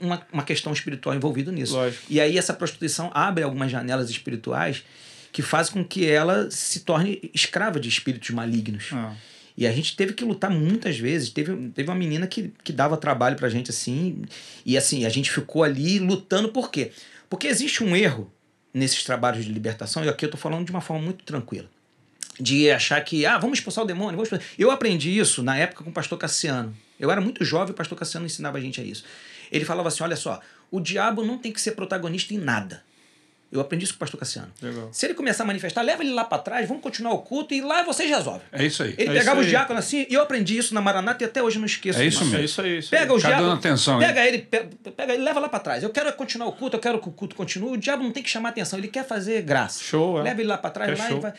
[0.00, 1.74] uma, uma questão espiritual envolvida nisso.
[1.74, 2.04] Lógico.
[2.08, 4.82] E aí essa prostituição abre algumas janelas espirituais
[5.30, 8.86] que fazem com que ela se torne escrava de espíritos malignos.
[8.94, 9.12] Ah.
[9.56, 11.30] E a gente teve que lutar muitas vezes.
[11.30, 14.22] Teve, teve uma menina que, que dava trabalho pra gente assim.
[14.66, 16.90] E assim, a gente ficou ali lutando por quê?
[17.28, 18.32] Porque existe um erro
[18.72, 21.70] nesses trabalhos de libertação, e aqui eu tô falando de uma forma muito tranquila.
[22.40, 24.16] De achar que, ah, vamos expulsar o demônio.
[24.16, 24.48] Vamos expulsar.
[24.58, 26.76] Eu aprendi isso na época com o pastor Cassiano.
[26.98, 29.04] Eu era muito jovem, o pastor Cassiano ensinava a gente a isso.
[29.52, 32.82] Ele falava assim: olha só, o diabo não tem que ser protagonista em nada.
[33.54, 34.48] Eu aprendi isso com o pastor Cassiano.
[34.60, 34.88] Legal.
[34.92, 37.60] Se ele começar a manifestar, leva ele lá pra trás, vamos continuar o culto e
[37.60, 38.42] lá vocês resolvem.
[38.52, 38.94] É isso aí.
[38.98, 41.58] Ele É pegava os diáconos assim, e eu aprendi isso na Maranata e até hoje
[41.58, 42.00] não esqueço.
[42.00, 42.38] É isso mesmo.
[42.40, 42.78] É isso aí.
[42.78, 43.16] Isso Pega aí.
[43.16, 43.98] os dando atenção?
[44.00, 45.82] Pega ele, pe- pega ele, leva lá pra trás.
[45.84, 47.70] Eu quero continuar o culto, eu quero que o culto continue.
[47.70, 49.80] O diabo não tem que chamar atenção, ele quer fazer graça.
[49.82, 50.22] Show, é.
[50.24, 51.18] Leva ele lá pra trás, É lá show.
[51.18, 51.32] e vai.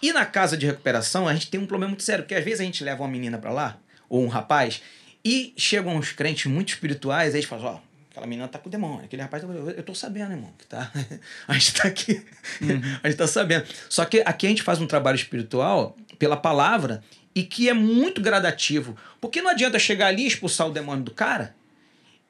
[0.00, 2.60] E na casa de recuperação, a gente tem um problema muito sério, porque às vezes
[2.60, 3.76] a gente leva uma menina pra lá,
[4.08, 4.80] ou um rapaz,
[5.24, 7.85] e chegam uns crentes muito espirituais, aí eles falam, ó,
[8.16, 9.76] aquela menina tá com o demônio, aquele rapaz, tá com o demônio.
[9.76, 10.90] eu tô sabendo, irmão, que tá.
[11.46, 12.24] A gente tá aqui,
[12.62, 12.80] Uhum.
[13.04, 13.66] a gente tá sabendo.
[13.90, 17.02] Só que aqui a gente faz um trabalho espiritual pela palavra
[17.34, 18.96] e que é muito gradativo.
[19.20, 21.54] Porque não adianta chegar ali e expulsar o demônio do cara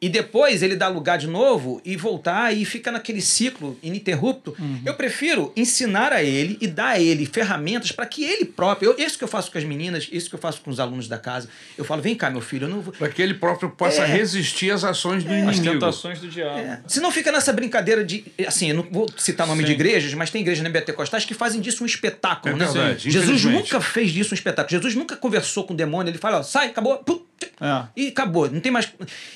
[0.07, 4.55] e depois ele dá lugar de novo e voltar e fica naquele ciclo ininterrupto.
[4.57, 4.81] Uhum.
[4.85, 8.91] Eu prefiro ensinar a ele e dar a ele ferramentas para que ele próprio.
[8.97, 11.09] Eu, isso que eu faço com as meninas, isso que eu faço com os alunos
[11.09, 11.49] da casa.
[11.77, 12.93] Eu falo, vem cá, meu filho, eu não vou.
[12.93, 14.07] Para que ele próprio possa É.
[14.07, 15.73] resistir às ações do As inimigo.
[15.75, 16.59] tentações do diabo.
[16.59, 16.81] É.
[16.87, 18.25] Se não fica nessa brincadeira de.
[18.47, 19.67] Assim, eu não vou citar nome Sim.
[19.67, 22.65] de igrejas, mas tem igrejas neopentecostais que fazem disso um espetáculo, É né?
[22.67, 24.71] verdade, Jesus nunca fez disso um espetáculo.
[24.71, 26.11] Jesus nunca conversou com o demônio.
[26.11, 26.99] Ele fala, ó, sai, acabou.
[26.99, 27.21] pum,
[27.61, 27.85] É.
[27.97, 28.89] E acabou, não tem mais.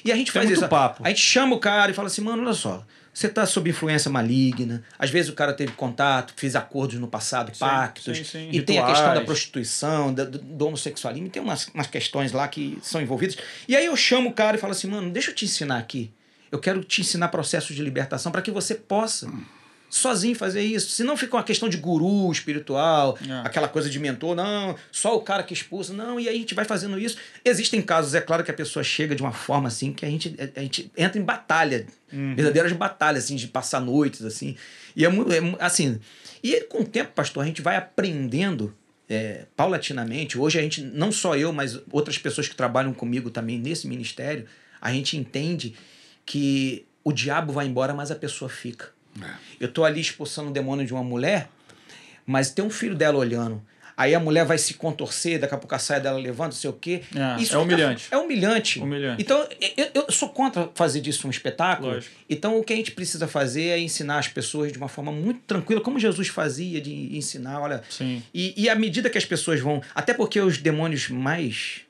[0.05, 0.59] E a gente Tem faz isso.
[0.68, 1.02] Papo.
[1.04, 2.84] A gente chama o cara e fala assim, mano, olha só.
[3.12, 4.84] Você tá sob influência maligna.
[4.98, 8.16] Às vezes o cara teve contato, fez acordos no passado, pactos.
[8.16, 9.26] sim, sim, E tem a questão da rituais.
[9.26, 11.28] prostituição, do, do homossexualismo.
[11.28, 13.36] Tem umas, umas questões lá que são envolvidas.
[13.66, 16.11] E aí eu chamo o cara e falo assim, mano, deixa eu te ensinar aqui.
[16.52, 19.28] Eu quero te ensinar processos de libertação para que você possa
[19.91, 20.93] sozinho fazer isso.
[20.93, 23.47] Se não fica uma questão de guru espiritual, É.
[23.47, 26.55] aquela coisa de mentor, não, só o cara que expulsa, não, e aí a gente
[26.55, 27.16] vai fazendo isso.
[27.45, 30.34] Existem casos, é claro que a pessoa chega de uma forma assim que a gente,
[30.57, 34.57] a gente entra em batalha, verdadeiras batalhas, assim, de passar noites, assim.
[34.95, 35.99] E é muito, é assim,
[36.43, 38.74] e com o tempo, pastor, a gente vai aprendendo
[39.09, 40.38] é, paulatinamente.
[40.38, 44.47] Hoje a gente, não só eu, mas outras pessoas que trabalham comigo também nesse ministério,
[44.80, 45.74] a gente entende
[46.24, 48.88] que o diabo vai embora, mas a pessoa fica.
[49.61, 51.48] Eu tô ali expulsando o demônio de uma mulher,
[52.26, 53.62] mas tem um filho dela olhando.
[54.00, 56.70] Aí a mulher vai se contorcer, daqui a pouco a saia dela levanta, não sei
[56.70, 57.02] o quê.
[57.14, 58.08] É, Isso é humilhante.
[58.11, 58.78] É humilhante.
[58.78, 59.22] Humilhante.
[59.22, 59.46] Então,
[59.76, 61.92] eu, eu sou contra fazer disso um espetáculo.
[61.92, 62.14] Lógico.
[62.26, 65.40] Então, o que a gente precisa fazer é ensinar as pessoas de uma forma muito
[65.40, 67.82] tranquila, como Jesus fazia, de ensinar, olha.
[67.90, 68.22] Sim.
[68.32, 69.82] E, e à medida que as pessoas vão.
[69.94, 71.82] Até porque os demônios mais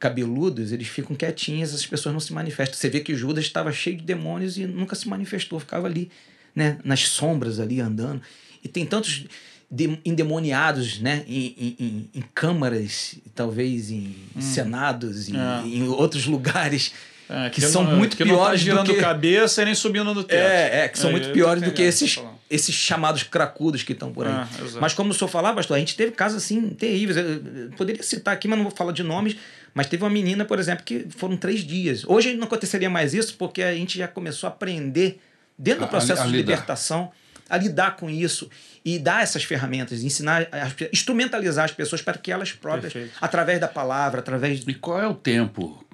[0.00, 2.76] cabeludos, eles ficam quietinhos, as pessoas não se manifestam.
[2.76, 6.10] Você vê que Judas estava cheio de demônios e nunca se manifestou, ficava ali,
[6.54, 8.20] né, nas sombras ali andando.
[8.62, 9.24] E tem tantos
[9.70, 15.62] de- endemoniados, né, em, em, em- câmaras, talvez em senados, em, É.
[15.66, 16.92] em outros lugares
[17.28, 19.74] É, que, são não- muito que não tá piores girando do que cabeça e nem
[19.74, 20.36] subindo no teto.
[20.38, 22.20] é, é, que são É, muito tô piores do que entendendo o esses,
[22.50, 24.32] esses chamados cracudos que estão por aí.
[24.32, 24.48] Ah,
[24.80, 27.16] mas como o senhor falava, pastor, a gente teve casos assim terríveis.
[27.16, 29.36] Eu poderia citar aqui, mas não vou falar de nomes.
[29.72, 32.02] Mas teve uma menina, por exemplo, que foram três dias.
[32.04, 35.20] Hoje não aconteceria mais isso, porque a gente já começou a aprender,
[35.60, 36.52] dentro A- do processo a de lidar.
[36.52, 37.12] libertação,
[37.48, 38.48] a lidar com isso
[38.84, 40.48] e dar essas ferramentas, ensinar,
[40.92, 43.16] instrumentalizar as pessoas para que elas próprias, Perfeito.
[43.20, 45.84] através da palavra, através E qual é o tempo,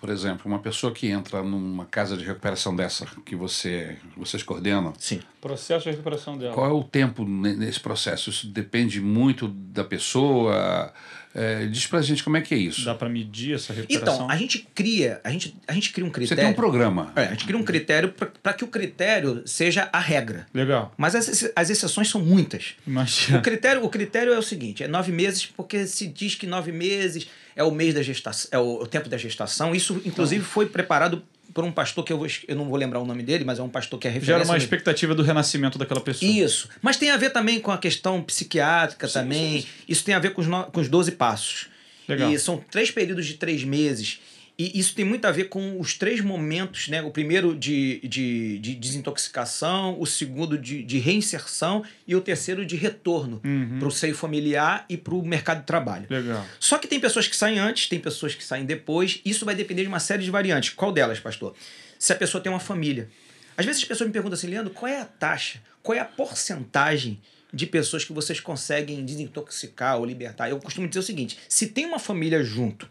[0.00, 4.94] por exemplo, uma pessoa que entra numa casa de recuperação dessa que você, vocês coordenam?
[4.98, 5.20] Sim.
[5.40, 6.54] Processo de recuperação dela.
[6.54, 8.30] Qual é o tempo ne- nesse processo?
[8.30, 10.92] Isso depende muito da pessoa.
[11.34, 12.84] É, diz pra gente como é que é isso.
[12.84, 14.14] Dá pra medir essa recuperação?
[14.14, 16.42] Então, a gente cria, a gente, a gente cria um Você critério.
[16.44, 17.12] tem um programa.
[17.14, 18.12] É, a gente cria um critério
[18.42, 20.46] para que o critério seja a regra.
[20.52, 20.92] Legal.
[20.96, 22.74] Mas as, as exceções são muitas.
[22.86, 23.40] O Imagina.
[23.40, 27.28] critério, o critério é o seguinte: é nove meses, porque se diz que nove meses
[27.54, 29.74] é o mês da gestação, é o, o tempo da gestação.
[29.74, 31.22] Isso, inclusive, foi preparado
[31.60, 33.62] por um pastor que eu, vou, eu não vou lembrar o nome dele, mas é
[33.62, 34.38] um pastor que é referência.
[34.38, 36.30] Gera uma expectativa do renascimento daquela pessoa.
[36.30, 36.68] Isso.
[36.80, 39.66] Mas tem a ver também com a questão psiquiátrica também.
[39.86, 41.66] Isso tem a ver com os, no- com os 12 passos.
[42.08, 42.32] Legal.
[42.32, 44.20] E são três períodos de três meses.
[44.62, 47.00] E isso tem muito a ver com os três momentos, né?
[47.00, 52.76] O primeiro de, de, de desintoxicação, o segundo de, de reinserção e o terceiro de
[52.76, 53.78] retorno Uhum.
[53.78, 56.06] para o seio familiar e para o mercado de trabalho.
[56.10, 56.44] Legal.
[56.58, 59.22] Só que tem pessoas que saem antes, tem pessoas que saem depois.
[59.24, 60.74] Isso vai depender de uma série de variantes.
[60.74, 61.54] Qual delas, pastor?
[61.98, 63.08] Se a pessoa tem uma família.
[63.56, 65.62] Às vezes as pessoas me perguntam assim, Leandro, qual é a taxa?
[65.82, 67.18] Qual é a porcentagem
[67.50, 70.50] de pessoas que vocês conseguem desintoxicar ou libertar?
[70.50, 72.90] Eu costumo dizer o seguinte: se tem uma família junto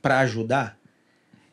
[0.00, 0.77] para ajudar,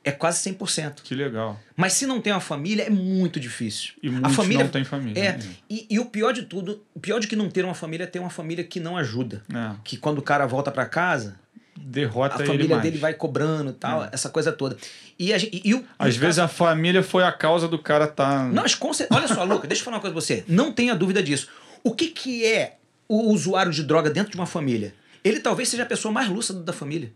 [0.05, 1.01] é quase 100%.
[1.03, 1.59] Que legal.
[1.75, 3.93] Mas se não tem uma família, é muito difícil.
[4.03, 5.19] E a família não têm família.
[5.19, 5.43] É, né?
[5.67, 8.07] e, e o pior de tudo, o pior de que não ter uma família é
[8.07, 9.43] ter uma família que não ajuda.
[9.51, 9.75] É.
[9.83, 11.39] Que quando o cara volta para casa,
[11.75, 14.77] Derrota a família dele vai cobrando e tal, essa coisa toda.
[15.19, 18.45] E, a e, e o, Às vezes a família foi a causa do cara tá.
[18.45, 20.45] Não, mas com cer- Olha só, Luca, deixa eu falar uma coisa pra você.
[20.47, 21.49] Não tenha dúvida disso.
[21.83, 22.77] O que, que é
[23.09, 24.93] o usuário de droga dentro de uma família?
[25.23, 27.11] Ele talvez seja a pessoa mais lúcida da família.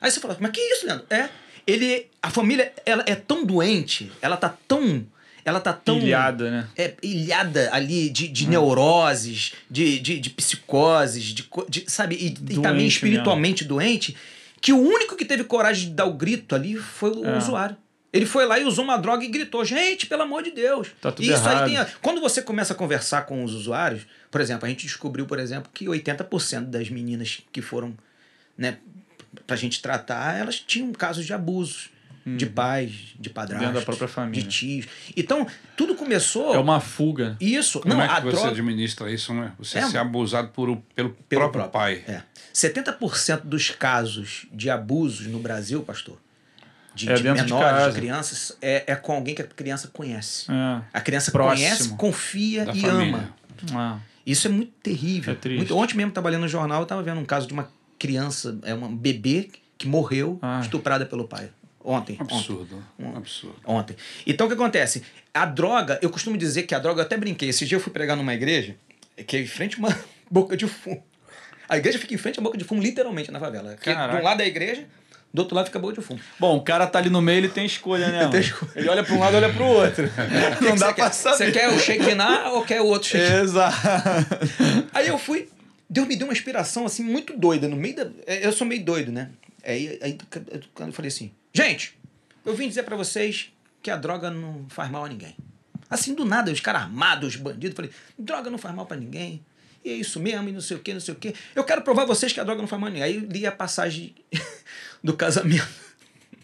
[0.00, 1.06] Aí você fala, mas que isso, Leandro?
[1.10, 1.28] É.
[1.70, 2.06] Ele.
[2.22, 5.06] A família ela é tão doente, ela tá tão.
[5.44, 5.98] Ela tá tão.
[5.98, 6.68] Ilhada, né?
[6.76, 12.14] É, ilhada ali de, de neuroses, de, de, de psicoses, de, de- sabe?
[12.16, 14.14] E, e também espiritualmente doente,
[14.60, 17.38] que o único que teve coragem de dar o grito ali foi o É.
[17.38, 17.76] usuário.
[18.12, 20.88] Ele foi lá e usou uma droga e gritou: gente, pelo amor de Deus.
[21.00, 21.68] Tá tudo E isso errado.
[21.68, 21.86] aí tem.
[22.02, 25.70] Quando você começa a conversar com os usuários, por exemplo, a gente descobriu, por exemplo,
[25.72, 27.94] que 80% das meninas que foram,
[28.58, 28.78] né,
[29.46, 31.90] pra gente tratar, elas tinham casos de abusos.
[32.26, 33.66] De pais, de padrastos.
[33.66, 34.42] Dentro da própria família.
[34.42, 34.86] de tios.
[35.16, 36.54] Então, tudo começou.
[36.54, 37.34] É uma fuga.
[37.40, 37.80] Isso.
[37.80, 38.50] Como não, é que a você droga.
[38.50, 39.52] administra isso, né?
[39.58, 39.86] Você É.
[39.88, 41.70] ser abusado por, pelo, Pelo próprio, próprio.
[41.70, 42.04] pai.
[42.06, 42.22] É.
[42.54, 46.18] 70% dos casos de abusos no Brasil, pastor,
[46.94, 47.92] de, É de de menores, de, casa.
[47.98, 50.44] crianças, é, é com alguém que a criança conhece.
[50.52, 50.82] É.
[50.92, 51.56] A criança Próximo.
[51.66, 52.92] conhece, confia e família.
[53.16, 53.34] ama.
[53.72, 55.32] Ah, Isso é muito terrível.
[55.32, 55.56] É triste.
[55.56, 57.68] Muito- ontem mesmo, trabalhando no jornal, eu estava vendo um caso de uma
[58.00, 60.62] criança, é um bebê que morreu Ai.
[60.62, 61.50] estuprada pelo pai.
[61.82, 62.18] Ontem.
[62.20, 62.36] ontem.
[62.36, 62.84] Absurdo.
[62.98, 63.56] Um absurdo.
[63.64, 63.96] Ontem.
[64.26, 65.02] Então o que acontece?
[65.32, 67.50] A droga, eu costumo dizer que a droga, eu até brinquei.
[67.50, 68.74] Esse dia eu fui pregar numa igreja
[69.26, 69.98] que é em frente a uma
[70.30, 71.02] boca de fumo.
[71.68, 73.76] A igreja fica em frente à boca de fumo, literalmente, na favela.
[73.76, 74.14] Caraca.
[74.14, 74.84] de um lado é a igreja,
[75.32, 76.18] do outro lado fica a boca de fumo.
[76.38, 78.18] Bom, o cara tá ali no meio, ele tem escolha, né?
[78.18, 78.30] mano?
[78.32, 78.72] tem escolha.
[78.74, 80.10] Ele olha pra um lado, olha pro outro.
[80.60, 81.12] Não dá quer?
[81.12, 81.36] saber.
[81.36, 83.42] Você quer o Shekinah ou quer o outro Shekinah?
[83.42, 83.76] Exato.
[84.92, 85.48] Aí eu fui.
[85.90, 87.66] Deus me deu uma inspiração assim muito doida.
[87.66, 88.10] No meio da.
[88.24, 89.30] é, Eu sou meio doido, né?
[89.64, 90.16] Aí, aí
[90.72, 91.98] quando eu falei assim: gente,
[92.46, 93.52] eu vim dizer pra vocês
[93.82, 95.36] que a droga não faz mal a ninguém.
[95.88, 99.44] Assim, do nada, os caras armados, os bandidos, falei: droga não faz mal pra ninguém.
[99.84, 101.34] E é isso mesmo, e não sei o que, não sei o que.
[101.54, 103.02] Eu quero provar a vocês que a droga não faz mal a ninguém.
[103.02, 104.14] Aí eu li a passagem
[105.02, 105.66] do casamento.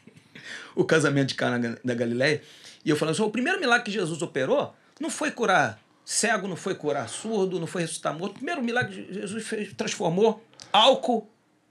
[0.75, 2.43] o casamento de Cana da Galileia.
[2.85, 6.55] E eu falando assim: o primeiro milagre que Jesus operou não foi curar cego, não
[6.57, 8.33] foi curar surdo, não foi ressuscitar morto.
[8.33, 10.43] O primeiro milagre que Jesus fez, transformou
[10.73, 11.29] álcool.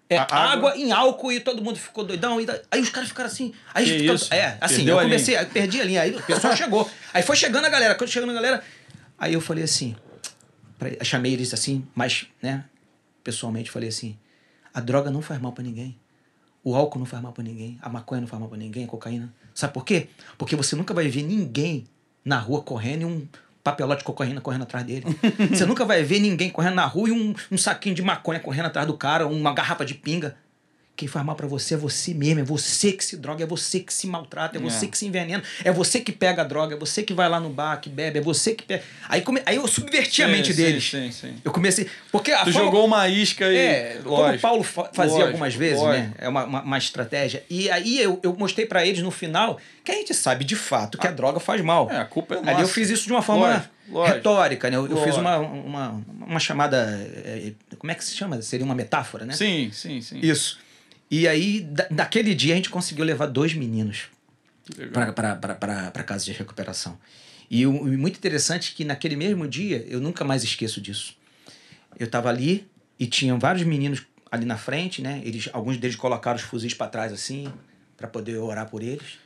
[0.10, 0.36] É, água.
[0.38, 0.78] água.
[0.78, 2.40] em álcool e todo mundo ficou doidão.
[2.40, 3.54] E aí os caras ficaram assim.
[3.74, 4.32] Aí Que isso?
[4.34, 6.02] É, assim, Perdeu eu comecei, aí perdi a linha.
[6.02, 6.88] Aí o pessoal chegou.
[7.14, 7.96] Aí foi chegando a galera.
[7.96, 8.64] Quando chegando a galera,
[9.18, 9.96] aí eu falei assim.
[10.78, 12.66] pra- chamei eles assim, mas, né,
[13.24, 14.16] pessoalmente, falei assim:
[14.74, 15.98] a droga não faz mal pra ninguém.
[16.64, 18.88] O álcool não faz mal pra ninguém, a maconha não faz mal pra ninguém, a
[18.88, 19.34] cocaína.
[19.54, 20.08] Sabe por quê?
[20.38, 21.86] Porque você nunca vai ver ninguém
[22.24, 23.28] na rua correndo e um
[23.66, 25.04] papelote de cocaína correndo atrás dele.
[25.50, 28.68] você nunca vai ver ninguém correndo na rua e um, um saquinho de maconha correndo
[28.68, 30.38] atrás do cara, uma garrafa de pinga.
[30.96, 33.82] Quem faz mal pra você é você mesmo, é você que se droga, é você
[33.82, 34.88] que se maltrata, é você É.
[34.88, 37.50] que se envenena, é você que pega a droga, é você que vai lá no
[37.50, 38.82] bar, que bebe, é você que pega.
[39.10, 39.42] Aí, come...
[39.46, 40.90] Aí eu subverti a mente Sim, deles.
[40.90, 41.36] Sim, sim, sim.
[41.44, 41.90] Eu comecei.
[42.14, 43.58] Porque a Tu forma- jogou uma isca e.
[43.58, 46.02] é, como o lógico, Paulo fa- fazia lógico, algumas vezes, lógico.
[46.08, 46.14] né?
[46.18, 47.44] É uma, uma, uma estratégia.
[47.50, 50.98] E aí eu, eu mostrei pra eles no final que a gente sabe de fato
[50.98, 51.92] que a droga faz mal.
[51.92, 52.52] É, a culpa é nossa.
[52.52, 54.16] Ali eu fiz isso de uma forma Lógico, lógico.
[54.16, 54.78] retórica, né?
[54.78, 55.20] Eu, eu fiz Lógico.
[55.20, 56.78] uma, uma, uma chamada.
[57.26, 58.42] é, como é que se chama?
[58.42, 59.34] Seria uma metáfora, né?
[59.34, 60.20] Sim, sim, sim.
[60.24, 60.64] Isso.
[61.10, 64.10] E aí, da, daquele dia, a gente conseguiu levar dois meninos
[64.94, 66.98] para casa de recuperação.
[67.50, 71.16] E o, o muito interessante que naquele mesmo dia, eu nunca mais esqueço disso.
[72.00, 72.68] Eu estava ali
[73.00, 75.22] e tinham vários meninos ali na frente, né?
[75.24, 77.52] Eles, alguns deles colocaram os fuzis para trás assim,
[77.96, 79.20] para poder orar por eles.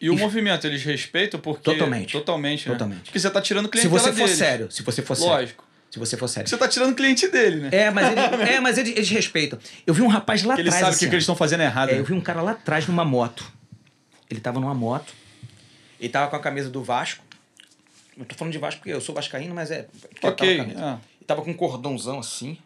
[0.00, 1.62] E o movimento, eles respeitam porque...
[1.62, 2.12] Totalmente.
[2.12, 2.74] Totalmente, né?
[2.74, 3.04] Totalmente.
[3.04, 4.38] Porque você tá tirando Se clientela você for deles.
[4.38, 5.32] sério, se você for sério.
[5.32, 5.65] Lógico.
[5.96, 6.46] Se você for sério.
[6.46, 7.70] Você tá tirando cliente dele, né?
[7.72, 8.20] É, mas, ele,
[8.52, 9.58] é, mas eles, eles respeitam.
[9.86, 10.80] Eu vi um rapaz lá Porque ele atrás.
[10.80, 11.88] sabe o assim, que, que eles estão fazendo errado.
[11.88, 12.00] É, né?
[12.00, 13.50] eu vi um cara lá atrás numa moto.
[14.28, 15.14] Ele tava numa moto.
[15.98, 17.24] Ele tava com a camisa do Vasco.
[18.14, 19.88] Eu tô falando de Vasco porque eu sou vascaíno, mas é...
[20.10, 21.00] porque ele Ok, tava ah.
[21.18, 22.58] Ele tava com um cordãozão assim.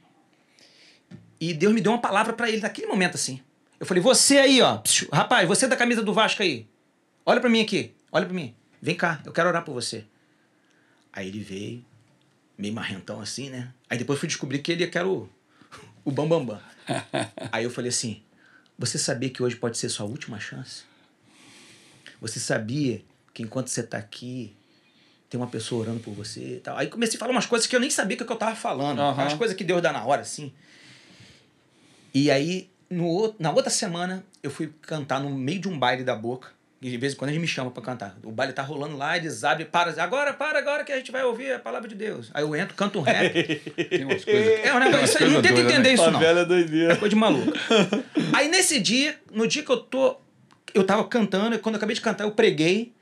[1.40, 3.40] E Deus me deu uma palavra pra ele naquele momento assim.
[3.78, 4.82] Eu falei, você aí, ó.
[5.12, 6.66] Rapaz, você da camisa do Vasco aí.
[7.24, 7.94] Olha pra mim aqui.
[8.10, 8.56] Olha pra mim.
[8.82, 10.04] Vem cá, eu quero orar por você.
[11.12, 11.84] Aí ele veio,
[12.60, 13.72] meio marrentão assim, né?
[13.88, 15.28] Aí depois fui descobrir que ele era o,
[16.04, 16.60] o Bambambam.
[17.50, 18.22] Aí eu falei assim:
[18.78, 20.82] Você sabia que hoje pode ser sua última chance?
[22.20, 24.54] Você sabia que enquanto você tá aqui,
[25.30, 26.76] tem uma pessoa orando por você e tal.
[26.76, 29.00] Aí comecei a falar umas coisas que eu nem sabia que eu tava falando.
[29.00, 29.22] Aham.
[29.22, 30.52] Umas coisas que Deus dá na hora, assim.
[32.12, 36.14] E aí, no, na outra semana, eu fui cantar no meio de um baile da
[36.14, 36.48] boca.
[36.82, 38.16] E de vez em quando eles me chamam pra cantar.
[38.22, 41.22] O baile tá rolando lá, eles abrem, para, agora, para, agora que a gente vai
[41.22, 42.30] ouvir a palavra de Deus.
[42.32, 43.30] Aí eu entro, canto um rap.
[43.90, 44.64] Tem umas coisas.
[44.64, 45.94] É um negócio, isso aí, não tenta doida, entender né?
[45.94, 46.12] isso não.
[46.14, 46.96] Favela é doideira.
[46.96, 47.52] Coisa de maluco.
[48.32, 50.16] Aí nesse dia, no dia que eu tô.
[50.72, 52.94] Eu tava cantando, e quando eu acabei de cantar, eu preguei.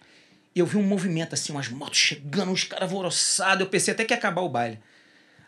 [0.56, 3.60] E eu vi um movimento assim, umas motos chegando, uns caras alvoroçados.
[3.60, 4.80] Eu pensei até que ia acabar o baile.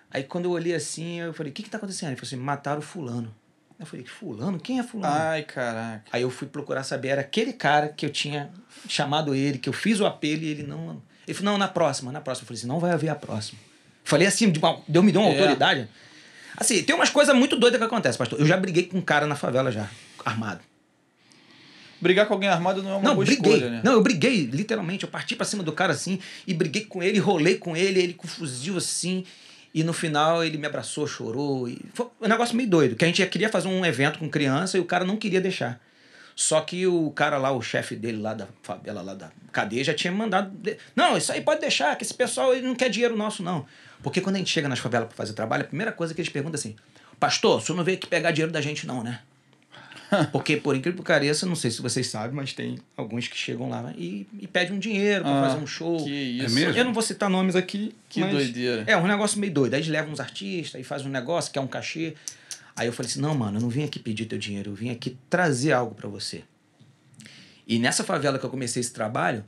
[0.08, 2.10] Aí quando eu olhei assim, eu falei: o que que tá acontecendo?
[2.10, 3.34] Ele falou assim: mataram o fulano.
[3.80, 4.60] Eu falei: fulano?
[4.60, 5.14] Quem é fulano?
[5.14, 6.04] Ai, caraca.
[6.12, 8.50] Aí eu fui procurar saber, era aquele cara que eu tinha
[8.86, 11.02] chamado ele, que eu fiz o apelo e ele não.
[11.26, 12.44] Ele falou, não, na próxima, na próxima.
[12.44, 13.58] Eu falei assim, não vai haver a próxima.
[14.04, 15.38] Falei assim, de uma- deu, me deu uma É.
[15.38, 15.88] autoridade.
[16.56, 18.38] Assim, tem umas coisas muito doidas que acontecem, pastor.
[18.40, 19.88] Eu já briguei com um cara na favela já,
[20.24, 20.60] armado.
[22.00, 23.52] Brigar com alguém armado não é uma não, boa briguei.
[23.52, 23.80] escolha, né?
[23.84, 25.04] Não, eu briguei, literalmente.
[25.04, 28.14] Eu parti pra cima do cara assim e briguei com ele, rolei com ele, ele
[28.14, 29.24] com um fuzil assim.
[29.72, 31.68] E no final ele me abraçou, chorou.
[31.68, 32.96] E foi um negócio meio doido.
[32.96, 35.80] Que a gente queria fazer um evento com criança e o cara não queria deixar.
[36.34, 39.94] Só que o cara lá, o chefe dele lá da favela, lá da cadeia, já
[39.94, 40.50] tinha mandado.
[40.96, 43.66] Não, isso aí pode deixar, que esse pessoal ele não quer dinheiro nosso, não.
[44.02, 46.32] Porque quando a gente chega nas favelas pra fazer trabalho, a primeira coisa que eles
[46.32, 46.76] perguntam é assim:
[47.18, 49.20] Pastor, o senhor não veio aqui pegar dinheiro da gente, não, né?
[50.32, 53.68] Porque, por incrível que pareça, não sei se vocês sabem, mas tem alguns que chegam
[53.68, 56.04] lá e, e pedem um dinheiro pra Ah, fazer um show.
[56.04, 56.54] Que isso.
[56.54, 56.76] mesmo?
[56.76, 57.94] Eu não vou citar nomes aqui.
[58.08, 58.84] Que mas doideira.
[58.86, 59.74] É um negócio meio doido.
[59.74, 62.14] Aí eles levam uns artistas e fazem um negócio, que é um cachê.
[62.74, 64.90] Aí eu falei assim: não, mano, eu não vim aqui pedir teu dinheiro, eu vim
[64.90, 66.42] aqui trazer algo pra você.
[67.66, 69.44] E nessa favela que eu comecei esse trabalho,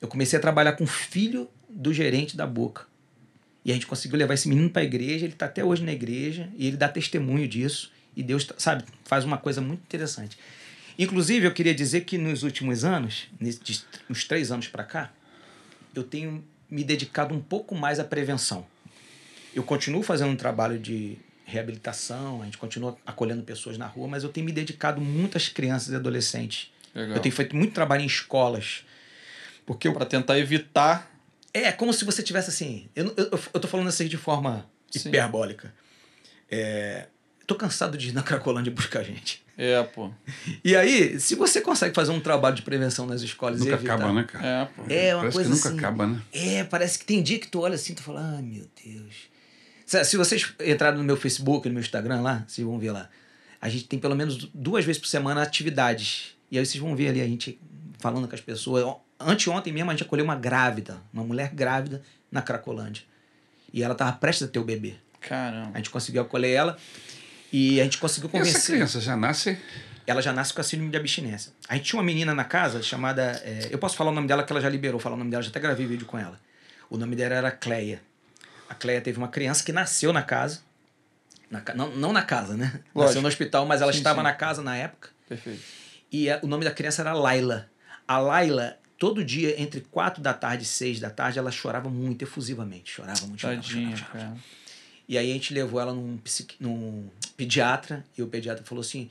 [0.00, 2.84] eu comecei a trabalhar com o filho do gerente da Boca.
[3.64, 6.48] E a gente conseguiu levar esse menino pra igreja, ele tá até hoje na igreja,
[6.56, 7.90] e ele dá testemunho disso.
[8.16, 10.38] E Deus, tá- sabe, faz uma coisa muito interessante.
[10.98, 13.28] Inclusive, eu queria dizer que nos últimos anos,
[14.08, 15.12] uns três anos pra cá,
[15.94, 18.66] eu tenho me dedicado um pouco mais à prevenção.
[19.54, 24.24] Eu continuo fazendo um trabalho de reabilitação, a gente continua acolhendo pessoas na rua, mas
[24.24, 26.72] eu tenho me dedicado muito às crianças e adolescentes.
[26.94, 27.16] Legal.
[27.16, 28.84] Eu tenho feito muito trabalho em escolas.
[29.66, 31.10] Porque eu, Pra tentar evitar.
[31.52, 32.88] é como se você tivesse assim.
[32.96, 35.08] Eu, eu, eu tô falando assim de forma Sim.
[35.08, 35.74] hiperbólica.
[36.50, 37.06] É,
[37.46, 39.44] tô cansado de ir na Cracolândia buscar gente.
[39.56, 40.10] É, pô.
[40.62, 43.94] E aí, se você consegue fazer um trabalho de prevenção nas escolas Nunca e evitar,
[43.94, 44.46] acaba, né, cara?
[44.46, 44.82] É, pô.
[44.88, 45.78] É uma Parece coisa que nunca assim.
[45.78, 46.22] acaba, né?
[46.32, 49.14] É, parece que tem dia que tu olha assim e tu fala, ah, meu Deus.
[49.86, 53.08] Se, se vocês entrarem no meu Facebook, no meu Instagram lá, vocês vão ver lá.
[53.60, 56.36] A gente tem pelo menos duas vezes por semana atividades.
[56.50, 57.58] E aí vocês vão ver ali a gente
[57.98, 58.84] falando com as pessoas.
[59.18, 63.04] Anteontem mesmo a gente acolheu uma grávida, uma mulher grávida na Cracolândia.
[63.72, 64.94] E ela tava prestes a ter o bebê.
[65.20, 65.70] Caramba.
[65.72, 66.76] A gente conseguiu acolher ela
[67.52, 68.74] e a gente conseguiu E essa convencer.
[68.74, 69.58] criança já nasce.
[70.06, 71.52] Ela já nasce com a síndrome de abstinência.
[71.68, 73.40] A gente tinha uma menina na casa chamada.
[73.44, 75.42] é, eu posso falar o nome dela que ela já liberou, falar o nome dela,
[75.42, 76.38] já até gravei vídeo com ela.
[76.88, 78.00] O nome dela era Cleia.
[78.68, 80.60] A Cleia teve uma criança que nasceu na casa.
[81.50, 82.66] Na não, não na casa, né?
[82.94, 82.98] Lógico.
[83.00, 84.24] Nasceu no hospital, mas ela Sim, estava sim.
[84.24, 85.10] na casa na época.
[85.28, 85.62] Perfeito.
[86.12, 87.68] E a- o nome da criança era Laila.
[88.06, 92.22] A Laila, todo dia, entre 4 da tarde e 6 da tarde, ela chorava muito
[92.22, 92.92] efusivamente.
[92.92, 94.30] Chorava muito, chorava, Tadinha, chorava, chorava.
[94.34, 94.40] cara.
[95.08, 99.08] E aí a gente levou ela num, psiqui- num pediatra e o pediatra falou assim: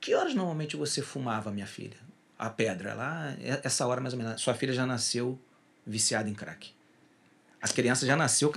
[0.00, 1.96] Que horas normalmente você fumava, minha filha?
[2.38, 2.94] A pedra.
[2.94, 4.40] Lá, essa hora mais ou menos.
[4.40, 5.38] Sua filha já nasceu
[5.86, 6.70] viciada em crack.
[7.62, 8.50] As crianças já nasceu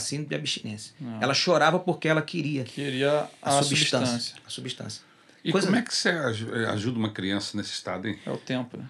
[0.00, 0.94] síndrome de abstinência.
[1.00, 1.22] Não.
[1.22, 4.36] Ela chorava porque ela queria Queria a, a, substância, substância.
[4.46, 5.02] A substância.
[5.44, 8.18] E Coisa- como é que você aju- ajuda uma criança nesse estado, hein?
[8.24, 8.88] É o tempo, né?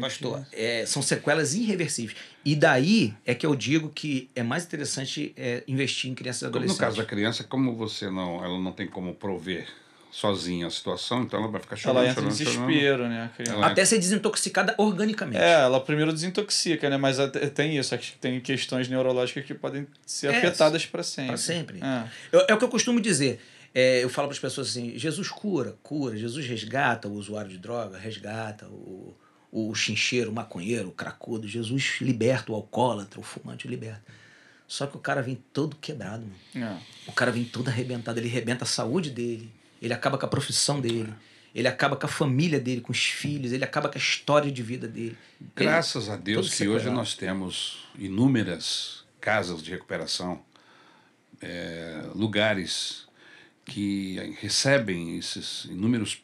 [0.00, 2.16] Tem Pastor, que- é, são sequelas irreversíveis.
[2.44, 6.44] E daí é que eu digo que é mais interessante é, investir em crianças e
[6.44, 6.78] No adolescentes.
[6.80, 9.66] caso da criança, como você não, ela não tem como prover
[10.10, 12.66] sozinha a situação, então ela vai ficar chorando, Ela entra em chorando, chorando.
[12.68, 13.24] desespero, né?
[13.24, 13.52] a criança.
[13.58, 15.42] Ela- Até ser desintoxicada organicamente.
[15.42, 16.96] É, ela primeiro desintoxica, né?
[16.96, 21.02] Mas até- tem isso, acho que tem questões neurológicas que podem ser É, afetadas para
[21.02, 21.28] sempre.
[21.28, 21.80] pra sempre.
[21.82, 22.04] É.
[22.32, 23.40] Eu- É o que eu costumo dizer.
[23.74, 26.16] É, eu falo para as pessoas assim: Jesus cura, cura.
[26.16, 29.14] Jesus resgata o usuário de droga, resgata o,
[29.56, 31.48] o chincheiro, o maconheiro, o cracudo.
[31.48, 34.04] Jesus liberta o alcoólatra, o fumante, o liberta.
[34.68, 36.68] Só que o cara vem todo quebrado, mano.
[36.68, 36.78] É.
[37.06, 38.20] O cara vem todo arrebentado.
[38.20, 39.50] Ele arrebenta a saúde dele,
[39.80, 41.10] ele acaba com a profissão dele,
[41.54, 44.62] ele acaba com a família dele, com os filhos, ele acaba com a história de
[44.62, 45.16] vida dele.
[45.54, 50.42] Graças a Deus todo que hoje nós temos inúmeras casas de recuperação,
[51.40, 53.08] é, lugares
[53.64, 56.22] que recebem esses inúmeros,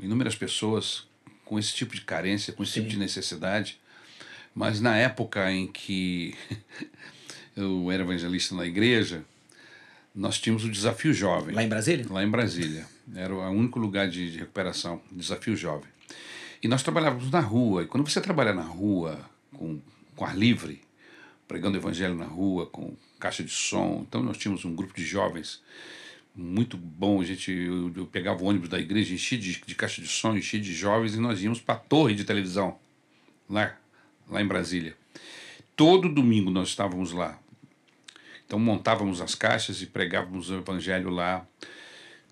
[0.00, 1.07] inúmeras pessoas
[1.48, 2.92] com esse tipo de carência, com esse tipo Sim.
[2.92, 3.80] de necessidade.
[4.54, 6.34] Mas na época em que
[7.56, 9.24] eu era evangelista na igreja,
[10.14, 12.06] nós tínhamos o Desafio Jovem Lá em Brasília?
[12.10, 12.86] lá em Brasília.
[13.14, 15.88] Era o único lugar de, de recuperação, Desafio Jovem.
[16.62, 17.84] E nós trabalhávamos na rua.
[17.84, 19.18] E quando você trabalha na rua,
[19.54, 19.80] com,
[20.14, 20.82] com ar livre,
[21.46, 25.62] pregando evangelho na rua, com caixa de som, então nós tínhamos um grupo de jovens
[26.38, 27.20] muito bom.
[27.20, 30.36] A gente, eu, eu pegava o ônibus da igreja, enchia de, de caixa de som,
[30.36, 32.78] enchia de jovens e nós íamos para a torre de televisão,
[33.50, 33.76] lá,
[34.30, 34.96] lá em Brasília.
[35.74, 37.38] Todo domingo nós estávamos lá.
[38.46, 41.44] Então montávamos as caixas e pregávamos o evangelho lá.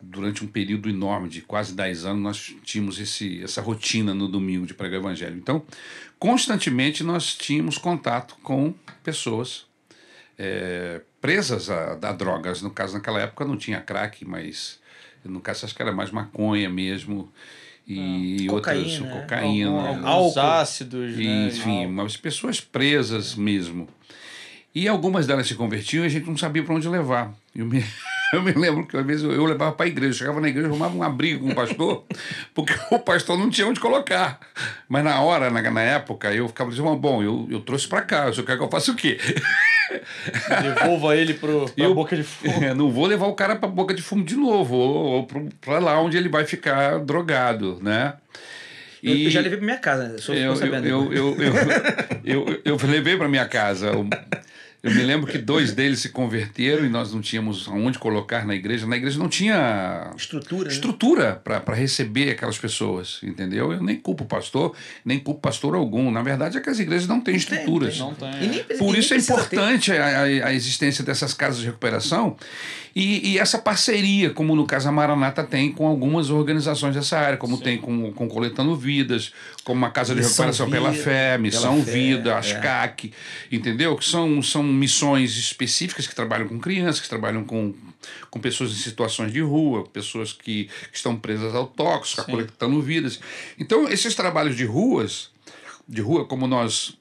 [0.00, 4.66] Durante um período enorme, de quase 10 anos, nós tínhamos esse, essa rotina no domingo
[4.66, 5.36] de pregar o evangelho.
[5.36, 5.64] Então,
[6.18, 9.65] constantemente nós tínhamos contato com pessoas
[10.38, 12.62] é, presas a, a, drogas.
[12.62, 14.80] No caso, naquela época não tinha crack, mas
[15.24, 17.32] no caso acho que era mais maconha mesmo.
[17.86, 19.70] E ah, outras, cocaína, cocaína.
[19.70, 21.46] Algum, alguns ácidos, né?
[21.46, 23.88] Enfim, mas pessoas presas mesmo.
[24.74, 27.32] E algumas delas se convertiam e a gente não sabia para onde levar.
[27.54, 27.82] Eu me,
[28.32, 30.48] eu me lembro que às vezes eu, eu levava para a igreja, eu chegava na
[30.48, 32.04] igreja, arrumava uma briga com o pastor,
[32.54, 34.40] porque o pastor não tinha onde colocar.
[34.88, 38.26] Mas na hora, na, na época, eu ficava dizendo, bom, eu, eu trouxe para cá,
[38.26, 39.18] eu quero que eu faça o quê?
[40.62, 42.64] Devolva ele para a boca de fumo.
[42.64, 45.26] É, não vou levar o cara para a boca de fumo de novo, ou, ou
[45.60, 48.14] para lá onde ele vai ficar drogado, né?
[49.02, 51.54] E eu já levei para minha casa, sou eu, eu, eu, eu, eu,
[52.24, 53.92] eu, eu, levei para minha casa.
[54.86, 58.54] Eu me lembro que dois deles se converteram e nós não tínhamos aonde colocar na
[58.54, 58.86] igreja.
[58.86, 61.60] Na igreja não tinha estrutura, estrutura né?
[61.60, 63.72] para receber aquelas pessoas, entendeu?
[63.72, 66.10] Eu nem culpo o pastor, nem culpo pastor algum.
[66.10, 67.94] Na verdade é que as igrejas não têm não estruturas.
[67.94, 68.78] Tem, não tem.
[68.78, 72.36] Por isso é importante a, a, existência dessas casas de recuperação
[72.98, 77.36] e, e, essa parceria, como no caso a Maranata tem com algumas organizações dessa área,
[77.36, 77.62] como Sim.
[77.62, 81.84] tem com, com Coletando Vidas, como a Casa de Missão Recuperação Vida, pela Fé, Missão
[81.84, 83.54] pela Vida, fé, Ascac, é.
[83.54, 83.94] entendeu?
[83.98, 87.74] Que são, são missões específicas que trabalham com crianças, que trabalham com,
[88.30, 93.20] com pessoas em situações de rua, pessoas que, que estão presas ao tóxico, coletando vidas.
[93.58, 95.28] Então, esses trabalhos de ruas,
[95.86, 96.96] de rua como nós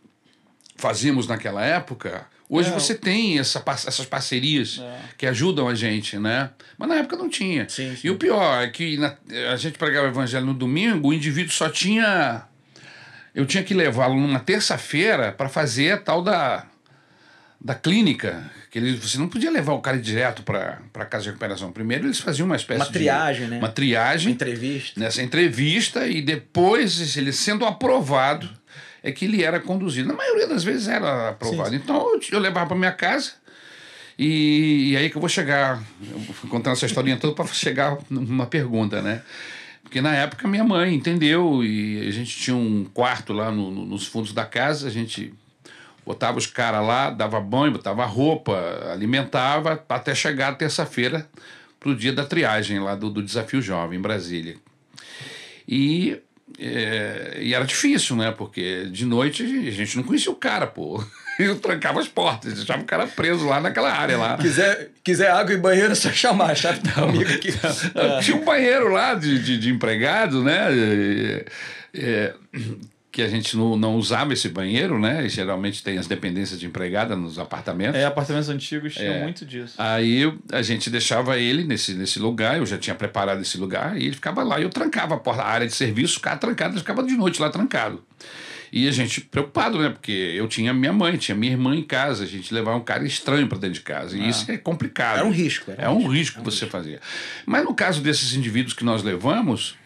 [0.76, 2.74] fazíamos naquela época, Hoje é.
[2.74, 5.00] você tem essa, essas parcerias é.
[5.18, 6.52] que ajudam a gente, né?
[6.78, 7.68] Mas na época não tinha.
[7.68, 8.08] Sim, sim.
[8.08, 9.16] E o pior é que na,
[9.52, 12.44] a gente pregava o evangelho no domingo, o indivíduo só tinha.
[13.34, 16.66] Eu tinha que levá-lo numa terça-feira para fazer a tal da,
[17.60, 18.50] da clínica.
[18.70, 21.72] Que ele, você não podia levar o cara direto para a casa de recuperação.
[21.72, 23.52] Primeiro eles faziam uma espécie uma triagem, de.
[23.52, 23.58] Né?
[23.58, 24.28] Uma triagem.
[24.28, 25.00] Uma entrevista.
[25.00, 28.50] Nessa entrevista, e depois, ele sendo aprovado
[29.06, 30.08] é que ele era conduzido.
[30.08, 31.70] Na maioria das vezes era aprovado.
[31.70, 31.76] Sim.
[31.76, 33.34] Então eu, eu levava para minha casa
[34.18, 38.00] e, e, aí que eu vou chegar, eu vou contando essa historinha toda para chegar
[38.10, 39.22] numa pergunta, né?
[39.84, 43.86] Porque na época minha mãe entendeu e a gente tinha um quarto lá no, no,
[43.86, 45.32] nos fundos da casa, a gente
[46.04, 48.58] botava os caras lá, dava banho, botava roupa,
[48.92, 51.30] alimentava, até chegar terça-feira
[51.80, 54.56] para o dia da triagem lá do, do Desafio Jovem em Brasília.
[55.68, 56.20] E
[56.60, 58.32] é, e era difícil, né?
[58.32, 61.04] Porque de noite a gente não conhecia o cara, pô.
[61.38, 64.38] Eu trancava as portas, deixava o cara preso lá naquela área lá.
[64.38, 67.50] Quiser, quiser água e banheiro, é só chamar a chave da amiga aqui.
[68.24, 70.68] Tinha um banheiro lá de, de, de empregado, né?
[70.72, 71.46] É,
[71.94, 72.34] é,
[73.16, 75.26] que a gente não, não usava esse banheiro, né?
[75.26, 77.96] E geralmente tem as dependências de empregada nos apartamentos.
[77.96, 79.24] É, apartamentos antigos tinham é.
[79.24, 79.74] muito disso.
[79.78, 84.04] Aí a gente deixava ele nesse, nesse lugar, eu já tinha preparado esse lugar, e
[84.04, 84.60] ele ficava lá.
[84.60, 87.42] E eu trancava a, porta, a área de serviço, ficava trancado, ele ficava de noite
[87.42, 88.04] lá trancado.
[88.70, 89.88] E a gente preocupado, né?
[89.88, 93.06] Porque eu tinha minha mãe, tinha minha irmã em casa, a gente levava um cara
[93.06, 94.18] estranho para dentro de casa.
[94.18, 94.28] E ah.
[94.28, 95.20] isso é complicado.
[95.20, 95.72] Era um risco.
[95.72, 96.78] Era é um risco, risco que você risco.
[96.78, 97.00] fazia.
[97.46, 99.78] Mas no caso desses indivíduos que nós levamos,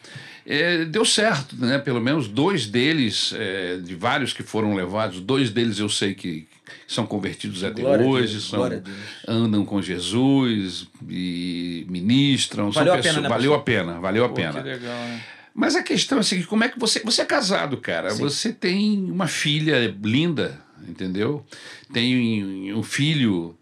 [0.49, 1.77] é, deu certo, né?
[1.77, 6.47] Pelo menos dois deles, é, de vários que foram levados, dois deles eu sei que
[6.87, 8.83] são convertidos até glória hoje, Deus, são,
[9.27, 12.71] andam com Jesus e ministram.
[12.71, 14.53] Valeu, a, pessoas, pena, né, valeu a pena, valeu a pena.
[14.53, 15.23] Que legal, né?
[15.53, 16.99] Mas a questão é assim, como é que você.
[17.01, 18.09] Você é casado, cara.
[18.09, 18.23] Sim.
[18.23, 21.45] Você tem uma filha linda, entendeu?
[21.93, 23.55] Tem um filho,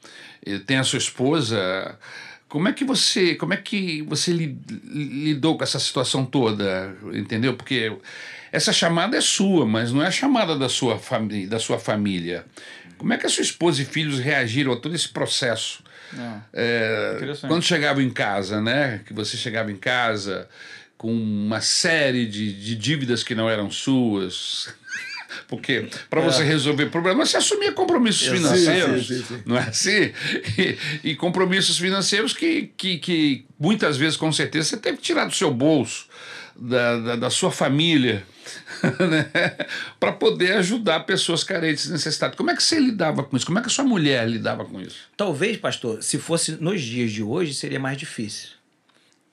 [0.45, 1.99] eh, tem a sua esposa.
[2.47, 7.55] Como é que você, como é que você lidou com essa situação toda, entendeu?
[7.55, 7.91] Porque
[8.51, 12.45] essa chamada é sua, mas não é a chamada da sua, família, da sua família.
[12.97, 15.83] Como é que a sua esposa e filhos reagiram a todo esse processo?
[16.17, 17.17] Ah, é,
[17.47, 19.01] quando chegavam em casa, né?
[19.05, 20.47] Que você chegava em casa
[20.97, 24.73] com uma série de, de dívidas que não eram suas.
[25.47, 26.45] Porque para você é.
[26.45, 29.07] resolver problemas, você assumia compromissos financeiros.
[29.07, 30.11] Sim, sim, sim, não é assim?
[30.57, 35.25] E, e, compromissos financeiros que, que, que muitas vezes, com certeza, você teve que tirar
[35.25, 36.07] do seu bolso,
[36.55, 38.23] da, da, da sua família,
[38.83, 39.55] né?
[39.99, 42.35] para poder ajudar pessoas carentes necessitadas.
[42.35, 43.45] Como é que você lidava com isso?
[43.45, 44.97] Como é que a sua mulher lidava com isso?
[45.15, 48.49] Talvez, pastor, se fosse nos dias de hoje, seria mais difícil.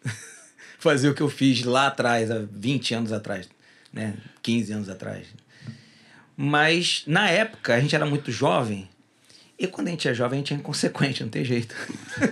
[0.79, 3.49] Fazer o que eu fiz lá atrás, há 20 anos atrás
[3.95, 4.15] né?
[4.43, 5.27] 15 anos atrás.
[6.37, 8.89] Mas na época a gente era muito jovem.
[9.59, 11.75] E quando a gente é jovem, a gente é inconsequente, não tem jeito.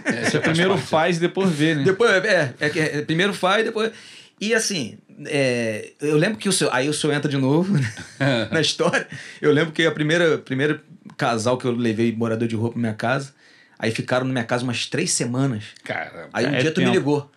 [0.05, 0.87] É, você Primeiro parte.
[0.89, 1.85] faz e depois vê, né?
[1.85, 2.67] Depois, é, é,
[2.99, 3.93] é, primeiro faz, depois.
[4.41, 6.73] E assim, é, eu lembro que o seu.
[6.75, 9.07] Aí o senhor entra de novo né, na história.
[9.41, 10.83] Eu lembro que a primeira, primeira
[11.17, 13.33] casal que eu levei morador de rua pra minha casa,
[13.79, 15.67] aí ficaram na minha casa umas três semanas.
[15.85, 16.29] Caramba.
[16.33, 16.91] Aí um É dia tu tempo.
[16.91, 17.31] me ligou.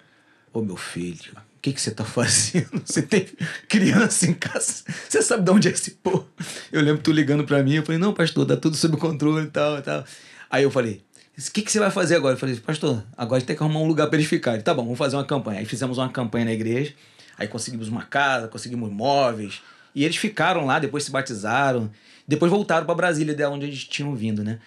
[0.52, 1.32] Ô meu filho,
[1.66, 2.84] que, que você tá fazendo?
[2.86, 3.26] Você tem
[3.68, 4.84] criança em casa?
[5.10, 6.26] Você sabe de onde é esse porra?
[6.72, 9.50] Eu lembro tu ligando pra mim, eu falei, não, pastor, tá tudo sob controle e
[9.50, 10.06] tal e tal.
[10.48, 11.02] Aí eu falei,
[11.36, 12.36] o que, que você vai fazer agora?
[12.36, 14.62] Eu falei, pastor, agora a gente tem que arrumar um lugar pra eles ficarem.
[14.62, 15.60] Tá bom, vamos fazer uma campanha.
[15.60, 16.94] Aí fizemos uma campanha na igreja,
[17.36, 19.62] aí conseguimos uma casa, conseguimos móveis.
[19.96, 21.90] E eles ficaram lá, depois se batizaram,
[22.28, 24.60] depois voltaram pra Brasília, de onde eles tinham vindo, né?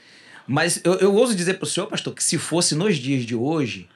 [0.48, 3.88] Mas eu, eu ouso dizer pro senhor, pastor, que se fosse nos dias de hoje,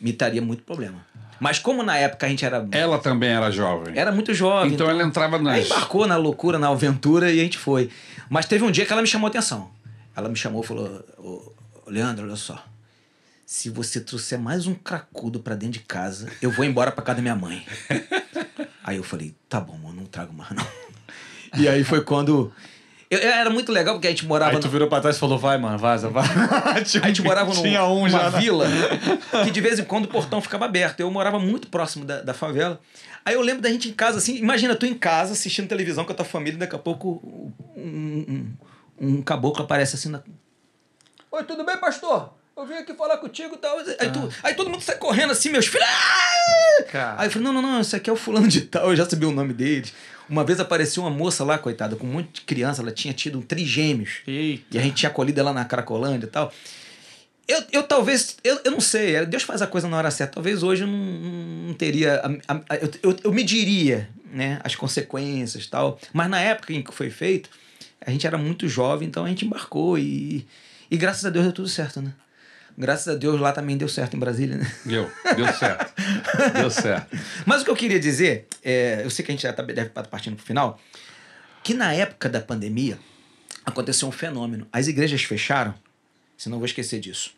[0.00, 1.04] me daria muito problema.
[1.40, 3.96] Mas como na época a gente era, Ela também era jovem.
[3.98, 4.72] era muito jovem.
[4.72, 5.66] então ela entrava Aí nas.
[5.66, 7.90] embarcou na loucura, na aventura e a gente foi.
[8.28, 9.70] Mas teve um dia que ela me chamou a atenção.
[10.16, 11.52] Ela me chamou e falou: "Ô,
[11.86, 12.62] ô, Leandro, olha só.
[13.44, 17.16] Se você trouxer mais um cracudo pra dentro de casa, eu vou embora pra casa
[17.16, 17.64] da minha mãe.
[18.82, 20.66] aí eu falei: tá bom, mano, não trago mais não.
[21.56, 22.52] E aí foi quando.
[23.10, 24.52] Eu- era muito legal porque a gente morava.
[24.52, 26.24] Aí tu virou pra trás e falou, vai, mano, vaza, vai.
[27.02, 28.30] A gente morava num- Tinha um numa já.
[28.30, 28.66] na- vila
[29.44, 31.00] que de vez em quando o portão ficava aberto.
[31.00, 32.80] Eu morava muito próximo da, da favela.
[33.24, 36.12] Aí eu lembro da gente em casa assim, imagina tu em casa assistindo televisão com
[36.12, 37.20] a tua família e daqui a pouco
[37.76, 38.24] um,
[39.00, 40.20] um, um caboclo aparece assim na.
[41.32, 42.32] Oi, tudo bem, pastor?
[42.56, 43.76] Eu vim aqui falar contigo e tal.
[43.78, 45.86] Aí, tu- aí todo mundo sai correndo assim, meus filhos.
[45.86, 48.96] "Ah!" Aí eu falei, não, não, não, esse aqui é o fulano de tal, eu
[48.96, 49.92] já sabia o nome deles.
[50.28, 53.40] Uma vez apareceu uma moça lá, coitada, com um monte de criança, ela tinha tido
[53.42, 54.18] trigêmeos.
[54.26, 54.64] Eita.
[54.72, 56.52] E a gente tinha acolhido ela na Cracolândia e tal.
[57.48, 60.34] Eu, eu talvez, eu, eu não sei, é, Deus faz a coisa na hora certa.
[60.34, 60.98] Talvez hoje eu não,
[61.68, 62.20] não teria.
[62.48, 65.98] a- a- a- eu, eu, eu mediria né, as consequências e tal.
[66.12, 67.48] Mas na época em que foi feito,
[68.04, 70.44] a gente era muito jovem, então a gente embarcou e,
[70.90, 72.12] e graças a Deus deu tudo certo, né?
[72.78, 74.70] Graças a Deus lá também deu certo em Brasília, né?
[74.84, 75.94] Deu, deu certo.
[76.52, 77.15] deu certo.
[77.46, 79.82] Mas o que eu queria dizer, é, eu sei que a gente já tá, deve
[79.82, 80.80] estar partindo para o final,
[81.62, 82.98] que na época da pandemia
[83.64, 84.66] aconteceu um fenômeno.
[84.72, 85.72] As igrejas fecharam,
[86.36, 87.32] se não vou esquecer disso.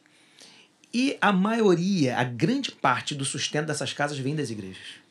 [0.93, 5.08] E a maioria, a grande parte do sustento dessas casas vem das igrejas.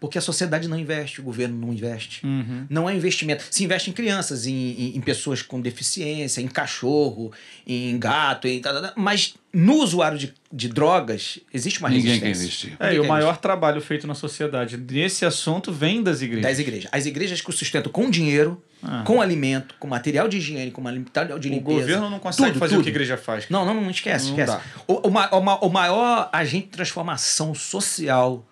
[0.00, 2.26] Porque a sociedade não investe, o governo não investe.
[2.26, 2.66] Uhum.
[2.68, 3.44] Não é investimento.
[3.50, 7.32] Se investe em crianças, em, em- em pessoas com deficiência, em cachorro,
[7.66, 12.66] em gato, em, tal, mas no usuário de, de drogas existe uma Ninguém quer resistência.
[12.68, 12.76] investir.
[12.80, 16.50] É, e Ninguém o quer maior trabalho feito na sociedade nesse assunto vem das igrejas.
[16.50, 16.88] das igrejas.
[16.92, 19.02] As igrejas que o sustentam com dinheiro, Ah.
[19.06, 21.80] com alimento, com material de higiene, com material de O limpeza.
[21.80, 22.84] governo não consegue Tudo, fazer o tudo.
[22.84, 23.48] que a igreja faz.
[23.48, 24.58] Não, não, não esquece, Não esquece.
[24.86, 28.46] O, o, o o maior agente de transformação social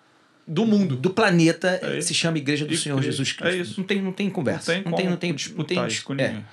[0.47, 0.95] Do mundo.
[0.95, 3.31] do planeta É se chama Igreja do Senhor é Jesus.
[3.31, 3.47] Cristo.
[3.47, 3.79] É isso.
[3.79, 4.75] Não tem, não tem conversa.
[4.75, 6.43] Não tem não tem, não tem, disputar não tem com é.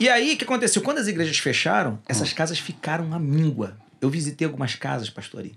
[0.00, 0.80] E aí, o que aconteceu?
[0.80, 3.76] Quando as igrejas fecharam, essas casas ficaram à míngua.
[4.00, 5.54] Eu visitei algumas casas, pastor, aí,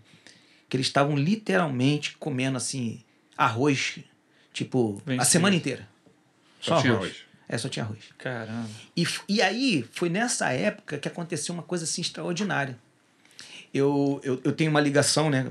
[0.68, 3.04] que eles estavam literalmente comendo assim,
[3.38, 4.00] arroz,
[4.52, 5.26] tipo, a Vencido.
[5.26, 5.88] semana inteira.
[6.60, 7.16] Só tinha arroz.
[7.48, 8.00] É, só tinha arroz.
[8.18, 8.70] Caramba.
[8.98, 12.80] E, e aí, foi nessa época que aconteceu uma coisa assim extraordinária.
[13.74, 15.46] Eu, eu, eu tenho uma ligação, né?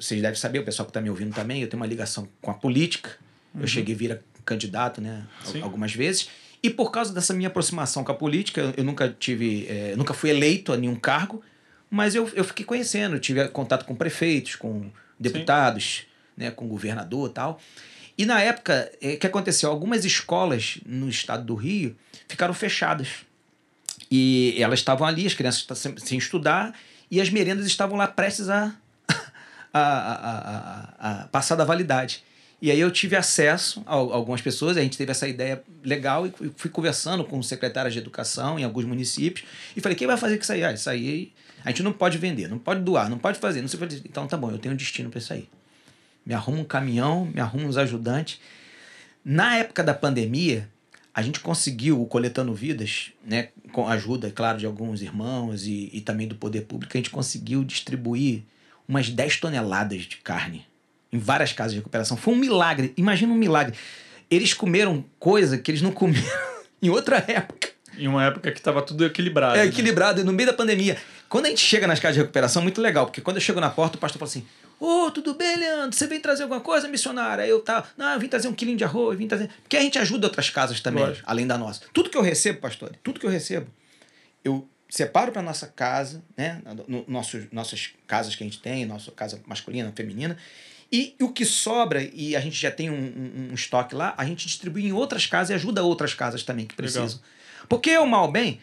[0.00, 2.50] Vocês devem saber, o pessoal que está me ouvindo também, eu tenho uma ligação com
[2.50, 3.10] a política.
[3.58, 5.24] Eu cheguei a vir candidato, né?
[5.44, 5.60] Sim.
[5.62, 6.28] Algumas vezes.
[6.62, 9.66] E por causa dessa minha aproximação com a política, eu- nunca tive.
[9.68, 11.42] eh, nunca fui eleito a nenhum cargo,
[11.90, 14.90] mas eu, eu fiquei conhecendo, tive contato com prefeitos, com
[15.20, 16.06] deputados,
[16.36, 17.60] né, com governador e tal.
[18.16, 19.70] E na época, o que aconteceu?
[19.70, 21.94] Algumas escolas no estado do Rio
[22.26, 23.08] ficaram fechadas.
[24.10, 26.74] E elas estavam ali, as crianças estavam sem, sem estudar,
[27.10, 28.72] e as merendas estavam lá prestes a,
[29.72, 32.22] a, a, a, passar da validade.
[32.62, 36.26] E aí eu tive acesso a, al- algumas pessoas, a gente teve essa ideia legal
[36.26, 40.40] e fui- conversando com secretárias de educação em alguns municípios e falei, quem vai fazer
[40.40, 40.64] isso aí?
[40.64, 41.32] Ah, isso aí
[41.64, 43.60] a gente não pode vender, não pode doar, não pode fazer.
[43.62, 44.02] Não sei fazer.
[44.04, 45.48] Então tá bom, eu tenho um destino para isso aí.
[46.24, 48.40] Me arruma um caminhão, me arruma uns ajudantes.
[49.24, 50.68] Na época da pandemia,
[51.14, 55.64] a gente conseguiu, o Coletando Vidas, né, com a ajuda, é claro, de alguns irmãos
[55.64, 58.42] e, e também do poder público, a gente conseguiu distribuir
[58.88, 60.66] umas 10 toneladas de carne
[61.12, 62.16] em várias casas de recuperação.
[62.16, 62.92] Foi um milagre.
[62.96, 63.76] Imagina um milagre.
[64.28, 66.26] Eles comeram coisa que eles não comeram
[66.82, 67.68] em outra época.
[67.96, 69.54] Em uma época que tava tudo equilibrado.
[69.54, 69.66] É né?
[69.66, 70.96] equilibrado, e no meio da pandemia.
[71.28, 73.60] Quando a gente chega nas casas de recuperação, é muito legal, porque quando eu chego
[73.60, 74.44] na porta, o pastor fala assim:
[74.84, 75.96] Ô, tudo bem, Leandro?
[75.96, 77.42] Você vem trazer alguma coisa, missionário?
[77.42, 79.48] Aí eu tava, não, eu vim trazer um quilinho de arroz, vim trazer.
[79.62, 81.26] Porque a gente ajuda outras casas também, Lógico.
[81.26, 81.80] além da nossa.
[81.90, 83.66] Tudo que eu recebo, pastor, tudo que eu recebo,
[84.44, 86.60] eu separo para nossa casa, né?
[86.86, 90.36] No, nossos, nossas casas que a gente tem, nossa casa masculina, feminina,
[90.92, 94.24] E o que sobra, e a gente já tem um, um, um estoque lá, a
[94.26, 97.04] gente distribui em outras casas e ajuda outras casas também que precisam.
[97.06, 97.20] Legal.
[97.70, 98.60] Porque o mal bem,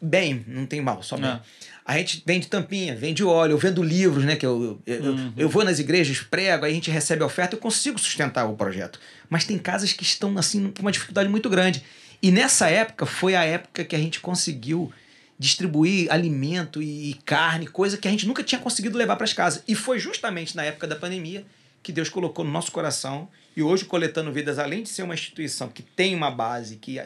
[0.00, 1.30] bem, não tem mal, só bem.
[1.30, 1.40] É.
[1.84, 4.36] A gente vende tampinha, vende óleo, eu vendo livros, né?
[4.36, 5.32] Que eu, eu, Uhum.
[5.36, 8.54] eu vou nas igrejas, prego, aí a gente recebe a oferta, eu consigo sustentar o
[8.56, 9.00] projeto.
[9.28, 11.82] Mas tem casas que estão assim com uma dificuldade muito grande.
[12.22, 14.92] E nessa época foi a época que a gente conseguiu
[15.38, 19.62] distribuir alimento e carne, coisa que a gente nunca tinha conseguido levar para as casas.
[19.66, 21.44] E foi justamente na época da pandemia
[21.82, 23.28] que Deus colocou no nosso coração.
[23.56, 27.00] E hoje, Coletando Vidas, além de ser uma instituição que tem uma base, que,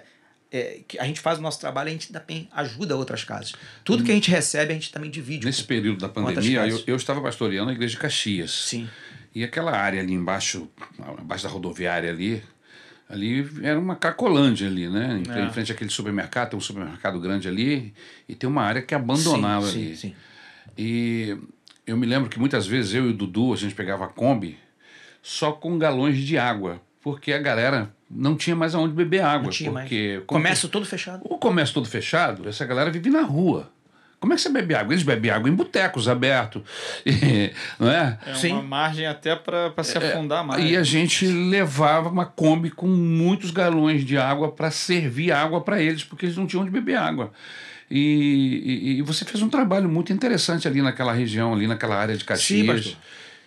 [0.57, 3.53] é, que a gente faz o nosso trabalho, a gente também ajuda outras casas.
[3.85, 5.45] Tudo que a gente recebe, a gente também divide.
[5.45, 8.51] Nesse período da pandemia, eu, eu estava pastoreando a igreja de Caxias.
[8.51, 8.89] Sim.
[9.35, 10.69] E aquela área ali embaixo,
[11.19, 12.43] abaixo da rodoviária ali,
[13.09, 15.23] ali era uma cacolândia ali, né?
[15.25, 15.45] Em, É.
[15.45, 17.93] em frente àquele supermercado, tem um supermercado grande ali
[18.27, 19.97] e tem uma área que é abandonada sim, ali.
[19.97, 20.15] Sim, sim.
[20.79, 21.37] E
[21.87, 24.59] eu me lembro que muitas vezes eu e o Dudu, a gente pegava a Kombi
[25.23, 29.45] só com galões de água, porque a galera não tinha mais aonde beber água.
[29.45, 29.85] Não tinha mais.
[29.89, 31.21] porque como Comércio todo fechado.
[31.25, 33.71] o comércio todo fechado, essa galera vive na rua.
[34.19, 34.95] Como é que você bebe água?
[34.95, 36.63] Eles bebem água em botecos abertos,
[37.79, 38.19] não é?
[38.27, 38.53] É Sim.
[38.53, 40.65] uma margem até para se afundar mais.
[40.65, 45.83] E a gente levava uma Kombi com muitos galões de água para servir água para
[45.83, 47.31] eles, porque eles não tinham onde beber água.
[47.91, 48.01] E,
[48.65, 52.25] e- e você fez um trabalho muito interessante ali naquela região, ali naquela área de
[52.25, 52.67] Caxias.
[52.87, 52.97] pastor.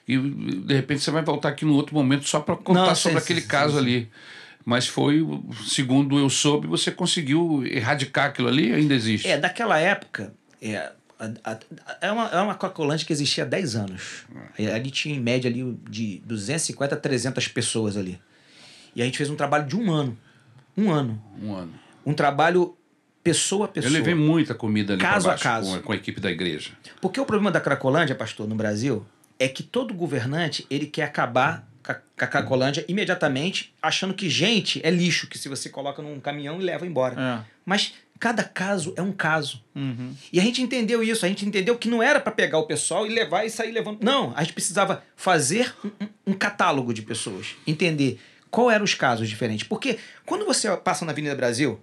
[0.08, 3.20] e de repente você vai voltar aqui no outro momento só para contar Não, sobre
[3.20, 3.86] sim, aquele sim, caso sim, sim.
[3.86, 4.10] ali.
[4.70, 5.26] Mas foi,
[5.66, 9.28] segundo eu soube, você conseguiu erradicar aquilo ali ainda existe.
[9.28, 10.32] É, daquela época,
[10.62, 11.60] é, a- a-
[12.02, 14.26] é uma, é uma Cracolândia que existia há 10 anos.
[14.60, 14.72] É.
[14.72, 18.22] Ali tinha em média ali de 250 a 300 pessoas ali.
[18.96, 20.16] E a gente fez um trabalho de um ano.
[20.78, 21.20] Um ano.
[21.42, 21.74] Um ano.
[22.06, 22.78] Um trabalho
[23.24, 23.90] pessoa a pessoa.
[23.90, 25.72] Eu levei muita comida ali Caso pra a baixo caso.
[25.72, 26.70] Com, a, com a equipe da igreja.
[27.02, 29.04] Porque o problema da Cracolândia, pastor, no Brasil,
[29.40, 34.30] é que todo governante ele quer acabar com a, com a Cracolândia imediatamente, achando que
[34.30, 37.20] gente é lixo, que se você coloca num caminhão e leva embora.
[37.20, 37.46] É.
[37.66, 39.64] Mas cada caso é um caso.
[39.76, 40.14] Uhum.
[40.32, 43.06] E a gente entendeu isso, a gente entendeu que não era para pegar o pessoal
[43.06, 44.00] e levar e sair levando.
[44.02, 48.20] Não, a gente precisava fazer um, um- um catálogo de pessoas, entender
[48.52, 49.68] qual eram os casos diferentes.
[49.68, 51.80] Porque quando você passa na Avenida Brasil,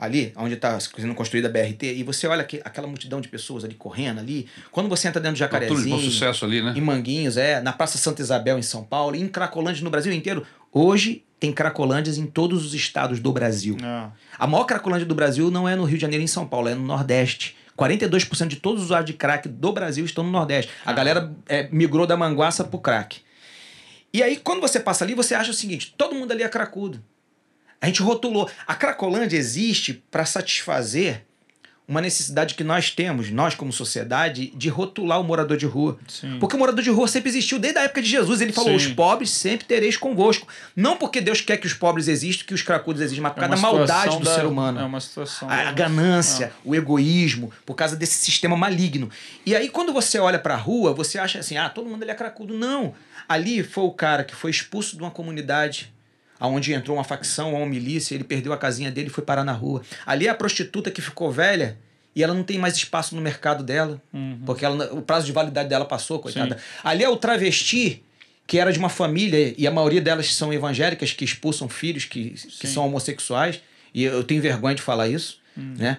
[0.00, 3.64] ali, onde está sendo construída a BRT, e você olha que, aquela multidão de pessoas
[3.64, 6.72] ali correndo ali, quando você entra dentro do Altura de Jacarezinho, bom sucesso ali, né?
[6.74, 10.44] em Manguinhos, é, na Praça Santa Isabel em São Paulo, em Cracolândia no Brasil inteiro,
[10.72, 13.76] hoje tem Cracolândias em todos os estados do Brasil.
[13.82, 14.10] É.
[14.38, 16.68] A maior cracolândia do Brasil não é no Rio de Janeiro e em São Paulo,
[16.68, 17.56] é no Nordeste.
[17.78, 20.70] 42% de todos os usuários de crack do Brasil estão no Nordeste.
[20.84, 23.20] A galera é, migrou da manguaça pro crack.
[24.12, 27.02] E aí, quando você passa ali, você acha o seguinte: todo mundo ali é cracudo.
[27.80, 28.48] A gente rotulou.
[28.66, 31.24] A Cracolândia existe para satisfazer
[31.88, 35.98] uma necessidade que nós temos, nós como sociedade, de rotular o morador de rua.
[36.06, 36.38] Sim.
[36.38, 38.40] Porque o morador de rua sempre existiu desde a época de Jesus.
[38.40, 38.76] Ele falou: Sim.
[38.76, 40.46] os pobres sempre tereis convosco.
[40.76, 43.48] Não porque Deus quer que os pobres existam, que os cracudos existam, mas por É
[43.48, 44.78] causa da maldade do da- ser humano.
[44.78, 45.50] É uma situação.
[45.50, 49.10] A, a ganância, o egoísmo, por causa desse sistema maligno.
[49.44, 52.14] E aí, quando você olha pra rua, você acha assim: ah, todo mundo ali é
[52.14, 52.54] cracudo.
[52.56, 52.94] Não.
[53.28, 55.92] Ali foi o cara que foi expulso de uma comunidade.
[56.48, 59.52] Onde entrou uma facção, uma milícia, ele perdeu a casinha dele e foi parar na
[59.52, 59.82] rua.
[60.06, 61.76] Ali é a prostituta que ficou velha
[62.16, 64.40] e ela não tem mais espaço no mercado dela, Uhum.
[64.46, 66.58] porque ela- o prazo de validade dela passou, coitada.
[66.82, 68.02] Ali é o travesti
[68.46, 72.30] que era de uma família, e a maioria delas são evangélicas, que expulsam filhos que,
[72.30, 72.74] que Sim.
[72.74, 73.60] são homossexuais,
[73.94, 75.98] e eu tenho vergonha de falar isso, né?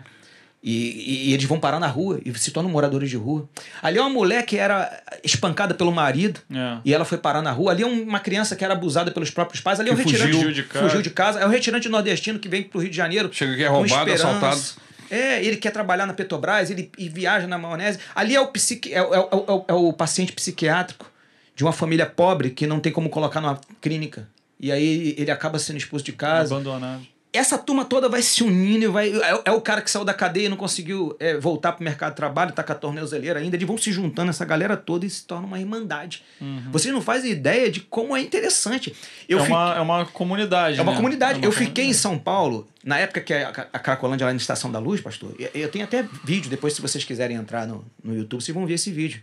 [0.64, 3.50] E, e- e eles vão parar na rua e se tornam moradores de rua.
[3.82, 6.78] Ali é uma mulher que era espancada pelo marido É.
[6.86, 7.72] e ela foi parar na rua.
[7.72, 9.80] Ali é uma criança que era abusada pelos próprios pais.
[9.80, 10.34] Ali é um Que retirante.
[10.34, 10.86] fugiu de casa.
[10.86, 11.40] fugiu de casa.
[11.40, 13.30] É um retirante nordestino que vem pro Rio de Janeiro.
[13.34, 14.62] Chega aqui é roubado, assaltado.
[15.10, 17.98] É, ele quer trabalhar na Petrobras, ele e viaja na maionese.
[18.16, 21.12] Ali é o, psiqui, é, o- é é é o paciente psiquiátrico
[21.56, 24.30] de uma família pobre que não tem como colocar numa clínica.
[24.60, 26.54] E aí ele acaba sendo expulso de casa.
[26.54, 27.02] Abandonado.
[27.34, 29.10] Essa turma toda vai se unindo e vai.
[29.10, 32.12] É, é o cara que saiu da cadeia e não conseguiu é, voltar pro mercado
[32.12, 33.56] de trabalho, tá com a torneuzeleira ainda.
[33.56, 36.24] Eles vão se juntando, essa galera toda, e se torna uma irmandade.
[36.72, 38.94] Vocês não fazem ideia de como é interessante.
[39.30, 40.78] Eu é, fiquei- uma, é uma comunidade.
[40.78, 40.98] é uma né?
[40.98, 41.36] comunidade.
[41.36, 41.94] É uma eu fiquei em comunidade.
[42.02, 45.34] São Paulo, na época que a, a Cracolândia lá na Estação da Luz, pastor.
[45.40, 48.66] Eu, eu tenho até vídeo, depois, se vocês quiserem entrar no, no YouTube, vocês vão
[48.66, 49.22] ver esse vídeo.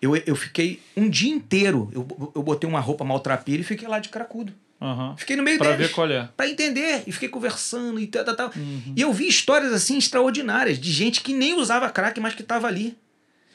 [0.00, 1.88] Eu, eu fiquei um dia inteiro.
[1.92, 4.52] Eu, eu botei uma roupa maltrapilha e fiquei lá de cracudo.
[4.82, 5.14] Aham.
[5.16, 5.86] Fiquei no meio Pra deles.
[5.88, 6.28] ver qual é.
[6.36, 7.04] Pra entender.
[7.06, 8.52] E fiquei conversando e tal, tal, tal.
[8.56, 8.92] Uhum.
[8.96, 12.66] E eu vi histórias assim extraordinárias de gente que nem usava crack, mas que estava
[12.66, 12.96] ali.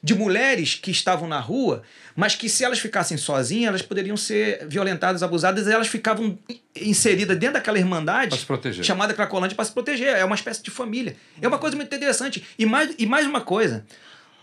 [0.01, 1.81] De mulheres que estavam na rua,
[2.15, 6.59] mas que se elas ficassem sozinhas, elas poderiam ser violentadas, abusadas, e elas ficavam in-
[6.75, 8.85] inseridas dentro daquela irmandade Pra se proteger.
[8.85, 10.09] chamada Cracolândia para se proteger.
[10.09, 11.15] É uma espécie de família.
[11.41, 12.45] É uma coisa muito interessante.
[12.59, 13.83] E mais, e mais uma coisa: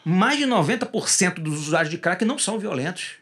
[0.05, 3.13] mais de 90% dos usuários de crack não são violentos.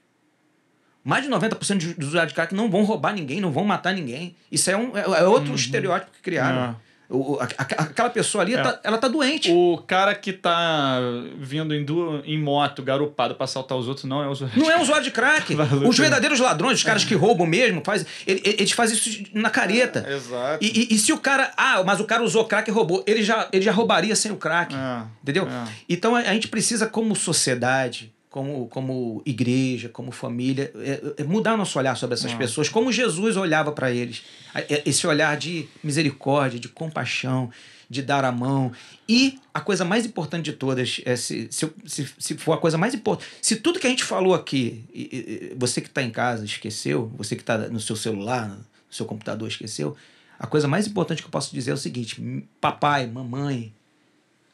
[1.05, 3.93] Mais de 90% dos dos usuários de crack não vão roubar ninguém, não vão matar
[3.93, 4.35] ninguém.
[4.51, 6.77] Isso é, um, é, é outro estereótipo que criaram.
[6.89, 6.93] É.
[7.15, 8.63] O- a- a- aquela pessoa ali, É.
[8.63, 9.51] tá- ela tá doente.
[9.53, 10.99] O cara que tá
[11.39, 12.23] vindo em, du...
[12.25, 14.59] em moto, garupado pra assaltar os outros, não é usuário.
[14.59, 15.53] Não é usuário de crack.
[15.55, 19.25] Valeu, Os verdadeiros ladrões, os caras que roubam mesmo, faz, ele- ele- eles fazem isso
[19.35, 20.07] na careta.
[20.09, 20.65] Exato.
[20.65, 21.53] E, e- e se o cara.
[21.55, 23.05] Ah, mas o cara usou crack e roubou.
[23.07, 24.75] Ele já, ele já roubaria sem o crack.
[24.75, 25.47] É, Entendeu?
[25.47, 25.65] é.
[25.91, 31.57] Então a, a gente precisa, como sociedade, como, como igreja, como família, é- é mudar
[31.57, 32.37] nosso olhar sobre essas Ah.
[32.37, 34.23] pessoas, como Jesus olhava para eles.
[34.55, 37.51] É- Esse olhar de misericórdia, de compaixão,
[37.91, 38.73] de dar a mão.
[39.07, 42.79] E a coisa mais importante de todas, é se, se, se, se for a coisa
[42.79, 43.31] mais importante.
[43.43, 46.45] Se tudo que a gente falou aqui, e- e- e você que está em casa
[46.47, 49.95] esqueceu, você que está no seu celular, no seu computador esqueceu,
[50.39, 52.19] a coisa mais importante que eu posso dizer é o seguinte:
[52.61, 53.73] papai, mamãe,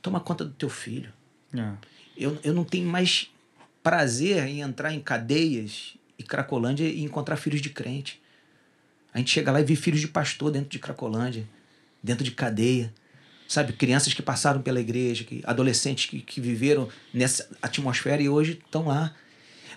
[0.02, 1.10] toma conta do teu filho.
[1.56, 1.72] É.
[2.16, 3.30] Eu, eu não tenho mais
[3.82, 8.20] prazer em entrar em cadeias e Cracolândia e encontrar filhos de crente.
[9.12, 11.48] A gente chega lá e vê filhos de pastor dentro de Cracolândia,
[12.02, 12.92] dentro de cadeia.
[13.48, 18.60] Sabe, crianças que passaram pela igreja, que, adolescentes que, que viveram nessa atmosfera e hoje
[18.62, 19.14] estão lá.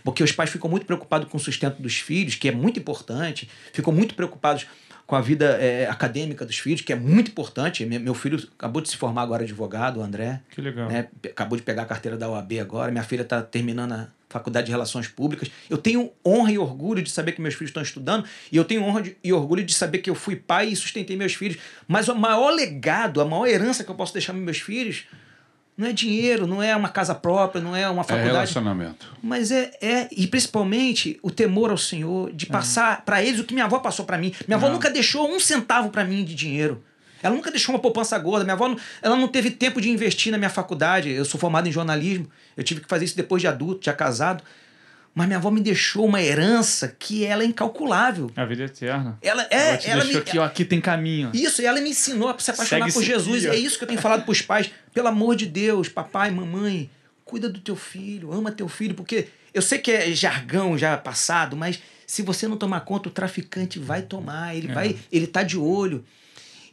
[0.04, 3.50] Porque os pais ficam muito preocupados com o sustento dos filhos, que é muito importante,
[3.72, 4.66] ficam muito preocupados
[5.12, 7.86] com a vida eh, acadêmica dos filhos, que é muito importante.
[7.86, 10.88] Me- Meu filho acabou de se formar agora advogado, o André Que legal.
[10.88, 11.10] né?
[11.26, 12.90] Acabou de pegar a carteira da OAB agora.
[12.94, 15.52] Minha filha está terminando a faculdade de Relações Públicas.
[15.70, 18.24] Eu tenho honra e orgulho de saber que meus filhos estão estudando.
[18.50, 21.18] E eu tenho honra de- e orgulho de saber que eu fui pai e sustentei
[21.18, 21.58] meus filhos.
[21.90, 25.04] Mas o maior legado, a maior herança que eu posso deixar para meus filhos
[25.78, 28.28] não é dinheiro, não é uma casa própria, não é uma É faculdade.
[28.32, 29.08] relacionamento.
[29.24, 33.54] Mas é, é, e principalmente o temor ao Senhor, de passar para eles o que
[33.54, 34.34] minha avó passou para mim.
[34.48, 34.74] Minha avó Não.
[34.74, 36.84] nunca deixou um centavo para mim de dinheiro.
[37.24, 38.44] Ela nunca deixou uma poupança gorda.
[38.44, 41.10] Minha avó ela não teve tempo de investir na minha faculdade.
[41.10, 42.28] Eu sou formado em jornalismo.
[42.58, 44.44] Eu tive que fazer isso depois de adulto, já casado.
[45.14, 48.32] Mas minha avó me deixou uma herança que ela é incalculável.
[48.36, 49.18] A vida é eterna.
[49.22, 51.32] Ela Ela é, ela deixou me, aqui, ó, aqui tem caminho.
[51.34, 53.44] isso, e ela me ensinou a se apaixonar Segue por Jesus.
[53.46, 54.72] é isso que eu tenho falado para os pais.
[54.94, 56.90] Pelo amor de Deus, papai, mamãe,
[57.26, 61.58] cuida do teu filho, ama teu filho, porque eu sei que é jargão já passado,
[61.58, 65.58] mas se você não tomar conta, o traficante vai tomar, ele vai, ele tá de
[65.58, 66.06] olho.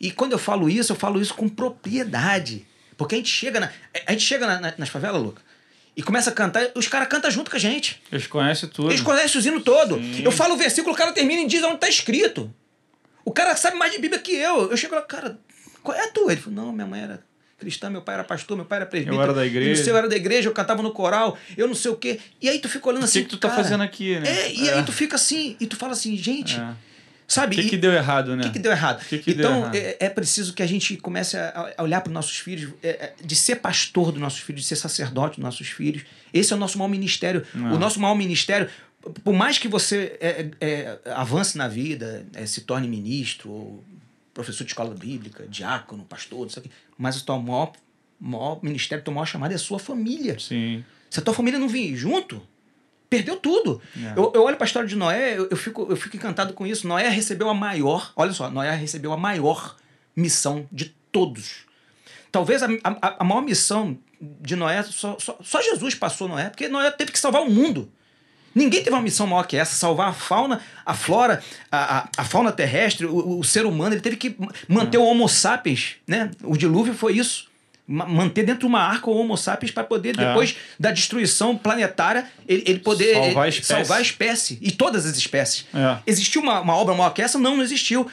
[0.01, 1.49] E quando eu falo isso, eu falo isso com
[1.93, 2.65] propriedade.
[2.97, 3.71] Porque a gente chega, na,
[4.07, 5.43] a gente chega na- na- nas favelas, Luca,
[5.99, 8.01] e começa a cantar, os caras cantam junto com a gente.
[8.13, 8.89] Eles conhecem tudo.
[8.89, 9.97] Eles conhecem o hino todo.
[9.97, 10.23] Sim.
[10.23, 12.55] Eu falo o versículo, o cara termina e diz onde está escrito.
[13.25, 14.71] O cara sabe mais de Bíblia que eu.
[14.71, 15.37] Eu chego lá, cara,
[15.83, 16.31] qual é a tua?
[16.31, 17.21] Ele falou, não, minha mãe era
[17.59, 19.17] cristã, meu pai era pastor, meu pai era presbítero.
[19.19, 19.91] Eu era da igreja.
[19.91, 22.21] eu era da igreja, eu cantava no coral, eu não sei o quê.
[22.41, 23.19] E aí tu fica olhando O assim.
[23.19, 24.29] que, que tu tá cara, fazendo aqui, né?
[24.31, 26.75] É, e aí tu fica assim, e tu fala assim, gente, É.
[27.29, 27.57] sabe?
[27.57, 28.43] O que, que deu errado, né?
[28.43, 29.05] o que, que deu errado?
[29.05, 29.75] Que deu então, errado?
[29.77, 32.89] É, é preciso que a gente comece a, a olhar para os nossos filhos, é,
[32.89, 36.05] é, de ser pastor dos nossos filhos, de ser sacerdote dos nossos filhos.
[36.33, 37.45] Esse é o nosso maior ministério.
[37.53, 37.75] Não.
[37.75, 38.69] O nosso maior ministério,
[39.23, 43.85] por mais que você é, é, avance na vida, é, se torne ministro, ou
[44.33, 47.73] professor de escola bíblica, diácono, pastor, não sei o quê, mas o teu maior,
[48.19, 50.39] maior ministério, o teu maior chamado é a sua família.
[50.39, 50.83] Sim.
[51.11, 52.41] Se a tua família não vir junto,
[53.09, 53.81] perdeu tudo.
[53.97, 54.19] É.
[54.19, 56.67] Eu, eu olho para a história de Noé, eu, eu fico, eu fico encantado com
[56.67, 56.87] isso.
[56.87, 59.77] Noé recebeu a maior, olha só, Noé recebeu a maior
[60.15, 61.67] missão de todos.
[62.31, 66.69] Talvez a, a, a maior missão de Noé, só, só, só Jesus passou Noé, porque
[66.69, 67.91] Noé teve que salvar o mundo.
[68.55, 72.25] Ninguém teve uma missão maior que essa, salvar a fauna, a flora, a, a, a
[72.25, 73.95] fauna terrestre, o, o ser humano.
[73.95, 74.37] Ele teve que
[74.69, 76.31] manter o Homo sapiens, né?
[76.43, 77.48] O dilúvio foi isso.
[77.91, 80.27] Ma- Manter dentro de uma arca o Homo sapiens para poder, É.
[80.27, 83.67] depois da destruição planetária, ele, ele poder Salvar a espécie.
[83.69, 84.59] salvar a espécie.
[84.61, 85.65] E todas as espécies.
[85.75, 85.99] É.
[86.07, 87.39] Existiu uma, uma obra maior que essa?
[87.39, 88.07] Não, não existiu.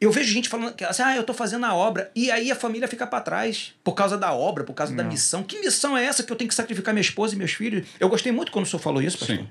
[0.00, 2.08] Eu vejo gente falando que assim, ah, eu tô fazendo a obra.
[2.14, 5.10] E aí a família fica para trás por causa da obra, por causa da Não.
[5.10, 5.42] missão.
[5.42, 7.84] Que missão é essa que eu tenho que sacrificar minha esposa e meus filhos?
[7.98, 9.44] Eu gostei muito quando o senhor falou isso, pastor.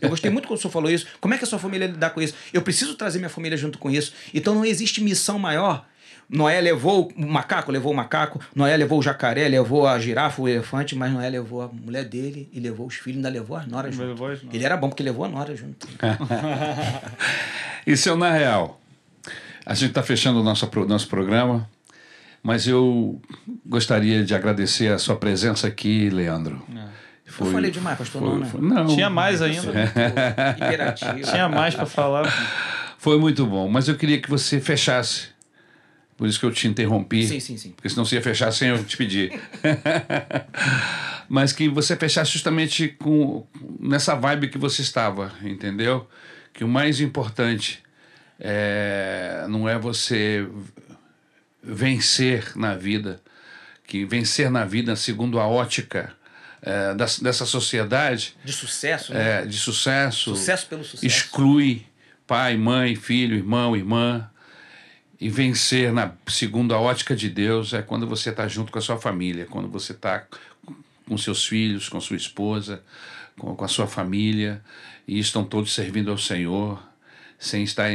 [0.00, 1.06] Eu gostei muito quando o senhor falou isso.
[1.20, 2.32] Como é que a sua família lidar com isso?
[2.54, 4.14] Eu preciso trazer minha família junto com isso.
[4.32, 5.84] Então não existe missão maior.
[6.28, 8.40] Noé levou o macaco, levou o macaco.
[8.54, 10.96] Noé levou o jacaré, levou a girafa, o elefante.
[10.96, 14.08] Mas Noé levou a mulher dele e levou os filhos, ainda levou as noras junto.
[14.08, 14.54] Levou as noras.
[14.54, 15.86] Ele era bom porque levou a nora junto.
[17.86, 18.80] Isso é o Na Real.
[19.64, 21.68] A gente está fechando o nosso, nosso programa,
[22.42, 23.20] mas eu
[23.64, 26.64] gostaria de agradecer a sua presença aqui, Leandro.
[27.26, 28.46] Foi- eu falei demais, pastor, foi- não, né?
[28.46, 29.72] foi- não, Tinha mais ainda.
[31.24, 32.24] Tinha mais pra falar.
[32.98, 35.35] foi muito bom, mas eu queria que você fechasse.
[36.16, 37.26] Por isso que eu te interrompi.
[37.26, 37.70] Sim, sim, sim.
[37.72, 39.38] Porque senão você ia fechar sem eu te pedir.
[41.28, 43.46] Mas que você fechasse justamente com
[43.80, 46.08] nessa vibe que você estava, entendeu?
[46.54, 47.82] Que o mais importante
[48.40, 50.46] é, não é você
[51.62, 53.20] vencer na vida,
[53.86, 56.12] que vencer na vida segundo a ótica
[56.62, 59.42] é, das- dessa sociedade De sucesso, né?
[59.42, 61.04] é, de sucesso, Sucesso pelo sucesso.
[61.06, 61.84] exclui
[62.26, 64.28] pai, mãe, filho, irmão, irmã.
[65.18, 68.82] E vencer, na, segundo a ótica de Deus, é quando você está junto com a
[68.82, 70.26] sua família, quando você está
[71.08, 72.82] com seus filhos, com sua esposa,
[73.38, 74.62] com, com a sua família,
[75.08, 76.82] e estão todos servindo ao Senhor,
[77.38, 77.88] sem, estar,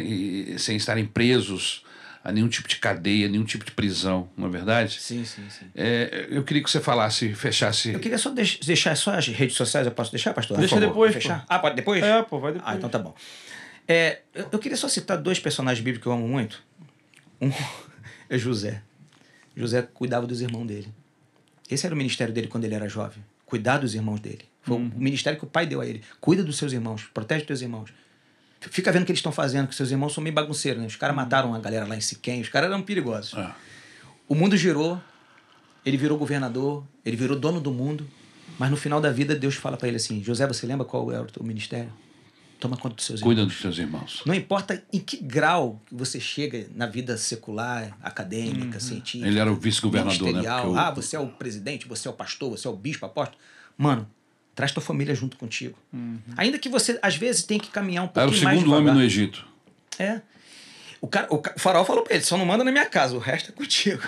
[0.58, 1.84] sem estarem presos
[2.24, 5.00] a nenhum tipo de cadeia, nenhum tipo de prisão, não é verdade?
[5.00, 5.66] Sim, sim, sim.
[5.76, 7.90] É, eu queria que você falasse, fechasse.
[7.92, 10.58] Eu queria só deix- deixar só as redes sociais, eu posso deixar, pastor?
[10.60, 11.46] Deixa depois, Fechar?
[11.50, 12.04] Ah, pode depois?
[12.04, 12.72] É, pô, vai depois.
[12.72, 13.14] Ah, então tá bom.
[13.88, 16.64] É, eu, eu queria só citar dois personagens bíblicos que eu amo muito.
[17.42, 17.52] Um
[18.30, 18.82] é José.
[19.56, 20.88] José cuidava dos irmãos dele.
[21.70, 23.24] Esse era o ministério dele quando ele era jovem.
[23.46, 24.46] Cuidar dos irmãos dele.
[24.62, 24.92] Foi Uhum.
[24.96, 26.04] o ministério que o pai deu a ele.
[26.20, 27.92] Cuida dos seus irmãos, protege teus irmãos.
[28.60, 30.88] Fica vendo o que eles estão fazendo, que seus irmãos são meio bagunceiros, né?
[30.88, 31.00] Os Uhum.
[31.00, 33.34] caras mataram a galera lá em Siquém, os caras eram perigosos.
[33.36, 33.56] Ah,
[34.30, 35.02] O mundo girou,
[35.86, 38.08] ele virou governador, ele virou dono do mundo,
[38.60, 41.24] mas no final da vida Deus fala para ele assim: José, você lembra qual era
[41.24, 41.92] o teu ministério?
[42.62, 43.52] Toma conta dos seus cuida irmãos.
[43.54, 44.22] dos seus irmãos.
[44.26, 49.28] Não importa em que grau você chega na vida secular, acadêmica, científica.
[49.28, 50.42] Ele era o vice-governador, né?
[50.64, 53.40] o- Ah, você é o presidente, você é o pastor, você é o bispo, apóstolo.
[53.76, 54.08] Mano,
[54.54, 55.76] traz tua família junto contigo.
[56.38, 58.94] Ainda que você, às vezes, tenha que caminhar um Era pouquinho o mais segundo homem
[58.94, 59.44] no Egito.
[59.98, 60.22] É.
[61.02, 63.20] O, cara, o, o farol falou pra ele: só não manda na minha casa, o
[63.20, 64.04] resto é contigo.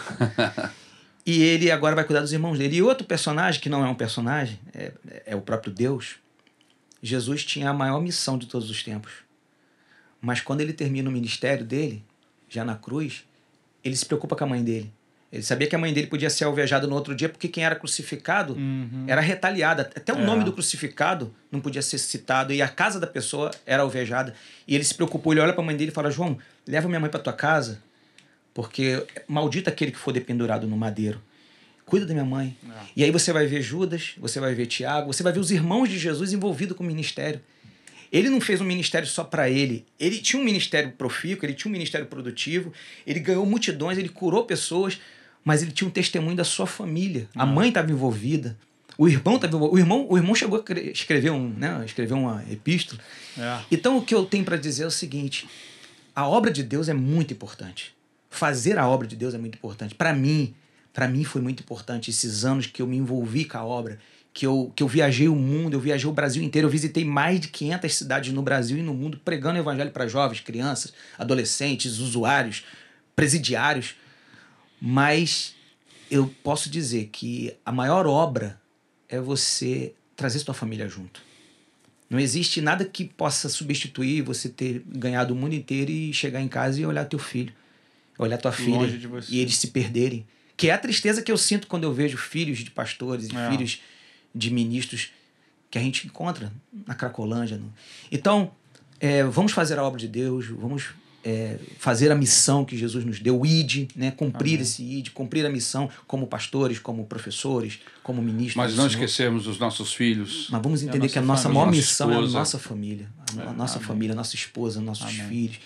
[1.25, 2.75] e ele agora vai cuidar dos irmãos dele.
[2.75, 4.91] E outro personagem, que não é um personagem, é,
[5.27, 6.21] é o próprio Deus.
[7.05, 9.11] Jesus tinha a maior missão de todos os tempos.
[10.21, 12.01] Mas quando ele termina o ministério dele,
[12.47, 13.25] já na cruz,
[13.84, 14.89] ele se preocupa com a mãe dele.
[15.30, 17.75] Ele sabia que a mãe dele podia ser alvejada no outro dia, porque quem era
[17.75, 18.55] crucificado
[19.07, 19.91] era retaliada.
[19.95, 20.23] Até o É.
[20.23, 24.34] nome do crucificado não podia ser citado, e a casa da pessoa era alvejada.
[24.67, 26.99] E ele se preocupou, ele olha para a mãe dele e fala: João, leva minha
[26.99, 27.81] mãe para tua casa,
[28.53, 31.19] porque maldito aquele que for dependurado no madeiro.
[31.85, 32.55] Cuida da minha mãe.
[32.95, 35.89] E aí você vai ver Judas, você vai ver Tiago, você vai ver os irmãos
[35.89, 37.41] de Jesus envolvidos com o ministério.
[38.11, 39.85] Ele não fez um ministério só para ele.
[39.99, 42.72] Ele tinha um ministério profícuo, ele tinha um ministério produtivo,
[43.07, 44.99] ele ganhou multidões, ele curou pessoas,
[45.43, 47.27] mas ele tinha um testemunho da sua família.
[47.35, 48.57] A mãe estava envolvida.
[48.97, 49.76] O irmão estava envolvido.
[49.76, 53.01] O irmão, o irmão chegou a cre- escrever um, né, escrever uma epístola.
[53.38, 53.60] É.
[53.72, 55.49] Então o que eu tenho para dizer é o seguinte:
[56.15, 57.95] a obra de Deus é muito importante.
[58.30, 59.95] Fazer a obra de Deus é muito importante.
[59.95, 60.53] Para mim,
[60.93, 63.99] para mim foi muito importante esses anos que eu me envolvi com a obra,
[64.31, 67.39] que eu, que eu viajei o mundo, eu viajei o Brasil inteiro, eu visitei mais
[67.39, 71.97] de 500 cidades no Brasil e no mundo pregando o evangelho para jovens, crianças, adolescentes,
[71.97, 72.63] usuários,
[73.15, 73.95] presidiários.
[74.79, 75.55] Mas
[76.09, 78.59] eu posso dizer que a maior obra
[79.09, 81.21] é você trazer sua família junto.
[82.09, 86.47] Não existe nada que possa substituir você ter ganhado o mundo inteiro e chegar em
[86.47, 87.51] casa e olhar teu filho,
[88.17, 90.25] olhar tua filha Longe e eles se perderem.
[90.64, 93.49] Que é a tristeza que eu sinto quando eu vejo filhos de pastores e É.
[93.52, 93.81] filhos
[94.34, 95.10] de ministros
[95.69, 96.53] que a gente encontra
[96.88, 97.60] na Cracolândia.
[98.10, 98.49] Então,
[98.98, 100.85] é, vamos fazer a obra de Deus, vamos
[101.22, 104.11] é, fazer a missão que Jesus nos deu, o ID, né?
[104.11, 108.56] cumprir esse ID, cumprir a missão como pastores, como professores, como ministros.
[108.56, 110.48] Mas não esquecermos dos nossos filhos.
[110.49, 111.60] Mas vamos E a entender que a nossa família.
[111.60, 112.38] maior Nossa missão é a esposa.
[112.40, 113.10] nossa família.
[113.38, 113.88] A É, nossa amém.
[113.90, 115.27] família, a nossa esposa, nossos Amém.
[115.27, 115.60] filhos.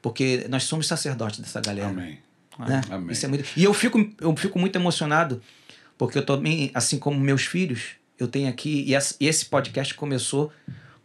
[0.00, 1.88] Porque nós somos sacerdotes dessa galera.
[1.88, 2.18] Amém.
[2.58, 2.80] Né?
[3.10, 3.44] Isso é muito...
[3.56, 5.40] E eu fico, eu fico muito emocionado,
[5.96, 8.84] porque eu também, assim como meus filhos, eu tenho aqui.
[8.86, 10.52] E esse podcast começou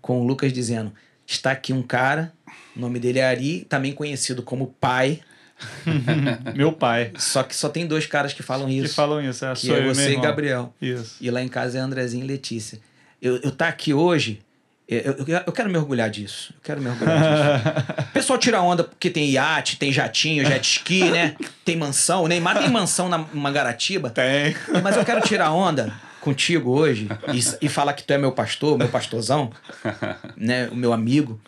[0.02, 0.94] com o Lucas dizendo:
[1.26, 2.34] está aqui um cara,
[2.76, 5.22] o nome dele é Ari, também conhecido como pai.
[6.56, 7.12] Meu pai.
[7.18, 8.96] Só que só tem dois caras que falam Que isso.
[8.96, 9.44] falam isso.
[9.46, 10.22] É, que é você e.
[10.22, 10.74] Gabriel.
[10.82, 11.18] Isso.
[11.20, 12.80] E lá em casa é Andrezinho e Letícia.
[13.22, 14.40] Eu, eu tá aqui hoje,
[14.98, 16.52] eu, eu, eu quero me orgulhar disso.
[16.56, 18.02] Eu quero me orgulhar disso.
[18.10, 21.36] O pessoal tira onda porque tem iate, tem jatinho, jet ski, né?
[21.64, 22.24] Tem mansão.
[22.24, 24.10] O Neymar tem mansão na Mangaratiba.
[24.10, 24.56] Tem.
[24.82, 28.80] Mas eu quero tirar onda contigo hoje e, e falar que tu é meu pastor,
[28.80, 29.52] meu pastorzão,
[30.36, 30.68] né?
[30.70, 31.40] O meu amigo.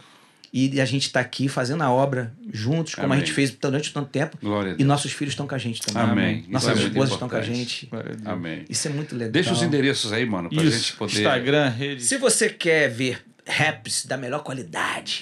[0.54, 3.18] E a gente tá aqui fazendo a obra juntos, como Amém.
[3.18, 4.38] a gente fez durante tanto tempo.
[4.42, 6.04] Glória a E nossos filhos estão com a gente também.
[6.04, 6.46] Amém.
[6.50, 7.90] Nossas Isso é esposas estão com a gente.
[8.26, 8.66] Amém.
[8.70, 9.32] Isso é muito legal.
[9.32, 10.78] Deixa os endereços aí, mano, pra Isso.
[10.78, 11.14] gente poder.
[11.14, 12.06] Instagram, redes.
[12.06, 13.22] Se você quer ver
[13.52, 15.22] raps da melhor qualidade,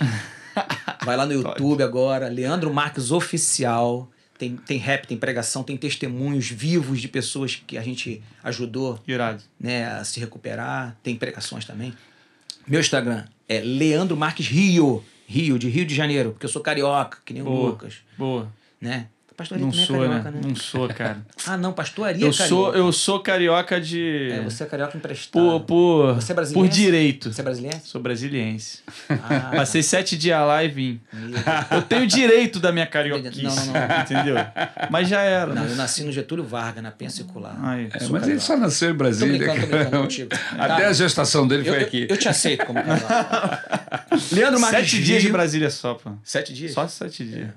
[1.03, 4.09] vai lá no YouTube agora, Leandro Marques Oficial.
[4.37, 9.43] Tem, tem rap, tem pregação, tem testemunhos vivos de pessoas que a gente ajudou Irado.
[9.59, 10.95] né, a se recuperar.
[11.03, 11.93] Tem pregações também.
[12.65, 15.03] Meu Instagram é Leandro Marques Rio.
[15.27, 17.69] Rio, de Rio de Janeiro, porque eu sou carioca, que nem o Boa.
[17.69, 17.95] Lucas.
[18.17, 18.51] Boa.
[18.79, 19.07] Né?
[19.39, 20.31] Pastor Ari Não também é sou, carioca, né?
[20.31, 20.41] né?
[20.45, 21.17] Não sou, cara.
[21.47, 22.77] Ah, não, Pastor Ari eu é sou, carioca.
[22.77, 24.29] eu sou carioca de.
[24.33, 25.31] É, você é carioca emprestado.
[25.41, 26.67] por, por, Você é brasileiro?
[26.69, 27.31] por direito.
[27.33, 27.77] Você é brasileiro?
[27.85, 28.79] Sou brasiliense.
[29.09, 30.99] Ah, Passei sete dias lá e vim.
[31.71, 33.41] Eu tenho direito da minha carioquice.
[33.43, 34.01] Não, não, não.
[34.01, 34.35] Entendeu?
[34.89, 35.53] Mas já era.
[35.53, 35.71] Não, né?
[35.71, 37.55] eu nasci no Getúlio Vargas, na Pensacolar.
[37.61, 38.39] Ai, É, sou mas ele carioca.
[38.41, 39.37] só nasceu em Tô Brasília.
[39.37, 40.29] brincando, tô brincando contigo.
[40.57, 40.87] Até Tá.
[40.89, 42.07] a gestação dele Eu, foi eu, aqui.
[42.09, 44.05] eu te aceito como carioca.
[44.33, 45.29] Leandro Marques Sete dias de.
[45.29, 46.11] Brasília só, pô.
[46.23, 46.73] Sete dias?
[46.73, 47.49] Só sete dias.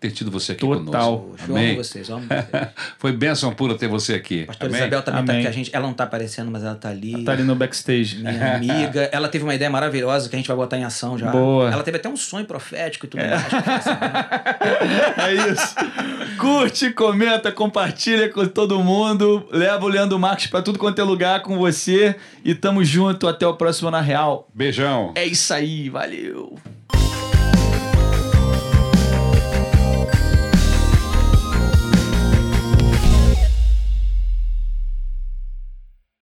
[0.00, 1.18] ter tido você aqui Total.
[1.18, 1.36] conosco.
[1.48, 1.70] Eu Amém.
[1.72, 2.68] amo vocês, eu amo vocês.
[2.98, 4.44] Foi bênção pura ter você aqui.
[4.44, 4.80] Pastor Amém?
[4.80, 5.42] Isabel também tá Amém.
[5.42, 7.24] aqui, a gente, ela não tá aparecendo, mas ela tá ali.
[7.24, 8.18] Tá ali no backstage.
[8.18, 11.30] Minha amiga, ela teve uma ideia maravilhosa que a gente vai botar em ação já.
[11.30, 11.70] Boa.
[11.70, 13.42] Ela teve até um sonho profético e tudo mais.
[15.16, 15.74] É isso.
[16.38, 19.46] Curte, comenta, compartilha com todo mundo.
[19.50, 22.16] Leva o Leandro Marques pra tudo quanto é lugar com você.
[22.44, 23.26] E tamo junto.
[23.26, 24.48] Até o próximo Na Real.
[24.54, 25.12] Beijão.
[25.14, 25.88] É isso aí.
[25.88, 26.58] Valeu.